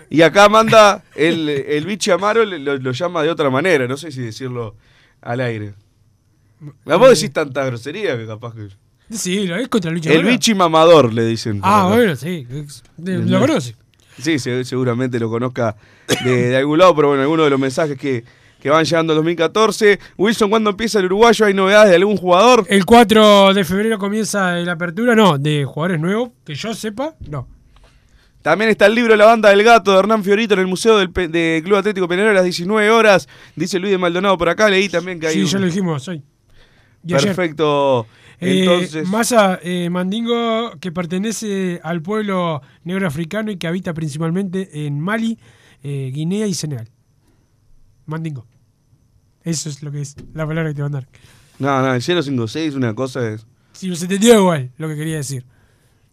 Y 0.09 0.21
acá 0.24 0.49
manda 0.49 1.03
el, 1.15 1.47
el 1.49 1.86
bichi 1.86 2.11
Amaro, 2.11 2.43
lo, 2.45 2.78
lo 2.78 2.91
llama 2.91 3.24
de 3.24 3.30
otra 3.30 3.49
manera, 3.49 3.88
no 3.88 3.95
sé 3.95 4.11
si 4.11 4.21
decirlo 4.21 4.76
al 5.21 5.39
aire. 5.39 5.74
A 6.88 6.95
vos 6.95 7.09
decís 7.09 7.32
tanta 7.32 7.63
grosería 7.65 8.17
que 8.17 8.26
capaz 8.26 8.53
que... 8.55 8.67
Sí, 9.15 9.45
lo 9.45 9.55
es 9.57 9.67
contra 9.67 9.91
El 9.91 9.99
Mora. 10.01 10.21
bichi 10.30 10.55
mamador, 10.55 11.13
le 11.13 11.26
dicen. 11.26 11.59
Ah, 11.61 11.86
acá. 11.86 11.95
bueno, 11.95 12.15
sí. 12.15 12.47
Lo 12.97 13.39
conoce. 13.39 13.76
Sí, 14.17 14.39
se- 14.39 14.63
seguramente 14.63 15.19
lo 15.19 15.30
conozca 15.30 15.76
de, 16.24 16.49
de 16.49 16.57
algún 16.57 16.80
lado, 16.80 16.95
pero 16.95 17.09
bueno, 17.09 17.21
algunos 17.24 17.45
de 17.45 17.49
los 17.51 17.59
mensajes 17.59 17.97
que, 17.97 18.24
que 18.64 18.70
van 18.70 18.86
llegando 18.86 19.11
al 19.11 19.18
2014. 19.18 19.99
Wilson, 20.18 20.49
¿cuándo 20.49 20.70
empieza 20.70 20.97
el 20.99 21.05
uruguayo? 21.07 21.45
¿Hay 21.45 21.53
novedades 21.53 21.89
de 21.89 21.97
algún 21.97 22.16
jugador? 22.16 22.66
El 22.70 22.86
4 22.86 23.53
de 23.53 23.66
febrero 23.66 23.99
comienza 23.99 24.53
la 24.53 24.72
apertura, 24.72 25.14
no, 25.16 25.38
de 25.38 25.66
jugadores 25.66 25.99
nuevos, 25.99 26.30
que 26.45 26.55
yo 26.55 26.74
sepa, 26.74 27.14
no. 27.30 27.45
También 28.41 28.70
está 28.70 28.86
el 28.86 28.95
libro 28.95 29.18
La 29.18 29.26
Banda 29.26 29.49
del 29.49 29.64
Gato 29.64 29.91
de 29.91 29.99
Hernán 29.99 30.24
Fiorito 30.24 30.53
en 30.53 30.61
el 30.61 30.68
Museo 30.68 30.97
del, 30.97 31.09
Pe- 31.11 31.28
de 31.28 31.61
Club 31.64 31.76
Atlético 31.78 32.07
Peñarol 32.07 32.32
a 32.32 32.36
las 32.36 32.43
19 32.45 32.89
horas. 32.89 33.28
Dice 33.55 33.80
Luis 33.80 33.91
de 33.91 33.97
Maldonado 33.97 34.38
por 34.38 34.47
acá, 34.47 34.70
leí 34.70 34.88
también 34.88 35.20
que 35.20 35.28
hay... 35.28 35.34
Sí, 35.34 35.41
un- 35.41 35.47
ya 35.47 35.59
lo 35.59 35.66
dijimos 35.66 36.07
hoy. 36.07 36.24
Y. 37.05 37.11
Perfecto. 37.11 38.07
Eh, 38.39 38.59
Entonces... 38.61 39.07
Massa 39.09 39.59
eh, 39.61 39.89
Mandingo, 39.89 40.72
que 40.80 40.93
pertenece 40.93 41.82
al 41.84 42.01
pueblo 42.01 42.61
negro 42.86 43.07
africano 43.07 43.51
y 43.51 43.57
que 43.57 43.68
habita 43.68 43.93
principalmente 43.93 44.86
en 44.88 45.01
Mali, 45.01 45.38
eh, 45.84 46.11
Guinea 46.14 46.47
y 46.47 46.53
Senegal. 46.53 46.88
Mandingo. 48.05 48.45
Eso 49.44 49.70
es 49.70 49.84
lo 49.84 49.91
que 49.91 50.02
es 50.02 50.16
la 50.34 50.46
palabra 50.48 50.70
que 50.72 50.76
te 50.76 50.82
van 50.82 50.96
a 50.96 51.00
dar. 51.00 51.08
No, 51.60 51.82
no, 51.82 51.94
el 51.94 52.02
056 52.02 52.76
una 52.76 52.94
cosa 52.96 53.30
es... 53.30 53.46
Si 53.74 53.88
no 53.88 53.96
se 53.96 54.06
entendió 54.06 54.39
igual 54.39 54.72
lo 54.78 54.88
que 54.88 54.96
quería 54.96 55.18
decir. 55.18 55.46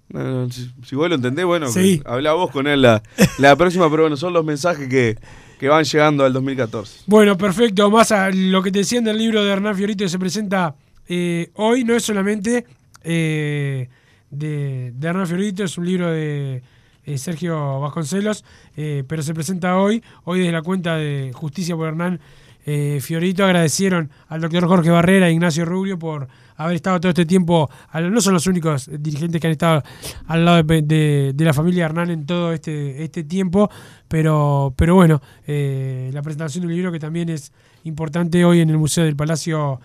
No, 0.08 0.24
no, 0.24 0.50
si, 0.50 0.70
si 0.84 0.96
vos 0.96 1.08
lo 1.08 1.14
entendés, 1.14 1.44
bueno, 1.44 1.68
Sí. 1.68 2.02
habla 2.04 2.32
vos 2.32 2.50
con 2.50 2.66
él 2.66 2.82
la, 2.82 3.02
la 3.38 3.54
próxima, 3.56 3.88
pero 3.90 4.02
bueno, 4.04 4.16
son 4.16 4.32
los 4.32 4.44
mensajes 4.44 4.88
que, 4.88 5.16
que 5.58 5.68
van 5.68 5.84
llegando 5.84 6.24
al 6.24 6.32
2014. 6.32 7.04
Bueno, 7.06 7.36
perfecto. 7.38 7.88
Más 7.90 8.10
a 8.10 8.30
lo 8.30 8.62
que 8.62 8.72
te 8.72 8.80
decía 8.80 8.98
en 8.98 9.06
el 9.08 9.18
libro 9.18 9.44
de 9.44 9.50
Hernán 9.52 9.76
Fiorito 9.76 10.04
que 10.04 10.08
se 10.08 10.18
presenta 10.18 10.74
eh, 11.08 11.50
hoy, 11.54 11.84
no 11.84 11.94
es 11.94 12.02
solamente 12.02 12.64
eh, 13.04 13.88
de, 14.30 14.92
de 14.94 15.08
Hernán 15.08 15.26
Fiorito, 15.26 15.62
es 15.64 15.78
un 15.78 15.86
libro 15.86 16.10
de 16.10 16.62
eh, 17.04 17.18
Sergio 17.18 17.80
Vasconcelos, 17.80 18.44
pero 18.74 19.22
se 19.22 19.32
presenta 19.34 19.76
hoy, 19.78 20.02
hoy 20.24 20.40
desde 20.40 20.52
la 20.52 20.62
cuenta 20.62 20.96
de 20.96 21.30
Justicia 21.34 21.76
por 21.76 21.88
Hernán 21.88 22.20
eh, 22.66 22.98
Fiorito. 23.00 23.44
Agradecieron 23.44 24.10
al 24.28 24.40
doctor 24.40 24.66
Jorge 24.66 24.90
Barrera 24.90 25.28
e 25.28 25.32
Ignacio 25.32 25.64
Rubio 25.64 25.98
por 25.98 26.28
haber 26.56 26.76
estado 26.76 27.00
todo 27.00 27.08
este 27.08 27.24
tiempo, 27.24 27.70
no 27.94 28.20
son 28.20 28.34
los 28.34 28.46
únicos 28.46 28.90
dirigentes 28.98 29.40
que 29.40 29.46
han 29.46 29.52
estado 29.52 29.82
al 30.26 30.44
lado 30.44 30.62
de, 30.62 30.82
de- 30.82 31.32
de 31.34 31.44
la 31.46 31.54
familia 31.54 31.86
Hernán 31.86 32.10
en 32.10 32.26
todo 32.26 32.52
este, 32.52 33.02
este 33.02 33.24
tiempo, 33.24 33.70
pero, 34.08 34.74
pero 34.76 34.94
bueno, 34.94 35.22
eh, 35.46 36.10
la 36.12 36.20
presentación 36.20 36.66
del 36.66 36.76
libro 36.76 36.92
que 36.92 36.98
también 36.98 37.30
es 37.30 37.50
importante 37.84 38.44
hoy 38.44 38.60
en 38.60 38.68
el 38.68 38.76
Museo 38.76 39.04
del 39.04 39.16
Palacio 39.16 39.80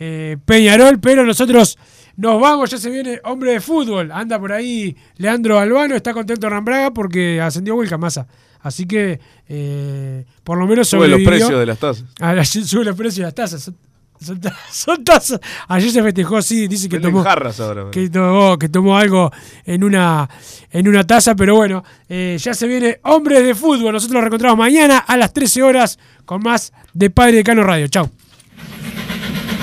eh, 0.00 0.38
Peñarol, 0.44 0.98
pero 0.98 1.24
nosotros 1.24 1.78
nos 2.16 2.40
vamos, 2.40 2.68
ya 2.70 2.78
se 2.78 2.90
viene 2.90 3.20
hombre 3.22 3.52
de 3.52 3.60
fútbol, 3.60 4.10
anda 4.10 4.40
por 4.40 4.52
ahí 4.52 4.96
Leandro 5.18 5.56
Albano, 5.60 5.94
está 5.94 6.12
contento 6.12 6.48
Hernán 6.48 6.64
Braga 6.64 6.90
porque 6.92 7.40
ascendió 7.40 7.76
Huelca 7.76 7.96
Massa. 7.96 8.26
Así 8.60 8.86
que 8.86 9.20
eh, 9.48 10.24
por 10.44 10.58
lo 10.58 10.66
menos 10.66 10.88
Suben 10.88 11.10
los 11.10 11.20
precios 11.22 11.58
de 11.58 11.66
las 11.66 11.78
tasas. 11.78 12.04
Ah, 12.20 12.34
la- 12.34 12.44
sube 12.44 12.84
los 12.84 12.96
precios 12.96 13.16
de 13.16 13.22
las 13.22 13.34
tasas. 13.34 13.62
Son, 13.62 13.76
son 14.20 14.40
ta- 14.40 14.56
son 14.72 15.04
tasas. 15.04 15.40
Ayer 15.68 15.90
se 15.90 16.02
festejó, 16.02 16.42
sí, 16.42 16.66
dice 16.66 16.88
que 16.88 16.98
tomó, 16.98 17.22
jarras 17.22 17.60
ahora. 17.60 17.90
que 17.92 18.10
tomó, 18.10 18.58
que 18.58 18.68
tomó 18.68 18.98
algo 18.98 19.30
en 19.64 19.84
una, 19.84 20.28
en 20.70 20.88
una 20.88 21.04
taza, 21.06 21.34
pero 21.36 21.54
bueno, 21.54 21.84
eh, 22.08 22.36
ya 22.40 22.52
se 22.54 22.66
viene 22.66 22.98
Hombres 23.04 23.44
de 23.44 23.54
Fútbol. 23.54 23.92
Nosotros 23.92 24.14
nos 24.14 24.22
reencontramos 24.22 24.58
mañana 24.58 24.98
a 24.98 25.16
las 25.16 25.32
13 25.32 25.62
horas 25.62 25.98
con 26.24 26.42
más 26.42 26.72
de 26.92 27.10
Padre 27.10 27.36
de 27.36 27.44
Cano 27.44 27.62
Radio. 27.62 27.86
Chau. 27.88 28.10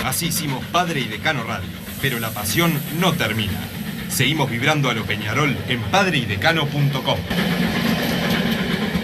Así 0.05 0.27
hicimos 0.27 0.63
Padre 0.71 1.01
y 1.01 1.05
Decano 1.07 1.43
Radio, 1.43 1.67
pero 2.01 2.19
la 2.19 2.29
pasión 2.29 2.71
no 2.99 3.11
termina. 3.13 3.59
Seguimos 4.07 4.49
vibrando 4.49 4.89
a 4.89 4.93
lo 4.93 5.03
Peñarol 5.03 5.57
en 5.67 5.81
padreidecano.com. 5.91 7.17